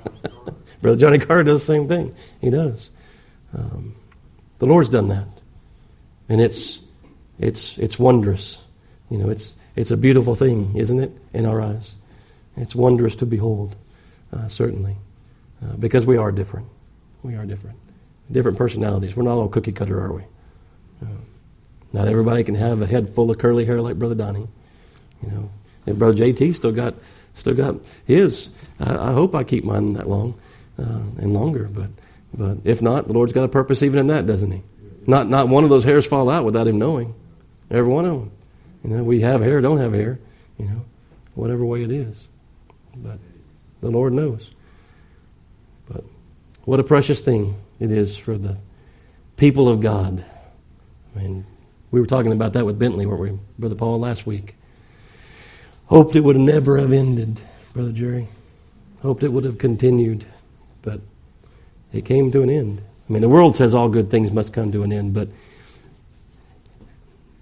[0.81, 2.15] Brother Johnny Carr does the same thing.
[2.41, 2.89] He does.
[3.53, 3.95] Um,
[4.59, 5.27] the Lord's done that,
[6.27, 6.79] and it's
[7.39, 8.61] it's it's wondrous.
[9.09, 11.95] You know, it's it's a beautiful thing, isn't it, in our eyes?
[12.59, 13.75] It's wondrous to behold,
[14.33, 14.97] uh, certainly,
[15.63, 16.67] uh, because we are different.
[17.23, 17.77] We are different.
[18.31, 19.15] Different personalities.
[19.15, 20.23] We're not all cookie cutter, are we?
[21.01, 21.07] Uh,
[21.93, 24.47] not everybody can have a head full of curly hair like Brother Donnie.
[25.23, 25.49] You know,
[25.85, 26.95] and Brother JT still got
[27.35, 27.75] still got
[28.05, 28.49] his.
[28.79, 30.39] I, I hope I keep mine that long
[30.77, 31.69] uh, and longer.
[31.71, 31.89] But
[32.33, 34.61] but if not, the Lord's got a purpose even in that, doesn't He?
[35.07, 37.15] Not not one of those hairs fall out without Him knowing.
[37.71, 38.31] Every one of them.
[38.83, 40.19] You know, we have hair, don't have hair.
[40.57, 40.85] You know,
[41.35, 42.27] whatever way it is.
[42.97, 43.19] But
[43.81, 44.51] the Lord knows.
[45.87, 46.03] But
[46.65, 48.57] what a precious thing it is for the
[49.37, 50.23] people of God.
[51.15, 51.45] I mean,
[51.91, 54.55] we were talking about that with Bentley, weren't we, Brother Paul, last week?
[55.87, 57.41] Hoped it would never have ended,
[57.73, 58.27] Brother Jerry.
[59.01, 60.25] Hoped it would have continued,
[60.81, 61.01] but
[61.93, 62.81] it came to an end.
[63.09, 65.29] I mean, the world says all good things must come to an end, but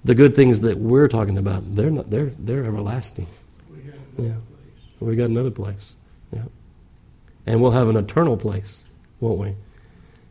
[0.05, 3.27] the good things that we're talking about, they're not, they're, they're everlasting.
[4.17, 4.35] Yeah.
[4.99, 5.93] We got another place.
[6.31, 6.43] Yeah.
[7.45, 8.83] And we'll have an eternal place,
[9.19, 9.49] won't we?
[9.49, 9.55] I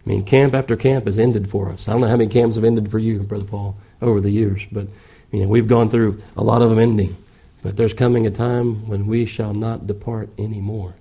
[0.04, 1.88] mean, camp after camp has ended for us.
[1.88, 4.62] I don't know how many camps have ended for you, Brother Paul, over the years,
[4.70, 4.86] but
[5.32, 7.16] you know, we've gone through a lot of them ending.
[7.62, 10.94] But there's coming a time when we shall not depart anymore.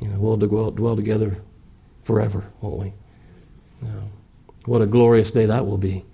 [0.00, 1.36] You know, we'll dwell, dwell together
[2.04, 2.92] forever, won't we?
[3.82, 4.00] Yeah.
[4.64, 6.04] What a glorious day that will be,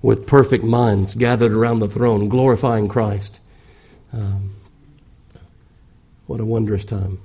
[0.00, 3.40] with perfect minds gathered around the throne, glorifying Christ.
[4.12, 4.54] Um,
[6.32, 7.20] what a wondrous time.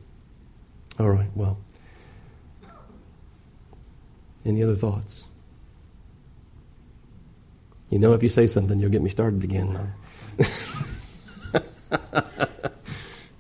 [1.00, 1.58] All right, well.
[4.44, 5.24] Any other thoughts?
[7.90, 9.94] You know, if you say something, you'll get me started again.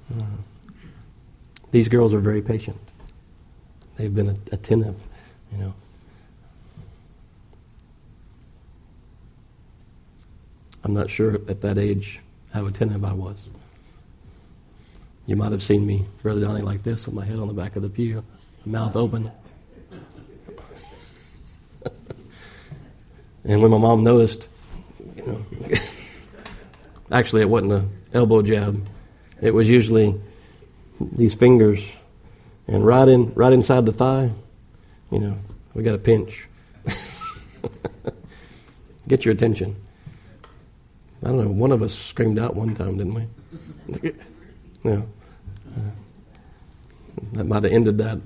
[0.09, 0.23] Uh,
[1.71, 2.79] these girls are very patient.
[3.97, 4.95] They've been attentive,
[5.51, 5.73] you know.
[10.85, 12.21] I'm not sure at that age
[12.53, 13.47] how attentive I was.
[15.27, 17.75] You might have seen me, Brother Donnie, like this with my head on the back
[17.75, 18.23] of the pew,
[18.65, 19.29] mouth open.
[23.43, 24.47] and when my mom noticed,
[25.17, 25.45] you know,
[27.11, 28.87] actually it wasn't an elbow jab.
[29.41, 30.17] It was usually
[31.01, 31.85] these fingers,
[32.69, 34.31] and right in, right inside the thigh,
[35.11, 35.37] you know,
[35.73, 36.47] we got a pinch.
[39.09, 39.75] Get your attention.
[41.21, 41.49] I don't know.
[41.49, 44.13] One of us screamed out one time, didn't we?
[44.85, 45.01] yeah.
[47.33, 48.19] That might have ended that.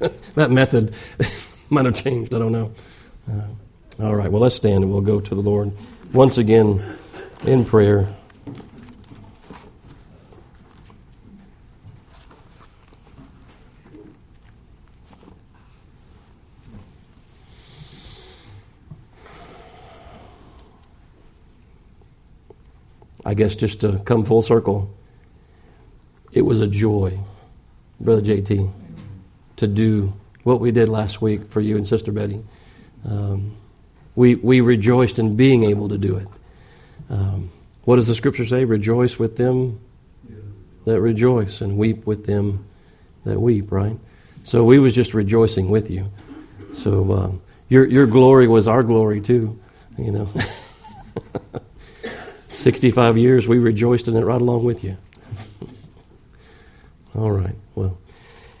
[0.34, 0.94] that method
[1.70, 2.34] might have changed.
[2.34, 2.72] I don't know.
[3.30, 5.72] Uh, all right, well, let's stand and we'll go to the Lord
[6.12, 6.96] once again
[7.44, 8.08] in prayer.
[23.24, 24.92] I guess just to come full circle,
[26.32, 27.18] it was a joy,
[28.00, 28.70] Brother JT,
[29.56, 30.12] to do
[30.42, 32.42] what we did last week for you and Sister Betty.
[33.04, 33.56] Um,
[34.14, 36.28] we, we rejoiced in being able to do it.
[37.10, 37.50] Um,
[37.84, 38.64] What does the scripture say?
[38.64, 39.80] Rejoice with them
[40.84, 42.64] that rejoice and weep with them
[43.24, 43.98] that weep, right?
[44.44, 46.10] So we was just rejoicing with you.
[46.74, 47.32] So uh,
[47.68, 49.58] your your glory was our glory too,
[49.98, 50.28] you know.
[52.48, 54.96] 65 years, we rejoiced in it right along with you.
[57.14, 57.54] All right.